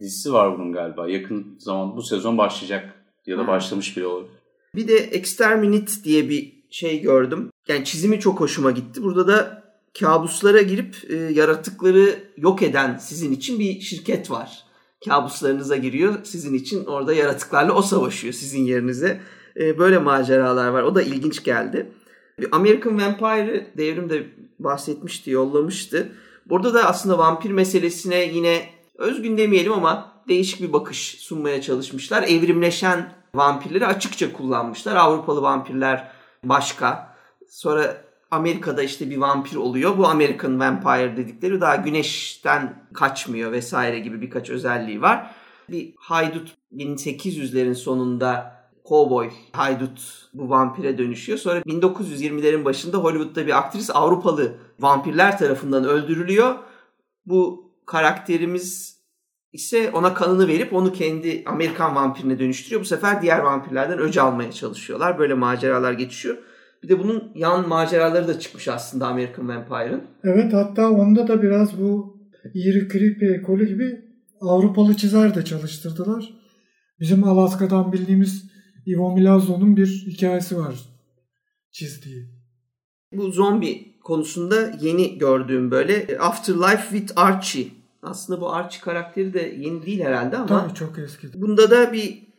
Dizisi 0.00 0.32
var 0.32 0.58
bunun 0.58 0.72
galiba. 0.72 1.08
Yakın 1.08 1.56
zaman 1.58 1.96
bu 1.96 2.02
sezon 2.02 2.38
başlayacak 2.38 2.94
ya 3.26 3.38
da 3.38 3.42
Ha. 3.42 3.46
başlamış 3.46 3.96
bile 3.96 4.06
olur. 4.06 4.28
Bir 4.74 4.88
de 4.88 4.96
Exterminate 4.96 5.92
diye 6.04 6.28
bir 6.28 6.60
şey 6.70 7.00
gördüm. 7.00 7.50
Yani 7.70 7.84
çizimi 7.84 8.20
çok 8.20 8.40
hoşuma 8.40 8.70
gitti. 8.70 9.02
Burada 9.02 9.28
da 9.28 9.62
kabuslara 10.00 10.62
girip 10.62 10.96
e, 11.08 11.16
yaratıkları 11.16 12.18
yok 12.36 12.62
eden 12.62 12.96
sizin 12.96 13.32
için 13.32 13.58
bir 13.58 13.80
şirket 13.80 14.30
var. 14.30 14.64
Kabuslarınıza 15.08 15.76
giriyor. 15.76 16.14
Sizin 16.24 16.54
için 16.54 16.84
orada 16.84 17.14
yaratıklarla 17.14 17.72
o 17.72 17.82
savaşıyor 17.82 18.34
sizin 18.34 18.64
yerinize. 18.64 19.20
E, 19.56 19.78
böyle 19.78 19.98
maceralar 19.98 20.68
var. 20.68 20.82
O 20.82 20.94
da 20.94 21.02
ilginç 21.02 21.44
geldi. 21.44 21.92
American 22.52 23.00
Vampire'ı 23.00 23.66
devrimde 23.76 24.26
bahsetmişti, 24.58 25.30
yollamıştı. 25.30 26.12
Burada 26.46 26.74
da 26.74 26.84
aslında 26.88 27.18
vampir 27.18 27.50
meselesine 27.50 28.24
yine 28.24 28.68
özgün 28.98 29.38
demeyelim 29.38 29.72
ama 29.72 30.12
değişik 30.28 30.60
bir 30.60 30.72
bakış 30.72 31.16
sunmaya 31.18 31.62
çalışmışlar. 31.62 32.22
Evrimleşen 32.22 33.12
vampirleri 33.34 33.86
açıkça 33.86 34.32
kullanmışlar. 34.32 34.96
Avrupalı 34.96 35.42
vampirler 35.42 36.12
başka. 36.44 37.09
Sonra 37.50 37.96
Amerika'da 38.30 38.82
işte 38.82 39.10
bir 39.10 39.16
vampir 39.16 39.56
oluyor. 39.56 39.98
Bu 39.98 40.06
American 40.06 40.60
Vampire 40.60 41.16
dedikleri 41.16 41.60
daha 41.60 41.76
güneşten 41.76 42.86
kaçmıyor 42.94 43.52
vesaire 43.52 43.98
gibi 43.98 44.20
birkaç 44.20 44.50
özelliği 44.50 45.02
var. 45.02 45.30
Bir 45.68 45.94
haydut 45.96 46.56
1800'lerin 46.76 47.74
sonunda 47.74 48.60
Cowboy 48.88 49.30
haydut 49.52 50.28
bu 50.34 50.50
vampire 50.50 50.98
dönüşüyor. 50.98 51.38
Sonra 51.38 51.60
1920'lerin 51.60 52.64
başında 52.64 52.96
Hollywood'da 52.96 53.46
bir 53.46 53.58
aktris 53.58 53.90
Avrupalı 53.90 54.56
vampirler 54.80 55.38
tarafından 55.38 55.84
öldürülüyor. 55.84 56.54
Bu 57.26 57.70
karakterimiz 57.86 59.00
ise 59.52 59.90
ona 59.90 60.14
kanını 60.14 60.48
verip 60.48 60.72
onu 60.72 60.92
kendi 60.92 61.44
Amerikan 61.46 61.94
vampirine 61.94 62.38
dönüştürüyor. 62.38 62.80
Bu 62.80 62.86
sefer 62.86 63.22
diğer 63.22 63.38
vampirlerden 63.38 63.98
öc 63.98 64.20
almaya 64.20 64.52
çalışıyorlar. 64.52 65.18
Böyle 65.18 65.34
maceralar 65.34 65.92
geçiyor. 65.92 66.36
Bir 66.82 66.88
de 66.88 66.98
bunun 66.98 67.32
yan 67.34 67.68
maceraları 67.68 68.28
da 68.28 68.38
çıkmış 68.38 68.68
aslında 68.68 69.06
American 69.06 69.48
Vampire'ın. 69.48 70.02
Evet 70.24 70.52
hatta 70.52 70.90
onda 70.90 71.28
da 71.28 71.42
biraz 71.42 71.80
bu 71.80 72.16
Eerie 72.54 72.88
Creepy 72.88 73.34
ekolü 73.34 73.68
gibi 73.68 74.00
Avrupalı 74.40 74.96
çizer 74.96 75.34
de 75.34 75.44
çalıştırdılar. 75.44 76.34
Bizim 77.00 77.24
Alaska'dan 77.24 77.92
bildiğimiz 77.92 78.50
Ivo 78.86 79.14
Milazzo'nun 79.14 79.76
bir 79.76 79.86
hikayesi 79.86 80.56
var 80.56 80.74
çizdiği. 81.72 82.30
Bu 83.12 83.30
zombi 83.30 84.00
konusunda 84.00 84.72
yeni 84.80 85.18
gördüğüm 85.18 85.70
böyle 85.70 86.18
Afterlife 86.20 86.98
with 86.98 87.12
Archie. 87.16 87.68
Aslında 88.02 88.40
bu 88.40 88.52
Archie 88.52 88.80
karakteri 88.80 89.34
de 89.34 89.54
yeni 89.58 89.86
değil 89.86 90.00
herhalde 90.00 90.36
ama 90.36 90.46
Tabii 90.46 90.74
çok 90.74 90.98
eski. 90.98 91.40
Bunda 91.40 91.70
da 91.70 91.92
bir 91.92 92.29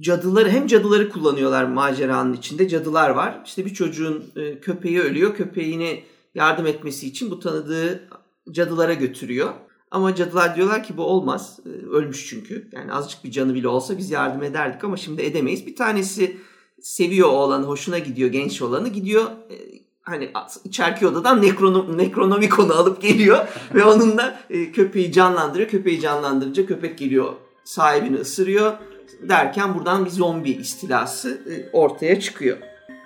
cadıları 0.00 0.50
hem 0.50 0.66
cadıları 0.66 1.08
kullanıyorlar 1.08 1.64
maceranın 1.64 2.32
içinde. 2.32 2.68
Cadılar 2.68 3.10
var. 3.10 3.42
İşte 3.46 3.64
bir 3.64 3.74
çocuğun 3.74 4.24
e, 4.36 4.60
köpeği 4.60 5.00
ölüyor. 5.00 5.34
Köpeğine 5.34 6.02
yardım 6.34 6.66
etmesi 6.66 7.06
için 7.06 7.30
bu 7.30 7.40
tanıdığı 7.40 8.08
cadılara 8.50 8.94
götürüyor. 8.94 9.50
Ama 9.90 10.14
cadılar 10.14 10.56
diyorlar 10.56 10.82
ki 10.82 10.96
bu 10.96 11.02
olmaz. 11.02 11.60
E, 11.66 11.68
Ölmüş 11.86 12.26
çünkü. 12.28 12.68
Yani 12.72 12.92
azıcık 12.92 13.24
bir 13.24 13.30
canı 13.30 13.54
bile 13.54 13.68
olsa 13.68 13.98
biz 13.98 14.10
yardım 14.10 14.42
ederdik 14.42 14.84
ama 14.84 14.96
şimdi 14.96 15.22
edemeyiz. 15.22 15.66
Bir 15.66 15.76
tanesi 15.76 16.36
seviyor 16.80 17.28
oğlanı, 17.28 17.66
hoşuna 17.66 17.98
gidiyor 17.98 18.28
genç 18.30 18.62
olanı. 18.62 18.88
Gidiyor 18.88 19.24
e, 19.24 19.56
hani 20.02 20.30
içerki 20.64 21.06
odadan 21.06 21.42
nekrono, 21.42 21.98
nekronomikon'u 21.98 22.72
alıp 22.72 23.02
geliyor 23.02 23.48
ve 23.74 23.84
onunla 23.84 24.40
köpeği 24.72 25.12
canlandırıyor. 25.12 25.68
Köpeği 25.68 26.00
canlandırınca 26.00 26.66
köpek 26.66 26.98
geliyor 26.98 27.32
sahibini 27.64 28.16
ısırıyor 28.16 28.72
derken 29.28 29.74
buradan 29.74 30.04
bir 30.04 30.10
zombi 30.10 30.50
istilası 30.50 31.30
e, 31.30 31.70
ortaya 31.72 32.20
çıkıyor. 32.20 32.58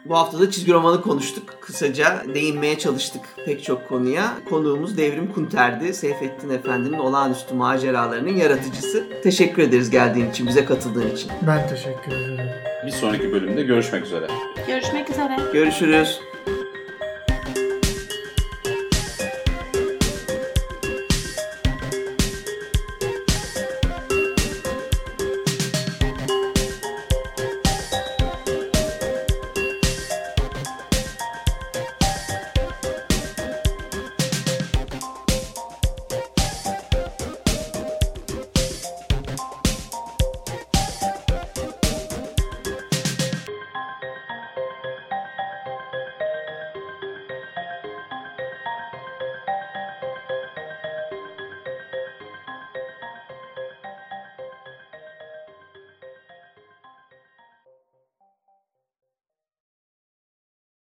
Bu 0.04 0.16
hafta 0.16 0.40
da 0.40 0.50
çizgi 0.50 0.72
romanı 0.72 1.02
konuştuk. 1.02 1.54
Kısaca 1.60 2.22
değinmeye 2.34 2.78
çalıştık 2.78 3.22
pek 3.44 3.64
çok 3.64 3.88
konuya. 3.88 4.32
Konuğumuz 4.50 4.96
Devrim 4.96 5.32
Kunter'di. 5.32 5.94
Seyfettin 5.94 6.50
Efendi'nin 6.50 6.98
olağanüstü 6.98 7.54
maceralarının 7.54 8.36
yaratıcısı. 8.36 9.06
Teşekkür 9.22 9.62
ederiz 9.62 9.90
geldiğin 9.90 10.30
için, 10.30 10.46
bize 10.46 10.64
katıldığın 10.64 11.10
için. 11.10 11.30
Ben 11.46 11.68
teşekkür 11.68 12.12
ederim. 12.12 12.50
Bir 12.86 12.90
sonraki 12.90 13.32
bölümde 13.32 13.62
görüşmek 13.62 14.04
üzere. 14.04 14.26
Görüşmek 14.66 15.10
üzere. 15.10 15.36
Görüşürüz. 15.52 16.20